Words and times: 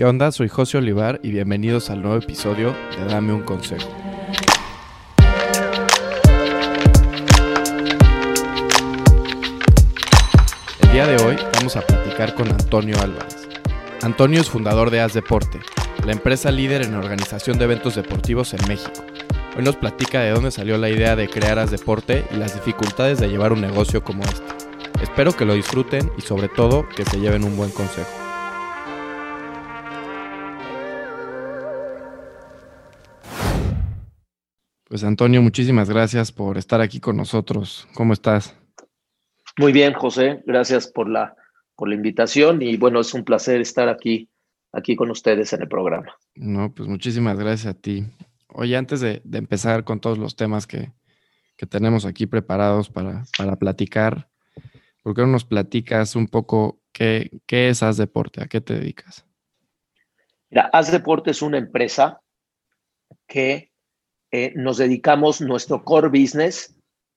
¿Qué 0.00 0.06
onda? 0.06 0.32
Soy 0.32 0.48
José 0.48 0.78
Olivar 0.78 1.20
y 1.22 1.30
bienvenidos 1.30 1.90
al 1.90 2.00
nuevo 2.00 2.16
episodio 2.16 2.74
de 2.96 3.04
Dame 3.04 3.34
un 3.34 3.42
Consejo. 3.42 3.86
El 10.80 10.90
día 10.90 11.06
de 11.06 11.22
hoy 11.22 11.36
vamos 11.52 11.76
a 11.76 11.82
platicar 11.82 12.34
con 12.34 12.48
Antonio 12.48 12.98
Álvarez. 12.98 13.46
Antonio 14.00 14.40
es 14.40 14.48
fundador 14.48 14.88
de 14.88 15.02
As 15.02 15.12
Deporte, 15.12 15.60
la 16.06 16.12
empresa 16.12 16.50
líder 16.50 16.80
en 16.80 16.94
organización 16.94 17.58
de 17.58 17.64
eventos 17.64 17.96
deportivos 17.96 18.54
en 18.54 18.66
México. 18.68 19.04
Hoy 19.54 19.62
nos 19.62 19.76
platica 19.76 20.22
de 20.22 20.30
dónde 20.30 20.50
salió 20.50 20.78
la 20.78 20.88
idea 20.88 21.14
de 21.14 21.28
crear 21.28 21.58
As 21.58 21.70
Deporte 21.70 22.24
y 22.32 22.36
las 22.38 22.54
dificultades 22.54 23.20
de 23.20 23.28
llevar 23.28 23.52
un 23.52 23.60
negocio 23.60 24.02
como 24.02 24.22
este. 24.22 24.46
Espero 25.02 25.36
que 25.36 25.44
lo 25.44 25.52
disfruten 25.52 26.10
y 26.16 26.22
sobre 26.22 26.48
todo 26.48 26.88
que 26.88 27.04
se 27.04 27.20
lleven 27.20 27.44
un 27.44 27.54
buen 27.54 27.70
consejo. 27.70 28.19
Pues 34.90 35.04
Antonio, 35.04 35.40
muchísimas 35.40 35.88
gracias 35.88 36.32
por 36.32 36.58
estar 36.58 36.80
aquí 36.80 36.98
con 36.98 37.16
nosotros. 37.16 37.86
¿Cómo 37.94 38.12
estás? 38.12 38.56
Muy 39.56 39.70
bien, 39.70 39.92
José. 39.92 40.42
Gracias 40.46 40.88
por 40.88 41.08
la, 41.08 41.36
por 41.76 41.88
la 41.88 41.94
invitación 41.94 42.60
y 42.60 42.76
bueno, 42.76 42.98
es 42.98 43.14
un 43.14 43.22
placer 43.22 43.60
estar 43.60 43.88
aquí, 43.88 44.28
aquí 44.72 44.96
con 44.96 45.08
ustedes 45.12 45.52
en 45.52 45.62
el 45.62 45.68
programa. 45.68 46.12
No, 46.34 46.74
pues 46.74 46.88
muchísimas 46.88 47.38
gracias 47.38 47.72
a 47.72 47.78
ti. 47.78 48.04
Oye, 48.48 48.76
antes 48.76 49.00
de, 49.00 49.22
empezar 49.32 49.84
con 49.84 50.00
todos 50.00 50.18
los 50.18 50.34
temas 50.34 50.66
que, 50.66 50.90
tenemos 51.68 52.04
aquí 52.04 52.26
preparados 52.26 52.90
para, 52.90 53.22
para, 53.38 53.54
platicar, 53.54 54.28
¿por 55.04 55.14
qué 55.14 55.20
no 55.20 55.28
nos 55.28 55.44
platicas 55.44 56.16
un 56.16 56.26
poco 56.26 56.80
qué, 56.90 57.30
qué 57.46 57.68
es 57.68 57.84
Haz 57.84 57.96
Deporte? 57.96 58.42
¿A 58.42 58.48
qué 58.48 58.60
te 58.60 58.74
dedicas? 58.74 59.24
Mira, 60.50 60.68
Haz 60.72 60.90
Deporte 60.90 61.30
es 61.30 61.42
una 61.42 61.58
empresa 61.58 62.20
que 63.28 63.69
eh, 64.30 64.52
nos 64.54 64.78
dedicamos, 64.78 65.40
nuestro 65.40 65.84
core 65.84 66.08
business, 66.08 66.76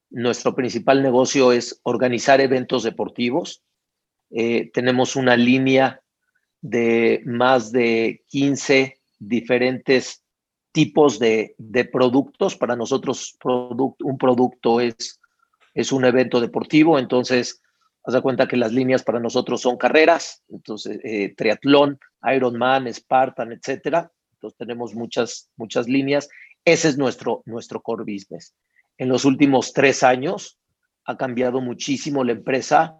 nuestro 0.10 0.56
principal 0.56 1.02
negocio 1.02 1.52
es 1.52 1.80
organizar 1.84 2.42
eventos 2.42 2.84
deportivos. 2.84 3.64
Eh, 4.30 4.72
tenemos 4.74 5.16
una 5.16 5.36
línea 5.36 6.02
de 6.62 7.22
más 7.26 7.72
de 7.72 8.24
15 8.28 9.00
diferentes 9.20 10.24
tipos 10.72 11.20
de, 11.20 11.56
productos. 11.92 12.56
Para 12.56 12.76
nosotros 12.76 13.38
un 13.44 14.18
producto 14.18 14.82
es, 14.82 15.20
es 15.74 15.92
un 15.92 16.06
evento 16.06 16.40
deportivo, 16.40 16.98
entonces 16.98 17.62
haz 18.06 18.14
de 18.14 18.22
cuenta 18.22 18.48
que 18.48 18.58
las 18.58 18.74
líneas 18.74 19.04
para 19.04 19.20
nosotros 19.20 19.62
son 19.62 19.78
carreras, 19.78 20.44
entonces 20.50 21.00
eh, 21.04 21.34
triatlón, 21.36 22.00
Ironman, 22.24 22.92
Spartan, 22.92 23.52
etcétera. 23.52 24.12
Entonces 24.34 24.58
tenemos 24.58 24.94
muchas, 24.94 25.50
muchas 25.56 25.88
líneas 25.88 26.28
ese 26.66 26.90
es 26.90 26.98
nuestro, 26.98 27.44
nuestro 27.46 27.82
core 27.82 28.04
business. 28.04 28.56
En 28.98 29.10
los 29.10 29.26
últimos 29.26 29.74
tres 29.74 30.04
años 30.04 30.60
ha 31.06 31.18
cambiado 31.18 31.62
muchísimo 31.62 32.24
la 32.24 32.34
empresa, 32.34 33.00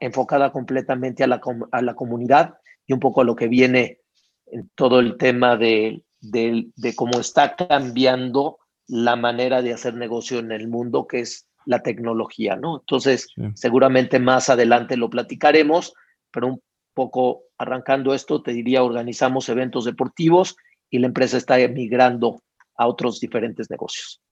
enfocada 0.00 0.52
completamente 0.52 1.24
a 1.24 1.26
la, 1.26 1.40
a 1.72 1.82
la, 1.82 1.94
comunidad 1.94 2.54
y 2.86 2.92
un 2.92 3.00
poco 3.00 3.22
a 3.22 3.24
lo 3.24 3.34
que 3.34 3.48
viene 3.48 3.98
en 4.46 4.70
todo 4.76 5.00
el 5.00 5.16
tema 5.16 5.56
de, 5.56 6.04
de, 6.20 6.68
de 6.76 6.94
cómo 6.94 7.18
está 7.18 7.56
cambiando 7.56 8.58
la 8.86 9.16
manera 9.16 9.60
de 9.60 9.72
hacer 9.72 9.94
negocio 9.94 10.38
en 10.38 10.52
el 10.52 10.68
mundo, 10.68 11.06
que 11.06 11.20
es 11.20 11.48
la 11.66 11.82
tecnología, 11.82 12.56
¿no? 12.56 12.78
Entonces, 12.80 13.28
seguramente 13.54 14.18
más 14.18 14.48
adelante 14.48 14.96
lo 14.96 15.10
platicaremos, 15.10 15.92
pero 16.30 16.46
un 16.46 16.62
poco 16.94 17.42
arrancando 17.58 18.14
esto, 18.14 18.42
te 18.42 18.52
diría, 18.52 18.82
organizamos 18.82 19.48
eventos 19.48 19.84
deportivos 19.84 20.56
y 20.90 20.98
la 20.98 21.06
empresa 21.06 21.36
está 21.36 21.58
emigrando 21.58 22.42
a 22.76 22.86
otros 22.86 23.20
diferentes 23.20 23.70
negocios. 23.70 24.22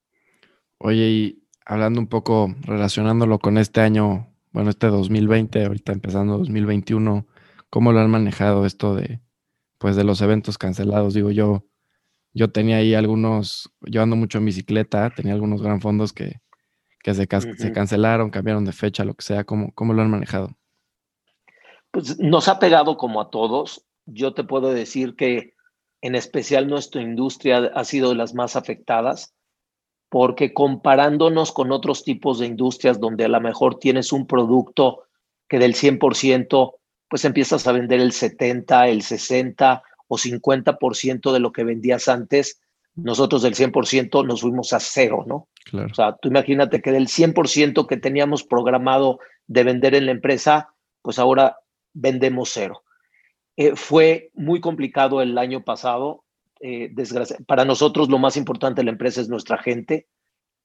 Oye, 0.79 1.09
y 1.09 1.43
hablando 1.65 1.99
un 1.99 2.07
poco, 2.07 2.55
relacionándolo 2.61 3.39
con 3.39 3.57
este 3.57 3.81
año, 3.81 4.33
bueno, 4.51 4.69
este 4.69 4.87
2020, 4.87 5.65
ahorita 5.65 5.91
empezando 5.91 6.37
2021, 6.37 7.27
¿cómo 7.69 7.91
lo 7.91 7.99
han 7.99 8.09
manejado 8.09 8.65
esto 8.65 8.95
de, 8.95 9.19
pues, 9.77 9.95
de 9.95 10.03
los 10.03 10.21
eventos 10.21 10.57
cancelados? 10.57 11.13
Digo, 11.13 11.31
yo, 11.31 11.65
yo 12.33 12.51
tenía 12.51 12.77
ahí 12.77 12.93
algunos, 12.93 13.71
yo 13.81 14.01
ando 14.01 14.15
mucho 14.15 14.37
en 14.37 14.45
bicicleta, 14.45 15.09
tenía 15.09 15.33
algunos 15.33 15.61
gran 15.61 15.81
fondos 15.81 16.13
que, 16.13 16.39
que 17.03 17.13
se, 17.13 17.27
se 17.57 17.71
cancelaron, 17.71 18.29
cambiaron 18.29 18.65
de 18.65 18.73
fecha, 18.73 19.05
lo 19.05 19.13
que 19.13 19.23
sea. 19.23 19.43
¿Cómo, 19.43 19.71
¿Cómo 19.73 19.93
lo 19.93 20.01
han 20.01 20.11
manejado? 20.11 20.57
Pues 21.91 22.19
nos 22.19 22.47
ha 22.47 22.59
pegado 22.59 22.97
como 22.97 23.21
a 23.21 23.29
todos. 23.29 23.85
Yo 24.05 24.33
te 24.33 24.43
puedo 24.43 24.71
decir 24.71 25.15
que 25.15 25.53
en 26.01 26.15
especial 26.15 26.67
nuestra 26.67 27.01
industria 27.01 27.71
ha 27.73 27.83
sido 27.83 28.09
de 28.09 28.15
las 28.15 28.33
más 28.33 28.55
afectadas, 28.55 29.33
porque 30.09 30.53
comparándonos 30.53 31.51
con 31.51 31.71
otros 31.71 32.03
tipos 32.03 32.39
de 32.39 32.45
industrias 32.45 32.99
donde 32.99 33.25
a 33.25 33.29
lo 33.29 33.41
mejor 33.41 33.79
tienes 33.79 34.13
un 34.13 34.25
producto 34.27 35.03
que 35.49 35.59
del 35.59 35.75
100%, 35.75 36.75
pues 37.09 37.25
empiezas 37.25 37.67
a 37.67 37.71
vender 37.71 37.99
el 37.99 38.11
70, 38.11 38.87
el 38.87 39.01
60 39.01 39.83
o 40.07 40.17
50% 40.17 41.33
de 41.33 41.39
lo 41.39 41.51
que 41.51 41.63
vendías 41.63 42.07
antes, 42.07 42.61
nosotros 42.95 43.43
del 43.43 43.55
100% 43.55 44.25
nos 44.25 44.41
fuimos 44.41 44.73
a 44.73 44.79
cero, 44.79 45.23
¿no? 45.27 45.47
O 45.73 45.93
sea, 45.93 46.15
tú 46.15 46.29
imagínate 46.29 46.81
que 46.81 46.91
del 46.91 47.07
100% 47.07 47.85
que 47.85 47.97
teníamos 47.97 48.43
programado 48.43 49.19
de 49.45 49.63
vender 49.63 49.93
en 49.95 50.05
la 50.07 50.13
empresa, 50.13 50.69
pues 51.01 51.19
ahora 51.19 51.57
vendemos 51.93 52.49
cero. 52.53 52.83
Eh, 53.57 53.75
fue 53.75 54.29
muy 54.35 54.61
complicado 54.61 55.21
el 55.21 55.37
año 55.37 55.63
pasado. 55.63 56.23
Eh, 56.61 56.93
para 57.47 57.65
nosotros 57.65 58.07
lo 58.07 58.19
más 58.19 58.37
importante 58.37 58.81
de 58.81 58.85
la 58.85 58.91
empresa 58.91 59.19
es 59.19 59.29
nuestra 59.29 59.57
gente. 59.57 60.07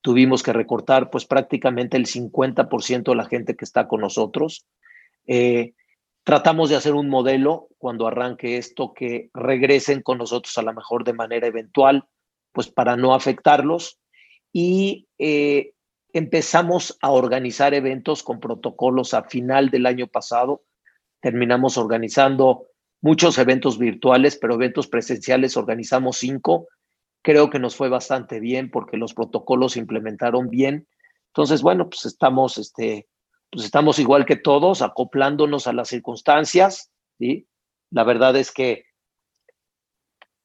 Tuvimos 0.03 0.43
que 0.43 0.53
recortar 0.53 1.11
pues 1.11 1.25
prácticamente 1.25 1.97
el 1.97 2.07
50% 2.07 3.11
de 3.11 3.17
la 3.17 3.25
gente 3.25 3.57
que 3.57 3.65
está 3.65 3.89
con 3.89 4.03
nosotros. 4.03 4.67
Eh, 5.27 5.73
tratamos 6.23 6.69
de 6.69 6.77
hacer 6.77 6.93
un 6.93 7.09
modelo 7.09 7.69
cuando 7.79 8.07
arranque 8.07 8.59
esto 8.59 8.93
que 8.93 9.31
regresen 9.33 10.03
con 10.03 10.19
nosotros 10.19 10.57
a 10.59 10.63
lo 10.63 10.75
mejor 10.75 11.05
de 11.05 11.15
manera 11.15 11.47
eventual, 11.47 12.05
pues 12.53 12.69
para 12.69 12.97
no 12.97 13.15
afectarlos. 13.15 13.99
Y 14.53 15.09
empezamos 16.13 16.99
a 17.01 17.11
organizar 17.11 17.73
eventos 17.73 18.23
con 18.23 18.39
protocolos 18.39 19.15
a 19.15 19.25
final 19.25 19.71
del 19.71 19.87
año 19.87 20.09
pasado. 20.09 20.63
Terminamos 21.21 21.79
organizando 21.79 22.67
muchos 23.03 23.37
eventos 23.37 23.79
virtuales, 23.79 24.39
pero 24.41 24.55
eventos 24.55 24.87
presenciales 24.87 25.57
organizamos 25.57 26.17
cinco. 26.17 26.69
Creo 27.21 27.51
que 27.51 27.59
nos 27.59 27.77
fue 27.77 27.89
bastante 27.89 28.41
bien 28.41 28.71
porque 28.71 28.97
los 28.97 29.13
protocolos 29.13 29.73
se 29.73 29.81
implementaron 29.81 30.49
bien. 30.49 30.89
Entonces, 31.27 31.63
bueno, 31.63 31.91
pues 31.91 32.07
estamos, 32.07 32.59
este, 32.59 33.09
pues 33.51 33.65
estamos 33.65 33.99
igual 33.99 34.25
que 34.25 34.37
todos, 34.37 34.83
acoplándonos 34.83 35.67
a 35.67 35.73
las 35.73 35.89
circunstancias. 35.89 36.91
¿sí? 37.19 37.47
La 37.91 38.05
verdad 38.05 38.37
es 38.37 38.53
que 38.53 38.87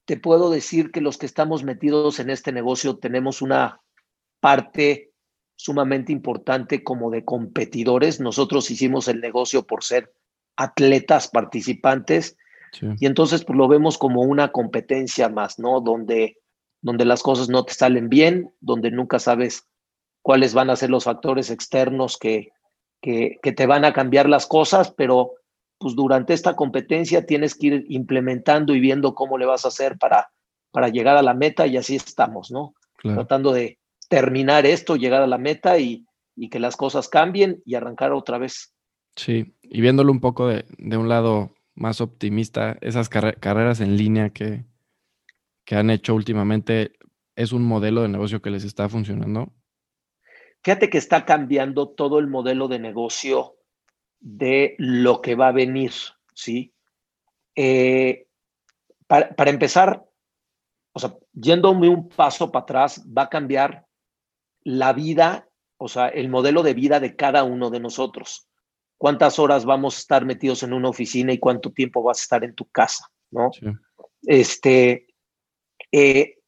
te 0.04 0.16
puedo 0.16 0.50
decir 0.50 0.90
que 0.90 1.00
los 1.00 1.16
que 1.16 1.26
estamos 1.26 1.62
metidos 1.62 2.18
en 2.18 2.30
este 2.30 2.50
negocio 2.50 2.96
tenemos 2.96 3.40
una 3.40 3.80
parte 4.40 5.12
sumamente 5.54 6.12
importante 6.12 6.82
como 6.82 7.10
de 7.10 7.24
competidores. 7.24 8.18
Nosotros 8.18 8.70
hicimos 8.70 9.06
el 9.06 9.20
negocio 9.20 9.66
por 9.66 9.84
ser 9.84 10.12
atletas 10.56 11.28
participantes 11.28 12.36
y 12.98 13.06
entonces 13.06 13.44
pues, 13.44 13.56
lo 13.56 13.68
vemos 13.68 13.98
como 13.98 14.22
una 14.22 14.52
competencia 14.52 15.28
más, 15.28 15.58
¿no? 15.58 15.80
Donde, 15.80 16.38
donde 16.80 17.04
las 17.04 17.22
cosas 17.22 17.48
no 17.48 17.64
te 17.64 17.74
salen 17.74 18.08
bien, 18.08 18.50
donde 18.60 18.90
nunca 18.90 19.18
sabes 19.18 19.68
cuáles 20.22 20.54
van 20.54 20.70
a 20.70 20.76
ser 20.76 20.90
los 20.90 21.04
factores 21.04 21.50
externos 21.50 22.18
que, 22.18 22.52
que, 23.00 23.38
que 23.42 23.52
te 23.52 23.66
van 23.66 23.84
a 23.84 23.92
cambiar 23.92 24.28
las 24.28 24.46
cosas, 24.46 24.92
pero 24.92 25.32
pues 25.78 25.94
durante 25.94 26.34
esta 26.34 26.56
competencia 26.56 27.24
tienes 27.24 27.54
que 27.54 27.68
ir 27.68 27.84
implementando 27.88 28.74
y 28.74 28.80
viendo 28.80 29.14
cómo 29.14 29.38
le 29.38 29.46
vas 29.46 29.64
a 29.64 29.68
hacer 29.68 29.96
para, 29.96 30.30
para 30.70 30.88
llegar 30.88 31.16
a 31.16 31.22
la 31.22 31.34
meta 31.34 31.66
y 31.66 31.76
así 31.76 31.96
estamos, 31.96 32.50
¿no? 32.50 32.74
Tratando 33.00 33.52
de 33.52 33.78
terminar 34.08 34.66
esto, 34.66 34.96
llegar 34.96 35.22
a 35.22 35.28
la 35.28 35.38
meta 35.38 35.78
y, 35.78 36.04
y, 36.34 36.48
que 36.50 36.58
las 36.58 36.76
cosas 36.76 37.08
cambien 37.08 37.62
y 37.64 37.76
arrancar 37.76 38.12
otra 38.12 38.38
vez. 38.38 38.74
Sí, 39.14 39.54
y 39.62 39.80
viéndolo 39.80 40.10
un 40.10 40.20
poco 40.20 40.48
de, 40.48 40.64
de 40.78 40.96
un 40.96 41.08
lado 41.08 41.52
más 41.78 42.00
optimista, 42.00 42.76
esas 42.80 43.08
carreras 43.08 43.80
en 43.80 43.96
línea 43.96 44.30
que, 44.30 44.64
que 45.64 45.76
han 45.76 45.90
hecho 45.90 46.14
últimamente, 46.14 46.92
¿es 47.36 47.52
un 47.52 47.62
modelo 47.62 48.02
de 48.02 48.08
negocio 48.08 48.42
que 48.42 48.50
les 48.50 48.64
está 48.64 48.88
funcionando? 48.88 49.52
Fíjate 50.62 50.90
que 50.90 50.98
está 50.98 51.24
cambiando 51.24 51.88
todo 51.88 52.18
el 52.18 52.26
modelo 52.26 52.68
de 52.68 52.80
negocio 52.80 53.56
de 54.18 54.74
lo 54.78 55.22
que 55.22 55.36
va 55.36 55.48
a 55.48 55.52
venir, 55.52 55.92
¿sí? 56.34 56.74
Eh, 57.54 58.26
para, 59.06 59.34
para, 59.34 59.50
empezar, 59.50 60.04
o 60.92 60.98
sea, 60.98 61.14
yéndome 61.32 61.88
un 61.88 62.08
paso 62.08 62.50
para 62.50 62.64
atrás, 62.64 63.04
va 63.06 63.22
a 63.22 63.28
cambiar 63.28 63.86
la 64.64 64.92
vida, 64.92 65.48
o 65.76 65.88
sea, 65.88 66.08
el 66.08 66.28
modelo 66.28 66.62
de 66.64 66.74
vida 66.74 66.98
de 66.98 67.14
cada 67.14 67.44
uno 67.44 67.70
de 67.70 67.80
nosotros. 67.80 68.47
Cuántas 68.98 69.38
horas 69.38 69.64
vamos 69.64 69.96
a 69.96 70.00
estar 70.00 70.24
metidos 70.26 70.62
en 70.62 70.72
una 70.72 70.88
oficina 70.88 71.32
y 71.32 71.38
cuánto 71.38 71.72
tiempo 71.72 72.02
vas 72.02 72.18
a 72.18 72.22
estar 72.22 72.44
en 72.44 72.54
tu 72.54 72.66
casa, 72.66 73.10
¿no? 73.30 73.50
Este, 74.22 75.06
eh, 75.92 76.38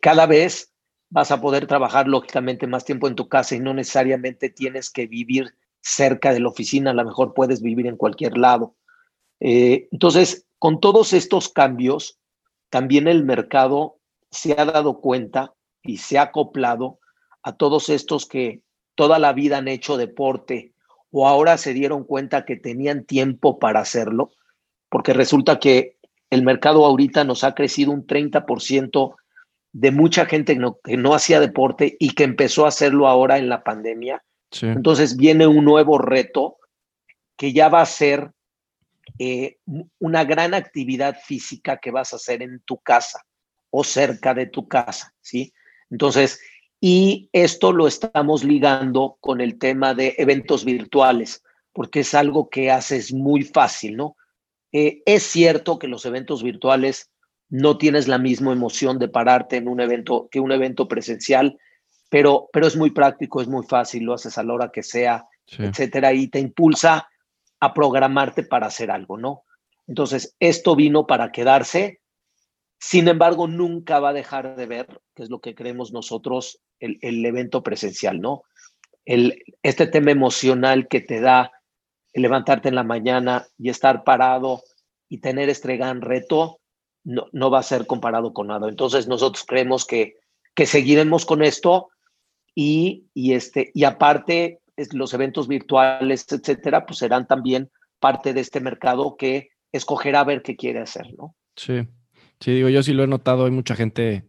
cada 0.00 0.26
vez 0.26 0.72
vas 1.10 1.30
a 1.30 1.40
poder 1.40 1.66
trabajar 1.66 2.08
lógicamente 2.08 2.66
más 2.66 2.84
tiempo 2.84 3.08
en 3.08 3.16
tu 3.16 3.28
casa 3.28 3.54
y 3.54 3.60
no 3.60 3.74
necesariamente 3.74 4.48
tienes 4.48 4.90
que 4.90 5.06
vivir 5.06 5.54
cerca 5.80 6.32
de 6.32 6.40
la 6.40 6.48
oficina, 6.48 6.92
a 6.92 6.94
lo 6.94 7.04
mejor 7.04 7.34
puedes 7.34 7.60
vivir 7.60 7.86
en 7.86 7.96
cualquier 7.96 8.38
lado. 8.38 8.76
Eh, 9.40 9.88
entonces, 9.90 10.46
con 10.58 10.80
todos 10.80 11.12
estos 11.12 11.50
cambios, 11.50 12.18
también 12.70 13.06
el 13.06 13.24
mercado 13.24 13.98
se 14.30 14.52
ha 14.58 14.64
dado 14.64 15.00
cuenta 15.00 15.52
y 15.82 15.98
se 15.98 16.16
ha 16.16 16.22
acoplado 16.22 16.98
a 17.42 17.56
todos 17.56 17.90
estos 17.90 18.26
que 18.26 18.62
toda 18.94 19.18
la 19.18 19.32
vida 19.32 19.58
han 19.58 19.68
hecho 19.68 19.96
deporte 19.96 20.73
o 21.16 21.28
ahora 21.28 21.58
se 21.58 21.72
dieron 21.72 22.02
cuenta 22.02 22.44
que 22.44 22.56
tenían 22.56 23.04
tiempo 23.04 23.60
para 23.60 23.78
hacerlo, 23.78 24.32
porque 24.88 25.12
resulta 25.12 25.60
que 25.60 25.96
el 26.28 26.42
mercado 26.42 26.84
ahorita 26.84 27.22
nos 27.22 27.44
ha 27.44 27.54
crecido 27.54 27.92
un 27.92 28.04
30% 28.04 29.14
de 29.72 29.90
mucha 29.92 30.26
gente 30.26 30.58
que 30.82 30.96
no, 30.96 31.14
hacía 31.14 31.38
deporte 31.38 31.96
y 32.00 32.16
que 32.16 32.24
empezó 32.24 32.64
a 32.64 32.68
hacerlo 32.68 33.06
ahora 33.06 33.38
en 33.38 33.48
la 33.48 33.62
pandemia. 33.62 34.24
Entonces 34.60 35.16
viene 35.16 35.46
un 35.46 35.64
nuevo 35.64 35.98
reto 35.98 36.56
que 37.36 37.52
ya 37.52 37.68
va 37.68 37.82
a 37.82 37.86
ser 37.86 38.32
eh, 39.20 39.58
una 40.00 40.24
gran 40.24 40.52
actividad 40.52 41.16
física 41.24 41.76
que 41.76 41.92
vas 41.92 42.12
a 42.12 42.16
hacer 42.16 42.42
en 42.42 42.58
tu 42.64 42.78
casa 42.78 43.24
o 43.70 43.84
cerca 43.84 44.34
de 44.34 44.46
tu 44.46 44.66
casa, 44.66 45.14
¿sí? 45.20 45.52
Entonces, 45.90 46.40
y 46.86 47.30
esto 47.32 47.72
lo 47.72 47.86
estamos 47.86 48.44
ligando 48.44 49.16
con 49.22 49.40
el 49.40 49.58
tema 49.58 49.94
de 49.94 50.16
eventos 50.18 50.66
virtuales, 50.66 51.42
porque 51.72 52.00
es 52.00 52.12
algo 52.12 52.50
que 52.50 52.70
haces 52.70 53.10
muy 53.10 53.42
fácil, 53.42 53.96
¿no? 53.96 54.18
Eh, 54.70 55.00
es 55.06 55.22
cierto 55.22 55.78
que 55.78 55.88
los 55.88 56.04
eventos 56.04 56.42
virtuales 56.42 57.10
no 57.48 57.78
tienes 57.78 58.06
la 58.06 58.18
misma 58.18 58.52
emoción 58.52 58.98
de 58.98 59.08
pararte 59.08 59.56
en 59.56 59.66
un 59.66 59.80
evento 59.80 60.28
que 60.30 60.40
un 60.40 60.52
evento 60.52 60.86
presencial, 60.86 61.56
pero, 62.10 62.50
pero 62.52 62.66
es 62.66 62.76
muy 62.76 62.90
práctico, 62.90 63.40
es 63.40 63.48
muy 63.48 63.64
fácil, 63.64 64.04
lo 64.04 64.12
haces 64.12 64.36
a 64.36 64.42
la 64.42 64.52
hora 64.52 64.70
que 64.70 64.82
sea, 64.82 65.26
etcétera, 65.56 66.12
y 66.12 66.28
te 66.28 66.38
impulsa 66.38 67.08
a 67.60 67.72
programarte 67.72 68.42
para 68.42 68.66
hacer 68.66 68.90
algo, 68.90 69.16
¿no? 69.16 69.44
Entonces, 69.86 70.36
esto 70.38 70.76
vino 70.76 71.06
para 71.06 71.32
quedarse, 71.32 72.02
sin 72.86 73.08
embargo, 73.08 73.48
nunca 73.48 73.98
va 73.98 74.10
a 74.10 74.12
dejar 74.12 74.56
de 74.56 74.66
ver, 74.66 75.00
que 75.14 75.22
es 75.22 75.30
lo 75.30 75.40
que 75.40 75.54
creemos 75.54 75.90
nosotros, 75.90 76.60
el, 76.78 77.24
evento 77.24 77.62
presencial, 77.62 78.20
¿no? 78.20 78.42
El, 79.06 79.42
este 79.62 79.86
tema 79.86 80.10
emocional 80.10 80.86
que 80.86 81.00
te 81.00 81.22
da 81.22 81.50
levantarte 82.12 82.68
en 82.68 82.74
la 82.74 82.84
mañana 82.84 83.46
y 83.56 83.70
estar 83.70 84.04
parado 84.04 84.62
y 85.08 85.22
tener 85.22 85.48
este 85.48 85.78
gran 85.78 86.02
reto, 86.02 86.60
no, 87.04 87.26
no 87.32 87.50
va 87.50 87.60
a 87.60 87.62
ser 87.62 87.86
comparado 87.86 88.34
con 88.34 88.48
nada. 88.48 88.68
Entonces 88.68 89.08
nosotros 89.08 89.44
creemos 89.48 89.86
que, 89.86 90.18
que 90.54 90.66
seguiremos 90.66 91.24
con 91.24 91.42
esto 91.42 91.88
y, 92.54 93.06
y, 93.14 93.32
este, 93.32 93.70
y 93.72 93.84
aparte 93.84 94.60
los 94.92 95.14
eventos 95.14 95.48
virtuales, 95.48 96.26
etcétera, 96.30 96.84
pues 96.84 96.98
serán 96.98 97.26
también 97.26 97.70
parte 97.98 98.34
de 98.34 98.42
este 98.42 98.60
mercado 98.60 99.16
que 99.16 99.52
escogerá 99.72 100.22
ver 100.22 100.42
qué 100.42 100.54
quiere 100.54 100.80
hacer, 100.80 101.14
¿no? 101.16 101.34
Sí, 101.56 101.88
sí, 102.40 102.52
digo, 102.52 102.68
yo 102.68 102.82
sí 102.82 102.92
lo 102.92 103.04
he 103.04 103.06
notado, 103.06 103.44
hay 103.44 103.50
mucha 103.50 103.74
gente 103.74 104.24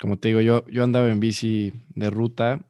como 0.00 0.18
te 0.18 0.28
digo, 0.28 0.40
yo, 0.40 0.66
yo 0.68 0.84
andaba 0.84 1.08
en 1.08 1.20
bici 1.20 1.72
de 1.94 2.10
ruta 2.10 2.60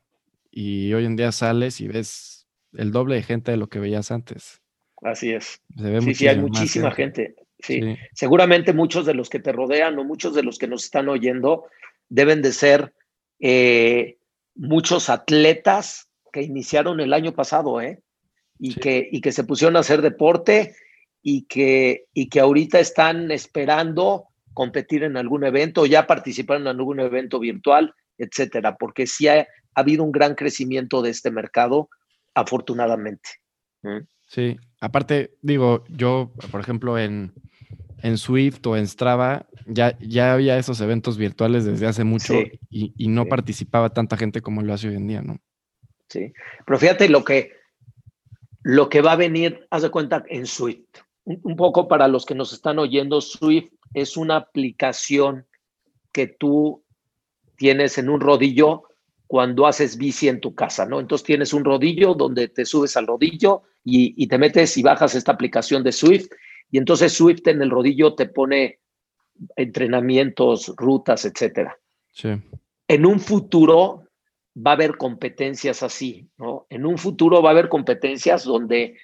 y 0.50 0.92
hoy 0.92 1.04
en 1.04 1.16
día 1.16 1.32
sales 1.32 1.81
y 1.81 1.88
ves 1.88 2.46
el 2.75 2.92
doble 2.92 3.16
de 3.16 3.22
gente 3.22 3.50
de 3.50 3.56
lo 3.56 3.69
que 3.69 3.78
veías 3.78 4.10
antes. 4.10 4.60
Así 5.02 5.32
es. 5.32 5.60
sí, 6.02 6.14
sí, 6.14 6.28
hay 6.28 6.38
muchísima 6.38 6.90
gente. 6.90 7.34
Sí. 7.60 7.81
seguramente 8.12 8.75
muchos 8.75 9.06
de 9.06 9.14
los 9.14 9.31
que 9.31 9.38
te 9.38 9.50
rodean 9.50 9.98
o 9.98 10.04
muchos 10.04 10.34
de 10.34 10.42
los 10.42 10.58
que 10.58 10.66
nos 10.66 10.84
están 10.84 11.08
oyendo 11.08 11.64
deben 12.10 12.42
de 12.42 12.52
ser 12.52 12.92
eh, 13.40 14.19
muchos 14.54 15.08
atletas 15.08 16.10
que 16.31 16.42
iniciaron 16.42 17.00
el 17.00 17.14
año 17.14 17.32
pasado, 17.32 17.81
¿eh? 17.81 18.02
Y, 18.58 18.75
que, 18.75 19.08
y 19.10 19.20
que 19.22 19.32
se 19.32 19.44
pusieron 19.44 19.76
a 19.76 19.81
hacer 19.81 20.02
deporte 20.02 20.75
y 21.22 21.46
que, 21.46 22.04
y 22.12 22.28
que 22.28 22.40
ahorita 22.40 22.81
están 22.81 23.31
esperando 23.31 24.28
competir 24.55 25.03
en 25.03 25.17
algún 25.17 25.45
evento, 25.45 25.85
ya 25.85 26.06
participar 26.06 26.61
en 26.61 26.69
algún 26.69 27.01
evento 27.01 27.39
virtual, 27.41 27.95
etcétera, 28.17 28.77
porque 28.77 29.06
sí 29.06 29.29
ha, 29.29 29.47
habido 29.75 30.05
un 30.05 30.12
gran 30.12 30.37
crecimiento 30.37 31.03
de 31.03 31.11
este 31.11 31.31
mercado, 31.33 31.91
afortunadamente. 32.33 33.29
Sí, 34.29 34.56
aparte, 34.81 35.35
digo, 35.43 35.85
yo, 35.89 36.33
por 36.51 36.61
ejemplo, 36.61 36.97
en, 36.97 37.35
en 37.99 38.19
Swift 38.19 38.65
o 38.67 38.77
en 38.77 38.87
Strava, 38.87 39.47
ya, 39.67 39.99
ya 39.99 40.33
había 40.33 40.59
esos 40.59 40.81
eventos 40.81 41.19
virtuales 41.19 41.65
desde 41.65 41.87
hace 41.87 42.05
mucho 42.05 42.35
y, 42.71 43.09
no 43.09 43.27
participaba 43.27 43.91
tanta 43.91 44.17
gente 44.17 44.41
como 44.41 44.62
lo 44.62 44.73
hace 44.73 44.89
hoy 44.89 44.97
en 44.97 45.06
día, 45.06 45.23
¿no? 45.23 45.39
Sí, 46.09 46.33
pero 46.67 46.79
fíjate 46.79 47.09
lo 47.09 47.25
que, 47.25 47.53
lo 48.62 48.89
que 48.89 49.01
va 49.01 49.12
a 49.12 49.17
venir, 49.17 49.67
haz 49.71 49.83
de 49.83 49.91
cuenta, 49.91 50.25
en 50.29 50.47
Swift. 50.47 51.04
Un 51.25 51.56
poco 51.56 51.88
para 51.88 52.09
los 52.09 52.26
que 52.26 52.35
nos 52.35 52.53
están 52.53 52.79
oyendo, 52.79 53.21
Swift 53.21 53.73
es 53.94 54.17
una 54.17 54.37
aplicación 54.37 55.47
que 56.12 56.26
tú 56.26 56.85
tienes 57.56 57.99
en 57.99 58.09
un 58.09 58.21
rodillo 58.21 58.85
cuando 59.26 59.67
haces 59.67 59.97
bici 59.97 60.29
en 60.29 60.41
tu 60.41 60.55
casa, 60.55 60.87
¿no? 60.87 61.00
Entonces 61.00 61.25
tienes 61.25 61.53
un 61.53 61.65
rodillo 61.65 62.15
donde 62.15 62.49
te 62.49 62.65
subes 62.65 62.97
al 62.97 63.06
rodillo 63.06 63.62
y, 63.82 64.26
te 64.26 64.38
metes 64.38 64.76
y 64.76 64.82
bajas 64.82 65.15
esta 65.15 65.32
aplicación 65.32 65.82
de 65.82 65.93
Swift 65.93 66.29
y 66.71 66.79
entonces 66.79 67.12
Swift 67.12 67.47
en 67.47 67.62
el 67.62 67.70
rodillo 67.70 68.15
te 68.15 68.27
pone 68.27 68.81
entrenamientos, 69.56 70.73
rutas, 70.77 71.25
etcétera. 71.25 71.79
Sí. 72.11 72.29
En 72.87 73.06
un 73.06 73.19
futuro 73.19 74.05
va 74.56 74.73
a 74.73 74.75
haber 74.75 74.97
competencias 74.97 75.82
así, 75.82 76.29
¿no? 76.37 76.67
En 76.70 76.87
un 76.87 76.99
futuro 76.99 77.43
va 77.43 77.50
a 77.50 77.53
haber 77.53 77.69
competencias 77.69 78.44
donde 78.44 78.97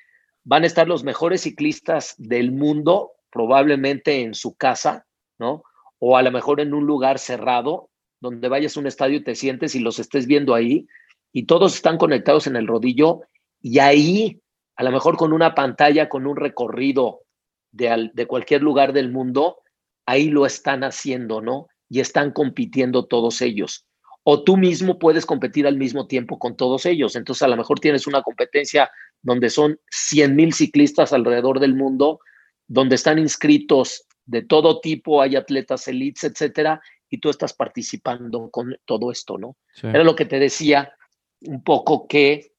van 0.45 0.65
a 0.65 0.67
estar 0.67 0.89
los 0.89 1.05
mejores 1.05 1.43
ciclistas 1.43 2.15
del 2.19 2.53
mundo 2.53 3.13
probablemente 3.31 4.23
en 4.23 4.35
su 4.35 4.57
casa, 4.57 5.07
¿no? 5.39 5.63
O 5.99 6.17
a 6.17 6.23
lo 6.23 6.31
mejor 6.31 6.61
en 6.61 6.75
un 6.75 6.87
lugar 6.87 7.19
cerrado, 7.19 7.91
donde 8.21 8.49
vayas 8.49 8.77
a 8.77 8.81
un 8.81 8.87
estadio 8.87 9.19
y 9.19 9.25
te 9.25 9.35
sientes 9.35 9.75
y 9.75 9.81
los 9.81 9.99
estés 9.99 10.27
viendo 10.27 10.55
ahí, 10.55 10.87
y 11.33 11.47
todos 11.47 11.75
están 11.75 11.97
conectados 11.97 12.47
en 12.47 12.57
el 12.57 12.67
rodillo, 12.67 13.21
y 13.61 13.79
ahí, 13.79 14.41
a 14.77 14.83
lo 14.83 14.91
mejor 14.91 15.17
con 15.17 15.33
una 15.33 15.55
pantalla, 15.55 16.09
con 16.09 16.27
un 16.27 16.37
recorrido 16.37 17.23
de, 17.71 18.11
de 18.13 18.27
cualquier 18.27 18.63
lugar 18.63 18.93
del 18.93 19.11
mundo, 19.11 19.59
ahí 20.07 20.29
lo 20.29 20.47
están 20.47 20.83
haciendo, 20.83 21.41
¿no? 21.41 21.69
Y 21.89 22.01
están 22.01 22.33
compitiendo 22.33 23.07
todos 23.07 23.41
ellos. 23.43 23.87
O 24.23 24.43
tú 24.45 24.57
mismo 24.57 24.99
puedes 24.99 25.25
competir 25.25 25.67
al 25.67 25.77
mismo 25.77 26.07
tiempo 26.07 26.39
con 26.39 26.57
todos 26.57 26.87
ellos. 26.87 27.17
Entonces, 27.17 27.43
a 27.43 27.49
lo 27.49 27.57
mejor 27.57 27.81
tienes 27.81 28.07
una 28.07 28.23
competencia 28.23 28.91
donde 29.23 29.51
son 29.51 29.79
100 29.91 30.35
mil 30.35 30.53
ciclistas 30.53 31.13
alrededor 31.13 31.61
del 31.61 31.75
mundo 31.75 32.21
donde 32.67 32.95
están 32.95 33.19
inscritos 33.19 34.07
de 34.25 34.43
todo 34.43 34.81
tipo, 34.81 35.21
hay 35.21 35.35
atletas 35.35 35.89
elites, 35.89 36.25
etcétera, 36.25 36.81
y 37.09 37.19
tú 37.19 37.29
estás 37.29 37.53
participando 37.53 38.49
con 38.51 38.77
todo 38.85 39.11
esto, 39.11 39.37
¿no? 39.39 39.57
Era 39.83 40.05
lo 40.05 40.15
que 40.15 40.25
te 40.25 40.39
decía 40.39 40.95
un 41.41 41.65
poco 41.65 42.07
que 42.07 42.53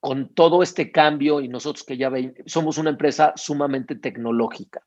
con 0.00 0.34
todo 0.34 0.62
este 0.62 0.90
cambio 0.90 1.40
y 1.40 1.48
nosotros 1.48 1.84
que 1.84 1.96
ya 1.96 2.10
somos 2.46 2.78
una 2.78 2.90
empresa 2.90 3.32
sumamente 3.36 3.94
tecnológica. 3.94 4.84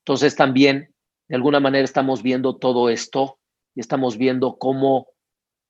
Entonces 0.00 0.36
también, 0.36 0.94
de 1.28 1.36
alguna 1.36 1.60
manera, 1.60 1.84
estamos 1.84 2.22
viendo 2.22 2.56
todo 2.56 2.90
esto 2.90 3.38
y 3.74 3.80
estamos 3.80 4.18
viendo 4.18 4.58
cómo, 4.58 5.08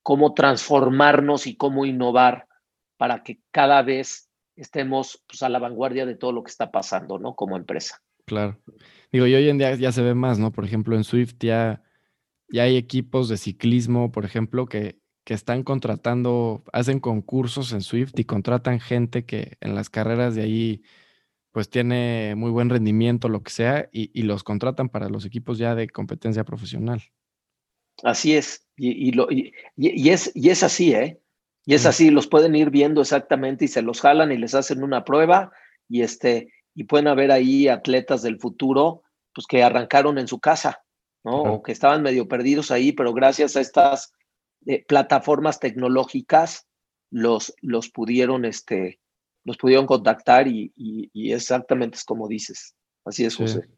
cómo 0.02 0.34
transformarnos 0.34 1.46
y 1.46 1.56
cómo 1.56 1.86
innovar 1.86 2.48
para 2.96 3.22
que 3.22 3.40
cada 3.52 3.82
vez 3.82 4.28
estemos 4.56 5.22
pues, 5.26 5.42
a 5.42 5.48
la 5.48 5.58
vanguardia 5.58 6.06
de 6.06 6.16
todo 6.16 6.32
lo 6.32 6.42
que 6.42 6.50
está 6.50 6.70
pasando, 6.70 7.18
¿no? 7.18 7.34
Como 7.34 7.56
empresa. 7.56 8.00
Claro. 8.26 8.58
Digo, 9.12 9.26
y 9.26 9.34
hoy 9.34 9.48
en 9.48 9.58
día 9.58 9.74
ya 9.74 9.92
se 9.92 10.02
ve 10.02 10.14
más, 10.14 10.38
¿no? 10.38 10.52
Por 10.52 10.64
ejemplo, 10.64 10.96
en 10.96 11.04
Swift 11.04 11.34
ya, 11.40 11.82
ya 12.48 12.62
hay 12.62 12.76
equipos 12.76 13.28
de 13.28 13.36
ciclismo, 13.36 14.12
por 14.12 14.24
ejemplo, 14.24 14.66
que, 14.66 14.98
que 15.24 15.34
están 15.34 15.62
contratando, 15.62 16.64
hacen 16.72 17.00
concursos 17.00 17.72
en 17.72 17.82
Swift 17.82 18.12
y 18.16 18.24
contratan 18.24 18.80
gente 18.80 19.24
que 19.24 19.56
en 19.60 19.74
las 19.74 19.90
carreras 19.90 20.34
de 20.34 20.42
ahí 20.42 20.82
pues 21.54 21.70
tiene 21.70 22.34
muy 22.36 22.50
buen 22.50 22.68
rendimiento, 22.68 23.28
lo 23.28 23.44
que 23.44 23.52
sea, 23.52 23.88
y, 23.92 24.22
los 24.22 24.42
contratan 24.42 24.88
para 24.88 25.08
los 25.08 25.24
equipos 25.24 25.56
ya 25.56 25.76
de 25.76 25.88
competencia 25.88 26.42
profesional. 26.42 27.00
Así 28.02 28.34
es, 28.34 28.66
y, 28.76 29.12
lo, 29.12 29.28
y, 29.30 29.54
es, 29.76 30.32
y 30.34 30.50
es 30.50 30.64
así, 30.64 30.92
¿eh? 30.94 31.22
Y 31.66 31.74
es 31.74 31.86
así, 31.86 32.10
los 32.10 32.26
pueden 32.26 32.54
ir 32.54 32.70
viendo 32.70 33.00
exactamente 33.00 33.64
y 33.64 33.68
se 33.68 33.82
los 33.82 34.00
jalan 34.00 34.32
y 34.32 34.36
les 34.36 34.54
hacen 34.54 34.82
una 34.82 35.04
prueba 35.04 35.52
y 35.88 36.02
este, 36.02 36.52
y 36.74 36.84
pueden 36.84 37.08
haber 37.08 37.30
ahí 37.30 37.68
atletas 37.68 38.22
del 38.22 38.38
futuro 38.38 39.02
pues 39.34 39.46
que 39.46 39.62
arrancaron 39.62 40.18
en 40.18 40.28
su 40.28 40.38
casa, 40.38 40.82
¿no? 41.24 41.42
O 41.42 41.62
que 41.62 41.72
estaban 41.72 42.02
medio 42.02 42.28
perdidos 42.28 42.70
ahí, 42.70 42.92
pero 42.92 43.12
gracias 43.12 43.56
a 43.56 43.60
estas 43.60 44.12
eh, 44.66 44.84
plataformas 44.86 45.58
tecnológicas 45.58 46.66
los, 47.10 47.54
los 47.62 47.90
pudieron 47.90 48.44
este, 48.44 49.00
nos 49.44 49.56
pudieron 49.56 49.86
contactar 49.86 50.48
y, 50.48 50.72
exactamente 51.14 51.96
es 51.96 52.04
como 52.04 52.28
dices. 52.28 52.74
Así 53.04 53.24
es, 53.24 53.36
José. 53.36 53.68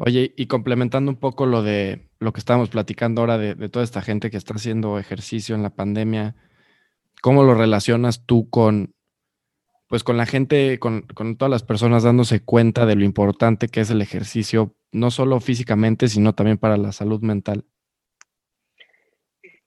Oye, 0.00 0.32
y 0.36 0.46
complementando 0.46 1.10
un 1.10 1.18
poco 1.18 1.46
lo 1.46 1.62
de 1.62 2.08
lo 2.18 2.32
que 2.32 2.40
estábamos 2.40 2.70
platicando 2.70 3.20
ahora 3.20 3.38
de, 3.38 3.68
toda 3.68 3.84
esta 3.84 4.02
gente 4.02 4.30
que 4.30 4.36
está 4.36 4.54
haciendo 4.54 4.98
ejercicio 4.98 5.54
en 5.54 5.62
la 5.62 5.74
pandemia, 5.74 6.36
¿cómo 7.24 7.42
lo 7.42 7.54
relacionas 7.54 8.26
tú 8.26 8.50
con, 8.50 8.94
pues 9.88 10.04
con 10.04 10.18
la 10.18 10.26
gente, 10.26 10.78
con, 10.78 11.06
con, 11.14 11.38
todas 11.38 11.50
las 11.50 11.62
personas 11.62 12.02
dándose 12.02 12.44
cuenta 12.44 12.84
de 12.84 12.96
lo 12.96 13.04
importante 13.06 13.68
que 13.68 13.80
es 13.80 13.88
el 13.88 14.02
ejercicio, 14.02 14.76
no 14.92 15.10
solo 15.10 15.40
físicamente, 15.40 16.08
sino 16.08 16.34
también 16.34 16.58
para 16.58 16.76
la 16.76 16.92
salud 16.92 17.22
mental? 17.22 17.64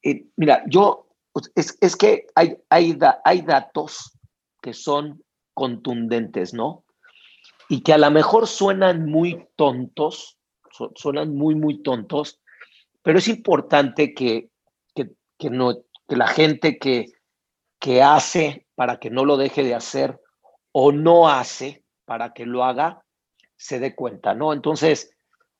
Eh, 0.03 0.27
mira, 0.35 0.63
yo, 0.67 1.07
pues, 1.33 1.51
es, 1.55 1.75
es 1.81 1.95
que 1.95 2.27
hay, 2.35 2.57
hay, 2.69 2.95
hay 3.25 3.41
datos 3.41 4.15
que 4.61 4.73
son 4.73 5.23
contundentes, 5.55 6.53
¿no? 6.53 6.83
y 7.69 7.81
que 7.81 7.93
a 7.93 7.97
lo 7.97 8.11
mejor 8.11 8.45
suenan 8.45 9.09
muy 9.09 9.47
tontos, 9.55 10.37
suenan 10.93 11.35
muy, 11.35 11.55
muy 11.55 11.81
tontos, 11.81 12.39
pero 13.01 13.17
es 13.17 13.27
importante 13.27 14.13
que, 14.13 14.51
que, 14.93 15.49
no, 15.49 15.73
que 16.07 16.15
la 16.15 16.27
gente 16.27 16.77
que, 16.77 17.16
que 17.79 18.01
hace 18.01 18.65
para 18.75 18.99
que 18.99 19.09
no 19.09 19.25
lo 19.25 19.37
deje 19.37 19.63
de 19.63 19.75
hacer 19.75 20.19
o 20.71 20.91
no 20.91 21.29
hace 21.29 21.83
para 22.05 22.33
que 22.33 22.45
lo 22.45 22.63
haga, 22.63 23.03
se 23.55 23.79
dé 23.79 23.95
cuenta, 23.95 24.33
¿no? 24.33 24.53
Entonces, 24.53 25.11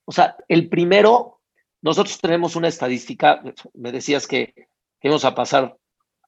o 0.06 0.12
sea, 0.12 0.38
el 0.48 0.70
primero, 0.70 1.42
nosotros 1.82 2.20
tenemos 2.20 2.56
una 2.56 2.68
estadística, 2.68 3.42
me 3.74 3.92
decías 3.92 4.28
que, 4.28 4.54
íbamos 5.02 5.26
a 5.26 5.36
pasar 5.36 5.78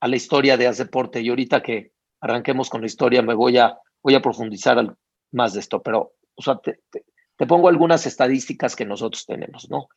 a 0.00 0.08
la 0.08 0.16
historia 0.16 0.56
de 0.56 0.70
Deporte 0.72 1.20
y 1.20 1.28
ahorita 1.28 1.62
que 1.62 1.92
arranquemos 2.20 2.70
con 2.70 2.80
la 2.80 2.86
historia 2.86 3.20
me 3.20 3.34
voy 3.34 3.58
a, 3.58 3.78
voy 4.02 4.14
a 4.14 4.22
profundizar 4.22 4.96
más 5.32 5.52
de 5.52 5.60
esto, 5.60 5.82
pero 5.82 6.14
o 6.34 6.42
sea, 6.42 6.58
te, 6.58 7.46
pongo 7.46 7.68
algunas 7.68 8.06
estadísticas 8.06 8.76
que 8.76 8.84
nosotros 8.84 9.26
tenemos, 9.26 9.68
¿no? 9.70 9.88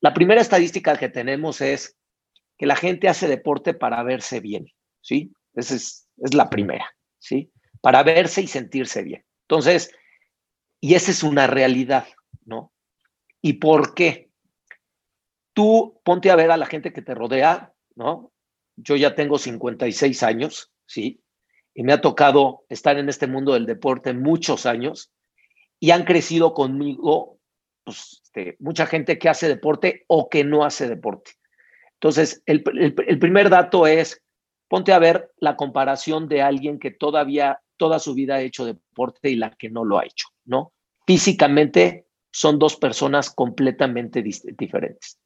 La 0.00 0.14
primera 0.14 0.40
estadística 0.40 0.96
que 0.96 1.08
tenemos 1.08 1.60
es 1.60 1.96
que 2.56 2.66
la 2.66 2.76
gente 2.76 3.08
hace 3.08 3.28
deporte 3.28 3.74
para 3.74 4.02
verse 4.02 4.40
bien, 4.40 4.66
¿sí? 5.04 5.32
Esa 5.54 5.76
es, 5.76 6.08
la 6.32 6.50
primera, 6.50 6.86
¿sí? 7.18 7.52
Para 7.80 8.02
verse 8.02 8.42
y 8.42 8.48
sentirse 8.48 9.02
bien. 9.02 9.24
Entonces, 9.42 9.92
y 10.80 10.94
esa 10.94 11.10
es 11.12 11.22
una 11.22 11.46
realidad, 11.46 12.08
¿no? 12.44 12.72
¿Y 13.40 13.54
por 13.54 13.94
qué? 13.94 14.30
Tú 15.52 16.00
ponte 16.04 16.30
a 16.30 16.36
ver 16.36 16.50
a 16.50 16.56
la 16.56 16.66
gente 16.66 16.92
que 16.92 17.02
te 17.02 17.14
rodea, 17.14 17.72
¿no? 17.94 18.32
Yo 18.76 18.96
ya 18.96 19.14
tengo 19.14 19.38
56 19.38 20.22
años, 20.24 20.72
¿sí? 20.86 21.24
y 21.74 21.82
me 21.82 21.92
ha 21.92 22.00
tocado 22.00 22.64
estar 22.68 22.98
en 22.98 23.08
este 23.08 23.26
mundo 23.26 23.52
del 23.52 23.66
deporte 23.66 24.12
muchos 24.12 24.64
años 24.64 25.12
y 25.80 25.90
han 25.90 26.04
crecido 26.04 26.54
conmigo 26.54 27.40
pues, 27.82 28.22
este, 28.24 28.56
mucha 28.60 28.86
gente 28.86 29.18
que 29.18 29.28
hace 29.28 29.48
deporte 29.48 30.04
o 30.06 30.28
que 30.30 30.44
no 30.44 30.64
hace 30.64 30.88
deporte. 30.88 31.32
Entonces, 31.94 32.42
el, 32.46 32.62
primer 32.62 33.50
dato 33.50 33.86
es, 33.86 34.22
ponte 34.74 34.92
a 34.92 34.98
ver 34.98 35.30
la 35.38 35.54
comparación 35.54 36.26
de 36.26 36.42
alguien 36.42 36.80
que 36.80 36.90
todavía 36.90 37.60
toda 37.76 38.00
su 38.00 38.12
vida 38.12 38.34
ha 38.34 38.40
hecho 38.40 38.64
deporte 38.64 39.30
y 39.30 39.36
la 39.36 39.50
que 39.50 39.70
no 39.70 39.84
lo 39.84 40.00
ha 40.00 40.04
hecho, 40.04 40.26
¿no? 40.46 40.72
Físicamente 41.06 42.08
son 42.32 42.58
dos 42.58 42.74
personas 42.74 43.30
completamente 43.30 44.20
diferentes. 44.20 45.20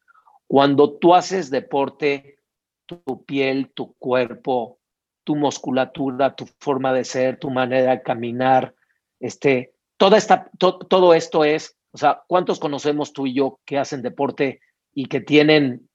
Cuando 0.47 0.99
tú 0.99 1.15
haces 1.15 1.49
deporte, 1.49 2.41
tu 2.85 3.25
piel, 3.25 3.71
tu 3.73 3.95
cuerpo, 3.95 4.81
tu 5.25 5.35
musculatura, 5.35 6.37
tu 6.37 6.47
forma 6.61 6.93
de 6.93 7.05
ser, 7.05 7.39
tu 7.39 7.49
manera 7.49 7.93
de 7.93 8.03
caminar, 8.03 8.75
este, 9.19 9.73
toda 9.97 10.19
esta, 10.19 10.51
todo 10.59 11.15
esto 11.15 11.43
es, 11.43 11.75
o 11.93 11.97
sea, 11.97 12.23
¿cuántos 12.29 12.59
conocemos 12.59 13.15
tú 13.15 13.27
y 13.27 13.33
yo 13.33 13.61
que 13.65 13.79
hacen 13.79 14.03
deporte 14.03 14.61
y 14.93 15.07
que 15.07 15.23
tienen, 15.23 15.89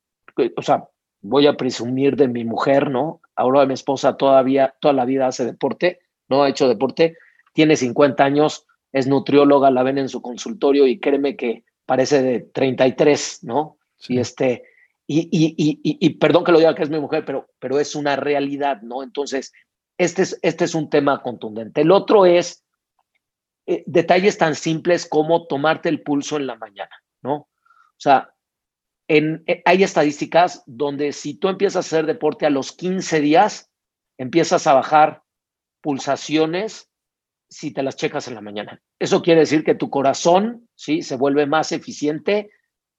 o 0.58 0.62
sea, 0.64 0.88
voy 1.24 1.48
a 1.48 1.58
presumir 1.58 2.16
de 2.16 2.28
mi 2.28 2.44
mujer, 2.44 2.92
¿no? 2.92 3.22
Ahora 3.36 3.66
mi 3.66 3.74
esposa 3.74 4.18
todavía, 4.18 4.76
toda 4.80 4.94
la 4.94 5.06
vida 5.06 5.28
hace 5.28 5.46
deporte, 5.46 6.02
no 6.30 6.44
ha 6.44 6.50
hecho 6.50 6.68
deporte, 6.68 7.18
tiene 7.54 7.76
50 7.76 8.24
años, 8.24 8.68
es 8.92 9.08
nutrióloga, 9.08 9.72
la 9.72 9.84
ven 9.84 9.98
en 9.98 10.10
su 10.10 10.22
consultorio 10.22 10.86
y 10.86 11.00
créeme 11.00 11.36
que 11.36 11.64
parece 11.86 12.22
de 12.22 12.42
33, 12.42 13.40
¿no? 13.44 13.78
Y 14.08 14.20
este, 14.20 14.64
y, 15.08 15.30
y, 15.32 15.56
y, 15.58 16.10
perdón 16.16 16.44
que 16.44 16.52
lo 16.52 16.60
diga 16.60 16.76
que 16.76 16.84
es 16.84 16.90
mi 16.90 17.00
mujer, 17.00 17.26
pero, 17.26 17.50
pero 17.60 17.80
es 17.80 17.96
una 17.96 18.16
realidad, 18.16 18.82
¿no? 18.82 19.04
Entonces, 19.04 19.54
este 19.98 20.24
es, 20.24 20.40
este 20.42 20.66
es 20.66 20.76
un 20.76 20.90
tema 20.90 21.22
contundente. 21.22 21.82
El 21.82 21.92
otro 21.92 22.26
es 22.26 22.64
eh, 23.66 23.84
detalles 23.86 24.38
tan 24.38 24.56
simples 24.56 25.08
como 25.08 25.48
tomarte 25.48 25.90
el 25.90 26.02
pulso 26.02 26.38
en 26.38 26.48
la 26.48 26.56
mañana, 26.56 26.96
¿no? 27.22 27.34
O 27.36 27.98
sea, 27.98 28.33
eh, 29.08 29.62
hay 29.66 29.84
estadísticas 29.84 30.64
donde 30.66 31.12
si 31.12 31.36
tú 31.36 31.50
empiezas 31.50 31.76
a 31.78 31.88
hacer 31.88 32.06
deporte 32.06 32.46
a 32.46 32.50
los 32.50 32.72
15 32.72 33.22
días, 33.22 33.72
empiezas 34.18 34.68
a 34.68 34.74
bajar 34.74 35.24
pulsaciones 35.82 36.90
si 37.50 37.72
te 37.72 37.84
las 37.84 37.96
checas 37.96 38.28
en 38.28 38.36
la 38.36 38.42
mañana. 38.42 38.82
Eso 39.00 39.22
quiere 39.22 39.42
decir 39.42 39.64
que 39.64 39.76
tu 39.76 39.90
corazón, 39.90 40.68
¿sí? 40.76 41.02
Se 41.02 41.18
vuelve 41.18 41.46
más 41.46 41.72
eficiente 41.72 42.50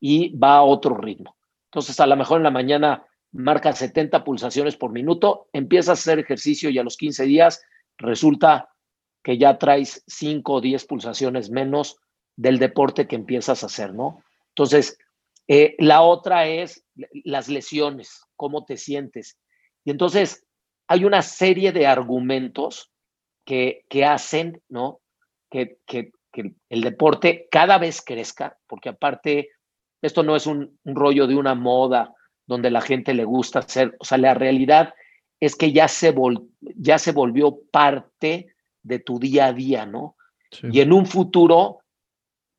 y 0.00 0.36
va 0.36 0.56
a 0.56 0.62
otro 0.62 0.96
ritmo. 0.96 1.36
Entonces, 1.70 1.98
a 1.98 2.06
lo 2.06 2.16
mejor 2.16 2.38
en 2.38 2.44
la 2.44 2.50
mañana 2.50 3.04
marca 3.32 3.72
70 3.72 4.22
pulsaciones 4.22 4.76
por 4.76 4.92
minuto, 4.92 5.48
empiezas 5.52 5.88
a 5.88 5.92
hacer 6.00 6.18
ejercicio 6.20 6.70
y 6.70 6.78
a 6.78 6.84
los 6.84 6.96
15 6.96 7.24
días 7.24 7.64
resulta 7.98 8.68
que 9.24 9.38
ya 9.38 9.58
traes 9.58 10.04
5 10.06 10.52
o 10.52 10.60
10 10.60 10.84
pulsaciones 10.84 11.50
menos 11.50 11.96
del 12.36 12.58
deporte 12.58 13.08
que 13.08 13.16
empiezas 13.16 13.62
a 13.62 13.66
hacer, 13.66 13.92
¿no? 13.92 14.22
Entonces, 14.50 14.98
eh, 15.48 15.74
la 15.78 16.02
otra 16.02 16.46
es 16.46 16.84
las 17.24 17.48
lesiones, 17.48 18.22
cómo 18.36 18.64
te 18.64 18.76
sientes. 18.76 19.38
Y 19.84 19.90
entonces, 19.90 20.46
hay 20.86 21.04
una 21.04 21.22
serie 21.22 21.72
de 21.72 21.86
argumentos 21.86 22.90
que, 23.44 23.84
que 23.88 24.04
hacen, 24.04 24.62
¿no? 24.68 25.00
Que, 25.50 25.78
que, 25.86 26.12
que 26.32 26.54
el 26.68 26.80
deporte 26.80 27.48
cada 27.50 27.78
vez 27.78 28.02
crezca, 28.02 28.58
porque 28.66 28.88
aparte 28.88 29.50
esto 30.02 30.22
no 30.22 30.36
es 30.36 30.46
un, 30.46 30.78
rollo 30.84 31.26
de 31.26 31.36
una 31.36 31.54
moda 31.54 32.12
donde 32.46 32.70
la 32.70 32.82
gente 32.82 33.14
le 33.14 33.24
gusta 33.24 33.60
hacer, 33.60 33.96
o 33.98 34.04
sea, 34.04 34.18
la 34.18 34.34
realidad 34.34 34.92
es 35.40 35.56
que 35.56 35.72
ya 35.72 35.88
se, 35.88 36.14
ya 36.60 36.98
se 36.98 37.12
volvió 37.12 37.58
parte 37.70 38.54
de 38.82 38.98
tu 38.98 39.18
día 39.18 39.46
a 39.46 39.52
día, 39.52 39.86
¿no? 39.86 40.16
Y 40.70 40.80
en 40.80 40.92
un 40.92 41.06
futuro, 41.06 41.80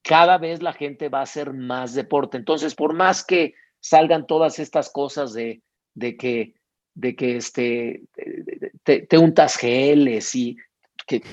cada 0.05 0.37
vez 0.37 0.61
la 0.61 0.71
gente 0.71 1.09
va 1.09 1.19
a 1.19 1.23
hacer 1.23 1.51
más 1.51 1.95
deporte. 1.95 2.37
Entonces, 2.37 2.75
por 2.75 2.93
más 2.93 3.25
que 3.25 3.55
salgan 3.79 4.27
todas 4.27 4.59
estas 4.59 4.91
cosas 4.91 5.33
de, 5.33 5.63
de 5.95 6.15
que, 6.15 6.53
de 6.93 7.15
que 7.15 7.37
este, 7.37 8.03
te, 8.83 9.01
te 9.01 9.17
untas 9.17 9.57
geles 9.57 10.35
y 10.35 10.57
que, 11.07 11.23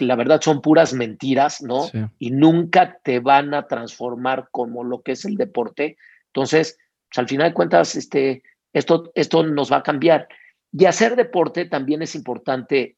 la 0.00 0.16
verdad 0.16 0.40
son 0.40 0.60
puras 0.60 0.92
mentiras, 0.92 1.62
¿no? 1.62 1.88
Y 2.18 2.32
nunca 2.32 2.98
te 3.04 3.20
van 3.20 3.54
a 3.54 3.68
transformar 3.68 4.48
como 4.50 4.82
lo 4.82 5.02
que 5.02 5.12
es 5.12 5.24
el 5.24 5.36
deporte. 5.36 5.96
Entonces, 6.26 6.78
pues, 7.08 7.18
al 7.18 7.28
final 7.28 7.50
de 7.50 7.54
cuentas, 7.54 7.94
este, 7.94 8.42
esto, 8.72 9.12
esto 9.14 9.44
nos 9.44 9.70
va 9.70 9.78
a 9.78 9.82
cambiar. 9.84 10.26
Y 10.72 10.84
hacer 10.86 11.14
deporte 11.14 11.64
también 11.64 12.02
es 12.02 12.16
importante 12.16 12.96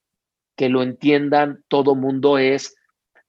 que 0.57 0.71
lo 0.71 0.83
entiendan 0.83 1.65
todo 1.69 1.95
mundo, 1.95 2.39
es 2.39 2.78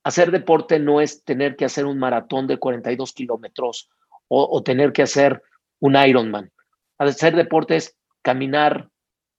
hacer 0.09 0.31
deporte 0.31 0.79
no 0.79 1.01
es 1.01 1.23
tener 1.23 1.55
que 1.55 1.65
hacer 1.65 1.85
un 1.85 1.97
maratón 1.97 2.47
de 2.47 2.57
42 2.57 3.13
kilómetros 3.13 3.89
o, 4.27 4.47
o 4.51 4.63
tener 4.63 4.91
que 4.91 5.03
hacer 5.03 5.41
un 5.79 5.95
Ironman. 5.95 6.51
Hacer 6.97 7.35
deporte 7.35 7.75
es 7.77 7.97
caminar 8.21 8.89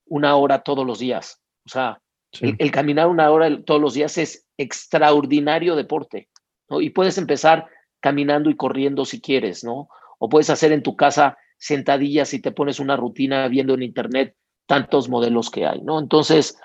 una 0.06 0.36
hora 0.36 0.62
todos 0.62 0.86
los 0.86 0.98
días. 0.98 1.40
O 1.66 1.68
sea, 1.68 2.00
el, 2.40 2.70
caminar 2.70 3.08
una 3.08 3.30
hora 3.30 3.62
todos 3.64 3.80
los 3.80 3.94
días 3.94 4.16
es 4.18 4.46
extraordinario 4.56 5.76
deporte, 5.76 6.28
¿no? 6.68 6.80
Y 6.80 6.90
puedes 6.90 7.18
empezar 7.18 7.66
caminando 8.00 8.50
y 8.50 8.56
corriendo 8.56 9.04
si 9.04 9.20
quieres, 9.20 9.64
¿no? 9.64 9.88
O 10.18 10.28
puedes 10.28 10.50
hacer 10.50 10.72
en 10.72 10.82
tu 10.82 10.96
casa 10.96 11.36
sentadillas 11.58 12.32
y 12.32 12.40
te 12.40 12.52
pones 12.52 12.80
una 12.80 12.96
rutina 12.96 13.46
viendo 13.48 13.74
en 13.74 13.82
internet 13.82 14.36
tantos 14.66 15.08
modelos 15.08 15.50
que 15.50 15.66
hay, 15.66 15.82
¿no? 15.82 15.98
Entonces, 15.98 16.56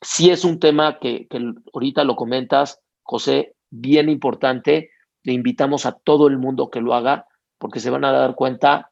sí 0.00 0.30
es 0.30 0.44
un 0.44 0.60
tema 0.60 0.98
que, 0.98 1.26
que 1.28 1.52
ahorita 1.72 2.04
lo 2.04 2.16
comentas, 2.16 2.80
José, 3.02 3.53
bien 3.74 4.08
importante. 4.08 4.90
Le 5.22 5.32
invitamos 5.32 5.86
a 5.86 5.92
todo 5.92 6.28
el 6.28 6.38
mundo 6.38 6.70
que 6.70 6.80
lo 6.80 6.94
haga 6.94 7.26
porque 7.58 7.80
se 7.80 7.90
van 7.90 8.04
a 8.04 8.12
dar 8.12 8.34
cuenta 8.34 8.90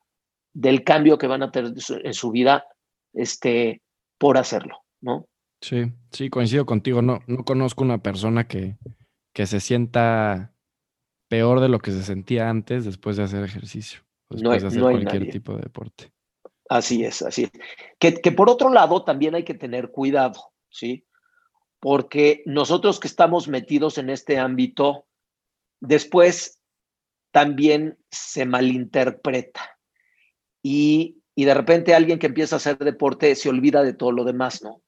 del 0.53 0.85
cambio 0.85 1.19
que 1.19 1.27
van 1.27 1.43
a 1.43 1.51
tener 1.51 1.73
en 2.05 2.15
su 2.15 2.31
vida 2.31 2.65
este, 3.13 3.83
por 4.19 4.39
hacerlo, 4.39 4.79
¿no? 5.01 5.27
Sí, 5.61 5.93
sí, 6.11 6.29
coincido 6.29 6.67
contigo. 6.67 7.03
No, 7.03 7.21
no 7.27 7.45
conozco 7.45 7.85
una 7.85 8.03
persona 8.03 8.49
que, 8.49 8.77
que 9.33 9.47
se 9.47 9.61
sienta 9.61 10.53
peor 11.29 11.61
de 11.61 11.69
lo 11.69 11.79
que 11.79 11.93
se 11.93 12.03
sentía 12.03 12.51
antes 12.51 12.85
después 12.85 13.17
de 13.17 13.23
hacer 13.23 13.45
ejercicio, 13.45 14.01
después 14.29 14.63
de 14.63 14.69
hacer 14.69 14.81
cualquier 14.83 15.31
tipo 15.31 15.55
de 15.55 15.63
deporte. 15.63 16.13
Así 16.69 17.05
es, 17.05 17.23
así 17.23 17.45
es. 17.45 17.53
Que, 17.99 18.15
que, 18.15 18.33
por 18.33 18.51
otro 18.51 18.71
lado 18.71 19.05
también 19.05 19.35
hay 19.35 19.45
que 19.45 19.55
tener 19.55 19.91
cuidado, 19.91 20.53
¿sí? 20.69 21.07
Porque 21.83 22.45
nosotros 22.47 23.01
que 23.01 23.09
estamos 23.09 23.49
metidos 23.49 23.99
en 23.99 24.09
este 24.09 24.39
ámbito, 24.39 25.05
después 25.81 26.61
también 27.33 27.99
se 28.09 28.47
malinterpreta. 28.47 29.81
Y, 30.63 31.19
y 31.35 31.45
de 31.45 31.55
repente 31.55 31.97
alguien 31.97 32.21
que 32.21 32.29
empieza 32.29 32.55
a 32.55 32.59
hacer 32.59 32.79
deporte 32.79 33.35
se 33.35 33.49
olvida 33.49 33.83
de 33.83 33.95
todo 33.95 34.13
lo 34.13 34.23
demás, 34.23 34.63
¿no? 34.63 34.81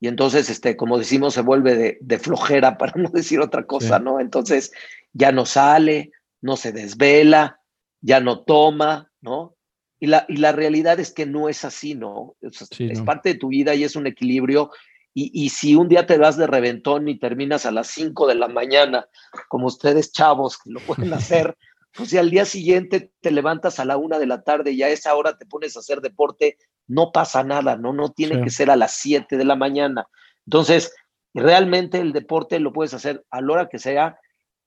Y 0.00 0.06
entonces, 0.06 0.50
este, 0.50 0.76
como 0.76 0.98
decimos, 0.98 1.32
se 1.32 1.40
vuelve 1.40 1.76
de, 1.76 1.98
de 2.02 2.18
flojera, 2.18 2.76
para 2.78 2.92
no 2.96 3.08
decir 3.08 3.40
otra 3.40 3.64
cosa, 3.64 3.98
¿no? 3.98 4.20
Entonces 4.20 4.70
ya 5.14 5.32
no 5.32 5.46
sale, 5.46 6.12
no 6.42 6.58
se 6.58 6.72
desvela, 6.72 7.58
ya 8.02 8.20
no 8.20 8.44
toma, 8.44 9.10
¿no? 9.22 9.56
Y 9.98 10.08
la, 10.08 10.26
y 10.28 10.36
la 10.36 10.52
realidad 10.52 11.00
es 11.00 11.10
que 11.10 11.24
no 11.24 11.48
es 11.48 11.64
así, 11.64 11.94
¿no? 11.94 12.36
Es, 12.42 12.68
es 12.78 13.00
parte 13.00 13.30
de 13.30 13.38
tu 13.38 13.48
vida 13.48 13.74
y 13.74 13.84
es 13.84 13.96
un 13.96 14.06
equilibrio. 14.06 14.70
Y, 15.16 15.30
y, 15.32 15.50
si 15.50 15.76
un 15.76 15.88
día 15.88 16.06
te 16.06 16.18
vas 16.18 16.36
de 16.36 16.48
reventón 16.48 17.08
y 17.08 17.18
terminas 17.18 17.66
a 17.66 17.70
las 17.70 17.86
5 17.88 18.26
de 18.26 18.34
la 18.34 18.48
mañana, 18.48 19.06
como 19.48 19.68
ustedes 19.68 20.10
chavos 20.10 20.58
que 20.58 20.70
lo 20.70 20.80
pueden 20.80 21.12
hacer, 21.14 21.56
pues 21.94 22.10
si 22.10 22.18
al 22.18 22.30
día 22.30 22.44
siguiente 22.44 23.12
te 23.20 23.30
levantas 23.30 23.78
a 23.78 23.84
la 23.84 23.96
una 23.96 24.18
de 24.18 24.26
la 24.26 24.42
tarde 24.42 24.72
y 24.72 24.82
a 24.82 24.88
esa 24.88 25.14
hora 25.14 25.38
te 25.38 25.46
pones 25.46 25.76
a 25.76 25.78
hacer 25.78 26.00
deporte, 26.00 26.58
no 26.88 27.12
pasa 27.12 27.44
nada, 27.44 27.76
¿no? 27.76 27.92
No 27.92 28.10
tiene 28.10 28.42
que 28.42 28.50
ser 28.50 28.70
a 28.70 28.76
las 28.76 28.96
7 28.96 29.36
de 29.36 29.44
la 29.44 29.54
mañana. 29.54 30.08
Entonces, 30.46 30.92
realmente 31.32 31.98
el 31.98 32.12
deporte 32.12 32.58
lo 32.58 32.72
puedes 32.72 32.94
hacer 32.94 33.24
a 33.30 33.40
la 33.40 33.52
hora 33.52 33.68
que 33.68 33.78
sea 33.78 34.18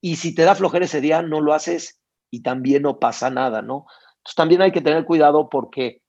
y 0.02 0.18
si 0.18 0.34
te 0.34 0.44
da 0.44 0.56
flojera 0.56 0.86
ese 0.86 1.02
día, 1.02 1.22
no 1.22 1.42
lo 1.42 1.54
haces 1.54 2.00
y 2.30 2.44
también 2.44 2.84
no 2.84 3.00
pasa 3.00 3.30
nada, 3.30 3.62
¿no? 3.62 3.86
Entonces 4.18 4.36
también 4.36 4.62
hay 4.62 4.72
que 4.72 4.82
tener 4.82 5.06
cuidado 5.06 5.50
porque 5.50 6.02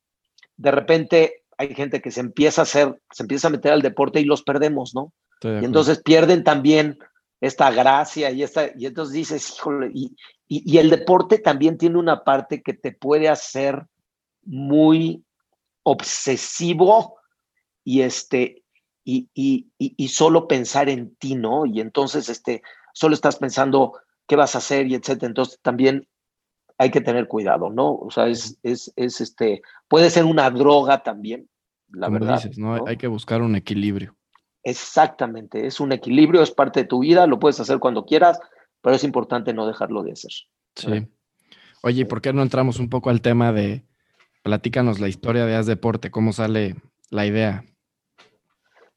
de 0.56 0.70
repente 0.70 1.44
hay 1.58 1.74
gente 1.74 2.00
que 2.00 2.10
se 2.10 2.20
empieza 2.20 2.62
a 2.62 2.64
hacer, 2.64 3.00
se 3.10 3.24
empieza 3.24 3.48
a 3.48 3.50
meter 3.50 3.72
al 3.72 3.82
deporte 3.82 4.20
y 4.20 4.24
los 4.24 4.42
perdemos, 4.42 4.94
¿no? 4.94 5.12
Y 5.42 5.64
entonces 5.64 6.02
pierden 6.02 6.42
también 6.42 6.98
esta 7.40 7.70
gracia 7.70 8.30
y 8.30 8.42
esta, 8.42 8.70
y 8.76 8.86
entonces 8.86 9.12
dices, 9.12 9.54
híjole, 9.56 9.90
y, 9.94 10.16
y, 10.48 10.78
el 10.78 10.90
deporte 10.90 11.38
también 11.38 11.78
tiene 11.78 11.98
una 11.98 12.24
parte 12.24 12.62
que 12.62 12.74
te 12.74 12.92
puede 12.92 13.28
hacer 13.28 13.86
muy 14.42 15.24
obsesivo 15.84 17.18
y 17.84 18.02
este, 18.02 18.64
y, 19.04 19.28
y, 19.34 19.68
y, 19.78 20.08
solo 20.08 20.48
pensar 20.48 20.88
en 20.88 21.14
ti, 21.16 21.34
¿no? 21.34 21.66
Y 21.66 21.80
entonces, 21.80 22.28
este, 22.28 22.62
solo 22.92 23.14
estás 23.14 23.36
pensando 23.36 23.92
qué 24.26 24.36
vas 24.36 24.54
a 24.54 24.58
hacer 24.58 24.86
y 24.86 24.94
etcétera. 24.94 25.28
Entonces 25.28 25.58
también 25.62 26.06
hay 26.78 26.90
que 26.90 27.00
tener 27.00 27.26
cuidado, 27.26 27.70
¿no? 27.70 27.94
O 27.94 28.10
sea, 28.10 28.28
es, 28.28 28.58
es, 28.62 28.92
es 28.96 29.20
este, 29.20 29.62
puede 29.88 30.10
ser 30.10 30.24
una 30.24 30.48
droga 30.50 31.02
también, 31.02 31.48
la 31.90 32.08
verdad. 32.08 32.40
¿no? 32.56 32.86
Hay 32.86 32.96
que 32.96 33.08
buscar 33.08 33.42
un 33.42 33.56
equilibrio. 33.56 34.16
Exactamente, 34.62 35.66
es 35.66 35.80
un 35.80 35.92
equilibrio, 35.92 36.40
es 36.40 36.52
parte 36.52 36.80
de 36.80 36.86
tu 36.86 37.00
vida, 37.00 37.26
lo 37.26 37.38
puedes 37.38 37.58
hacer 37.58 37.78
cuando 37.80 38.04
quieras, 38.04 38.40
pero 38.80 38.94
es 38.94 39.02
importante 39.02 39.52
no 39.52 39.66
dejarlo 39.66 40.02
de 40.02 40.12
hacer. 40.12 40.30
Sí. 40.76 41.08
Oye, 41.82 42.06
¿por 42.06 42.20
qué 42.20 42.32
no 42.32 42.42
entramos 42.42 42.78
un 42.78 42.88
poco 42.88 43.10
al 43.10 43.22
tema 43.22 43.52
de, 43.52 43.84
platícanos 44.42 45.00
la 45.00 45.08
historia 45.08 45.46
de 45.46 45.56
Haz 45.56 45.66
Deporte, 45.66 46.10
cómo 46.10 46.32
sale 46.32 46.76
la 47.10 47.26
idea? 47.26 47.64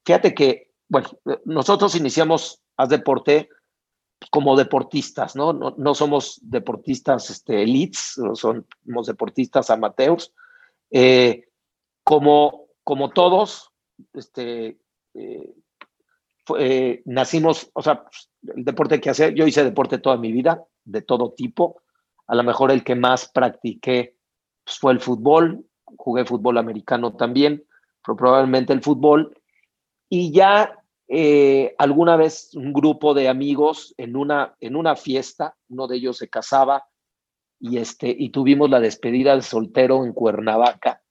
Fíjate 0.06 0.34
que, 0.36 0.72
bueno, 0.88 1.10
nosotros 1.46 1.96
iniciamos 1.96 2.62
Haz 2.78 2.90
Deporte 2.90 3.50
como 4.30 4.56
deportistas, 4.56 5.36
¿no? 5.36 5.54
No, 5.54 5.74
no 5.78 5.96
somos 5.96 6.40
deportistas 6.44 7.30
este, 7.30 7.64
elites, 7.64 8.20
somos 8.34 9.08
deportistas 9.08 9.70
amateurs. 9.70 10.34
Eh, 10.92 11.48
como, 12.04 12.68
como 12.84 13.10
todos, 13.10 13.72
este, 14.14 14.80
eh, 15.14 15.54
eh, 16.60 17.02
nacimos, 17.06 17.70
o 17.74 17.82
sea, 17.82 18.06
el 18.56 18.66
deporte 18.66 19.00
que 19.00 19.10
hacer, 19.10 19.34
yo 19.34 19.48
hice 19.48 19.64
deporte 19.64 19.98
toda 19.98 20.18
mi 20.18 20.32
vida, 20.32 20.66
de 20.84 21.02
todo 21.02 21.32
tipo. 21.34 21.82
A 22.28 22.36
lo 22.36 22.44
mejor 22.44 22.72
el 22.72 22.84
que 22.84 22.96
más 22.96 23.30
practiqué 23.30 24.18
pues, 24.64 24.80
fue 24.80 24.94
el 24.94 25.00
fútbol, 25.00 25.66
jugué 25.98 26.26
fútbol 26.26 26.58
americano 26.58 27.16
también, 27.16 27.64
pero 28.06 28.16
probablemente 28.16 28.74
el 28.74 28.82
fútbol. 28.82 29.36
Y 30.10 30.32
ya 30.32 30.81
eh, 31.14 31.76
alguna 31.78 32.16
vez 32.16 32.56
un 32.56 32.72
grupo 32.72 33.14
de 33.14 33.28
amigos 33.28 33.94
en 33.98 34.16
una, 34.16 34.56
en 34.62 34.78
una 34.78 34.96
fiesta, 34.96 35.58
uno 35.68 35.88
de 35.88 35.98
ellos 35.98 36.18
se 36.18 36.30
casaba 36.30 36.86
y, 37.60 37.80
este, 37.80 38.16
y 38.18 38.30
tuvimos 38.30 38.70
la 38.70 38.80
despedida 38.80 39.32
del 39.32 39.44
soltero 39.44 40.06
en 40.06 40.14
Cuernavaca. 40.14 41.04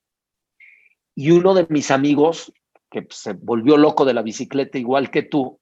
Y 1.15 1.33
uno 1.33 1.53
de 1.53 1.67
mis 1.69 1.91
amigos 1.91 2.51
que 2.91 3.07
se 3.11 3.35
volvió 3.35 3.77
loco 3.77 4.07
de 4.07 4.15
la 4.15 4.23
bicicleta 4.23 4.79
igual 4.79 5.11
que 5.11 5.23
tú, 5.23 5.61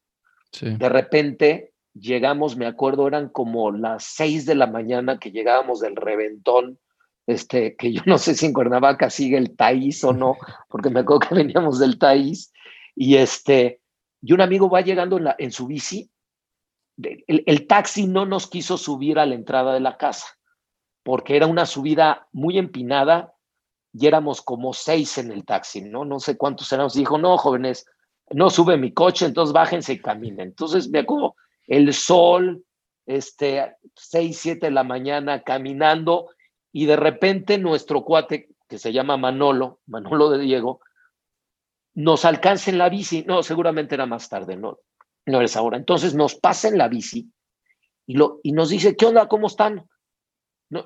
de 0.60 0.88
repente 0.88 1.72
llegamos, 1.92 2.56
me 2.56 2.66
acuerdo, 2.66 3.08
eran 3.08 3.30
como 3.30 3.72
las 3.72 4.04
seis 4.04 4.46
de 4.46 4.54
la 4.54 4.68
mañana 4.68 5.18
que 5.18 5.32
llegábamos 5.32 5.80
del 5.80 5.96
reventón, 5.96 6.78
este, 7.26 7.74
que 7.74 7.92
yo 7.92 8.02
no 8.06 8.18
sé 8.18 8.36
si 8.36 8.46
en 8.46 8.52
Cuernavaca 8.52 9.10
sigue 9.10 9.36
el 9.36 9.56
Taís 9.56 10.04
o 10.04 10.12
no, 10.12 10.36
porque 10.68 10.90
me 10.90 11.00
acuerdo 11.00 11.28
que 11.28 11.34
veníamos 11.34 11.80
del 11.80 11.98
Taís, 11.98 12.52
y 12.94 13.16
este, 13.16 13.80
y 14.20 14.32
un 14.32 14.40
amigo 14.40 14.68
va 14.68 14.80
llegando 14.80 15.20
en, 15.38 15.52
su 15.52 15.66
bici, 15.66 16.10
el, 16.96 17.44
el 17.46 17.66
taxi 17.66 18.06
no 18.06 18.26
nos 18.26 18.48
quiso 18.48 18.76
subir 18.76 19.18
a 19.18 19.26
la 19.26 19.34
entrada 19.34 19.72
de 19.72 19.80
la 19.80 19.96
casa, 19.96 20.26
porque 21.02 21.36
era 21.36 21.46
una 21.46 21.66
subida 21.66 22.28
muy 22.32 22.58
empinada 22.58 23.34
y 23.92 24.06
éramos 24.06 24.42
como 24.42 24.72
seis 24.72 25.18
en 25.18 25.30
el 25.32 25.44
taxi, 25.44 25.82
¿no? 25.82 26.04
No 26.04 26.20
sé 26.20 26.36
cuántos 26.36 26.72
éramos. 26.72 26.94
Dijo, 26.94 27.18
no, 27.18 27.38
jóvenes, 27.38 27.86
no 28.30 28.50
sube 28.50 28.76
mi 28.76 28.92
coche, 28.92 29.26
entonces 29.26 29.52
bájense 29.52 29.94
y 29.94 30.00
caminen. 30.00 30.48
Entonces 30.48 30.88
me 30.90 31.00
acuerdo, 31.00 31.34
el 31.66 31.92
sol, 31.94 32.64
este, 33.06 33.76
seis, 33.94 34.38
siete 34.38 34.66
de 34.66 34.72
la 34.72 34.84
mañana 34.84 35.42
caminando 35.42 36.28
y 36.72 36.86
de 36.86 36.96
repente 36.96 37.58
nuestro 37.58 38.04
cuate, 38.04 38.50
que 38.68 38.78
se 38.78 38.92
llama 38.92 39.16
Manolo, 39.16 39.80
Manolo 39.86 40.30
de 40.30 40.38
Diego, 40.38 40.80
nos 41.98 42.24
alcanza 42.24 42.70
en 42.70 42.78
la 42.78 42.88
bici. 42.88 43.24
No, 43.26 43.42
seguramente 43.42 43.96
era 43.96 44.06
más 44.06 44.28
tarde, 44.28 44.56
no, 44.56 44.78
no 45.26 45.40
es 45.40 45.56
ahora. 45.56 45.76
Entonces 45.76 46.14
nos 46.14 46.36
pasa 46.36 46.68
en 46.68 46.78
la 46.78 46.86
bici 46.86 47.28
y, 48.06 48.14
lo, 48.14 48.38
y 48.44 48.52
nos 48.52 48.68
dice, 48.68 48.94
¿qué 48.96 49.06
onda? 49.06 49.28
¿Cómo 49.28 49.48
están? 49.48 49.86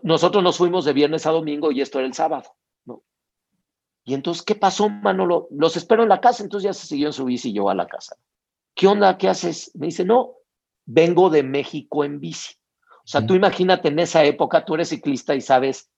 nosotros 0.05 0.45
nos 0.45 0.59
fuimos 0.59 0.85
de 0.85 0.93
viernes 0.93 1.27
a 1.27 1.33
domingo 1.33 1.73
y 1.73 1.81
esto 1.81 1.99
era 1.99 2.07
el 2.07 2.15
sábado. 2.15 2.55
Y 4.05 4.15
entonces, 4.15 4.45
¿qué 4.45 4.55
pasó, 4.55 4.89
Manolo? 4.89 5.49
Los 5.51 5.77
espero 5.77 6.05
en 6.05 6.09
la 6.09 6.21
casa, 6.21 6.43
entonces 6.45 6.69
ya 6.69 6.73
se 6.73 6.87
siguió 6.87 7.09
en 7.09 7.13
su 7.13 7.25
bici 7.25 7.51
y 7.51 7.55
yo 7.55 7.69
a 7.69 7.75
la 7.75 7.87
casa. 7.87 8.17
¿Qué 8.75 8.87
onda? 8.87 9.19
¿Qué 9.19 9.29
haces? 9.29 9.73
Me 9.75 9.87
dice, 9.87 10.05
no, 10.05 10.37
vengo 10.87 11.31
de 11.31 11.43
México 11.43 12.05
en 12.05 12.21
bici. 12.21 12.55
O 13.05 13.07
sea, 13.07 13.27
tú 13.27 13.35
imagínate 13.35 13.89
en 13.89 13.99
esa 13.99 14.25
época, 14.25 14.65
tú 14.65 14.75
eres 14.75 14.89
ciclista 14.89 15.35
y 15.35 15.41
sabes 15.41 15.91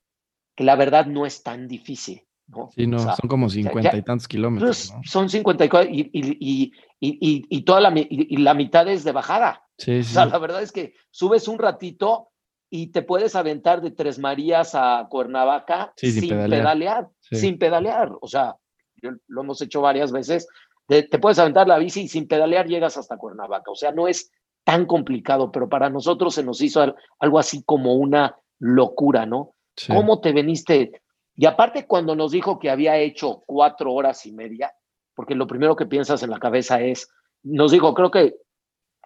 que 0.57 0.65
la 0.65 0.77
verdad 0.77 1.07
no 1.07 1.27
es 1.27 1.43
tan 1.43 1.69
difícil. 1.69 2.27
¿No? 2.47 2.71
Sí, 2.75 2.87
no, 2.87 2.99
son 2.99 3.29
como 3.29 3.49
cincuenta 3.49 3.97
y 3.97 4.03
tantos 4.03 4.29
kilómetros. 4.29 4.93
Son 5.05 5.29
cincuenta 5.29 5.65
y, 5.65 5.69
y, 5.69 6.11
y, 6.13 6.73
y, 7.01 7.47
y, 7.49 7.63
toda 7.63 7.81
la, 7.81 7.93
y, 7.97 8.37
la 8.39 8.55
mitad 8.55 8.87
es 8.89 9.05
de 9.05 9.13
bajada. 9.13 9.63
Sí, 9.79 10.03
sí. 10.03 10.11
O 10.11 10.15
sea, 10.15 10.27
la 10.27 10.39
verdad 10.39 10.63
es 10.63 10.73
que 10.73 10.95
subes 11.11 11.49
un 11.49 11.59
ratito 11.59 12.31
y 12.71 12.89
te 12.89 13.03
puedes 13.03 13.37
aventar 13.37 13.81
de 13.83 13.93
Tres 13.93 14.19
Marías 14.19 14.75
a 14.75 15.07
Cuernavaca 15.09 15.93
sin, 15.97 16.29
pedalear, 16.29 17.09
sin 17.21 17.59
pedalear. 17.59 18.11
O 18.21 18.27
sea, 18.27 18.57
lo 19.01 19.43
hemos 19.43 19.61
hecho 19.63 19.81
varias 19.81 20.13
veces. 20.13 20.49
Te, 20.87 21.05
puedes 21.19 21.39
aventar 21.39 21.69
la 21.69 21.79
bici 21.79 22.03
y 22.03 22.09
sin 22.09 22.27
pedalear 22.27 22.67
llegas 22.67 22.97
hasta 22.97 23.17
Cuernavaca. 23.17 23.71
O 23.71 23.77
sea, 23.77 23.93
no 23.93 24.09
es 24.09 24.31
tan 24.65 24.87
complicado, 24.87 25.53
pero 25.53 25.69
para 25.69 25.89
nosotros 25.89 26.35
se 26.35 26.43
nos 26.43 26.61
hizo 26.61 26.95
algo 27.19 27.39
así 27.39 27.63
como 27.65 27.95
una 27.95 28.37
locura, 28.59 29.27
¿no? 29.27 29.55
¿Cómo 29.89 30.21
te 30.21 30.33
veniste? 30.33 31.03
Y 31.37 31.47
aparte 31.47 31.87
cuando 31.87 32.15
nos 32.15 32.33
dijo 32.33 32.59
que 32.59 32.71
había 32.71 32.97
hecho 32.99 33.43
cuatro 33.47 33.93
horas 33.93 34.25
y 34.27 34.33
media, 34.33 34.73
porque 35.15 35.35
lo 35.35 35.47
primero 35.47 35.77
que 35.77 35.87
piensas 35.87 36.23
en 36.23 36.31
la 36.31 36.39
cabeza 36.39 36.81
es, 36.81 37.09
nos 37.43 37.73
dijo, 37.73 37.93
creo 37.95 38.11
que 38.11 38.37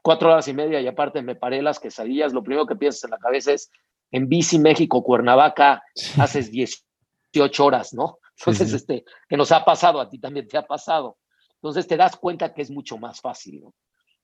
cuatro 0.03 0.31
horas 0.31 0.49
y 0.49 0.55
media 0.55 0.81
y 0.81 0.87
aparte 0.87 1.23
me 1.23 1.35
paré 1.35 1.63
las 1.63 1.81
quesadillas, 1.81 2.33
lo 2.33 2.43
primero 2.43 2.67
que 2.67 2.77
piensas 2.77 3.05
en 3.05 3.11
la 3.11 3.19
cabeza 3.19 3.53
es 3.53 3.71
en 4.11 4.29
bici 4.29 4.59
México, 4.59 5.03
Cuernavaca, 5.03 5.83
haces 6.19 6.51
18 6.51 7.65
horas, 7.65 7.93
¿no? 7.93 8.19
Entonces, 8.39 8.73
este, 8.73 9.05
que 9.29 9.37
nos 9.37 9.53
ha 9.53 9.65
pasado, 9.65 10.01
a 10.01 10.09
ti 10.09 10.19
también 10.19 10.47
te 10.47 10.57
ha 10.57 10.67
pasado. 10.67 11.19
Entonces 11.57 11.87
te 11.89 11.97
das 11.97 12.17
cuenta 12.17 12.55
que 12.55 12.63
es 12.63 12.71
mucho 12.71 12.97
más 12.99 13.21
fácil, 13.21 13.61
¿no? 13.61 13.75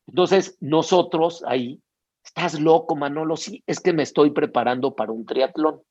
Entonces, 0.06 0.56
nosotros 0.60 1.42
ahí, 1.46 1.82
estás 2.24 2.60
loco, 2.60 2.94
Manolo, 2.94 3.36
sí, 3.36 3.62
es 3.66 3.80
que 3.80 3.92
me 3.92 4.02
estoy 4.02 4.30
preparando 4.30 4.94
para 4.94 5.12
un 5.12 5.26
triatlón. 5.26 5.82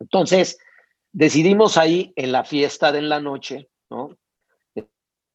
Entonces, 0.00 0.58
decidimos 1.14 1.78
ahí 1.78 2.12
en 2.16 2.32
la 2.32 2.44
fiesta 2.44 2.92
de 2.92 2.98
en 2.98 3.08
la 3.08 3.20
noche, 3.20 3.70
¿no? 3.88 4.10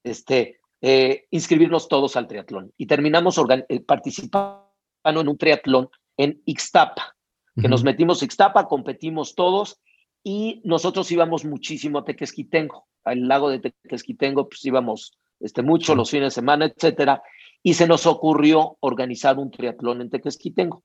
Este, 0.04 0.60
eh, 0.82 1.26
inscribirnos 1.32 1.88
todos 1.88 2.16
al 2.16 2.28
triatlón. 2.28 2.74
Y 2.78 2.86
terminamos 2.86 3.40
eh, 3.70 3.80
participando 3.82 4.70
en 5.04 5.28
un 5.28 5.38
triatlón 5.38 5.90
en 6.18 6.42
Ixtapa, 6.46 7.16
que 7.60 7.68
nos 7.68 7.84
metimos 7.84 8.22
a 8.22 8.26
Ixtapa, 8.26 8.68
competimos 8.68 9.36
todos 9.36 9.82
y 10.24 10.62
nosotros 10.64 11.12
íbamos 11.12 11.46
muchísimo 11.46 12.00
a 12.00 12.06
Tequesquitengo, 12.06 12.88
al 13.06 13.28
lago 13.28 13.50
de 13.50 13.60
Tequesquitengo, 13.60 14.48
pues 14.48 14.64
íbamos 14.66 15.18
este, 15.40 15.62
mucho 15.62 15.96
los 15.96 16.12
fines 16.12 16.34
de 16.34 16.42
semana, 16.42 16.66
etcétera. 16.66 17.22
y 17.64 17.74
se 17.74 17.88
nos 17.88 18.06
ocurrió 18.06 18.78
organizar 18.82 19.38
un 19.38 19.52
triatlón 19.52 20.02
en 20.02 20.10
Tequesquitengo. 20.10 20.84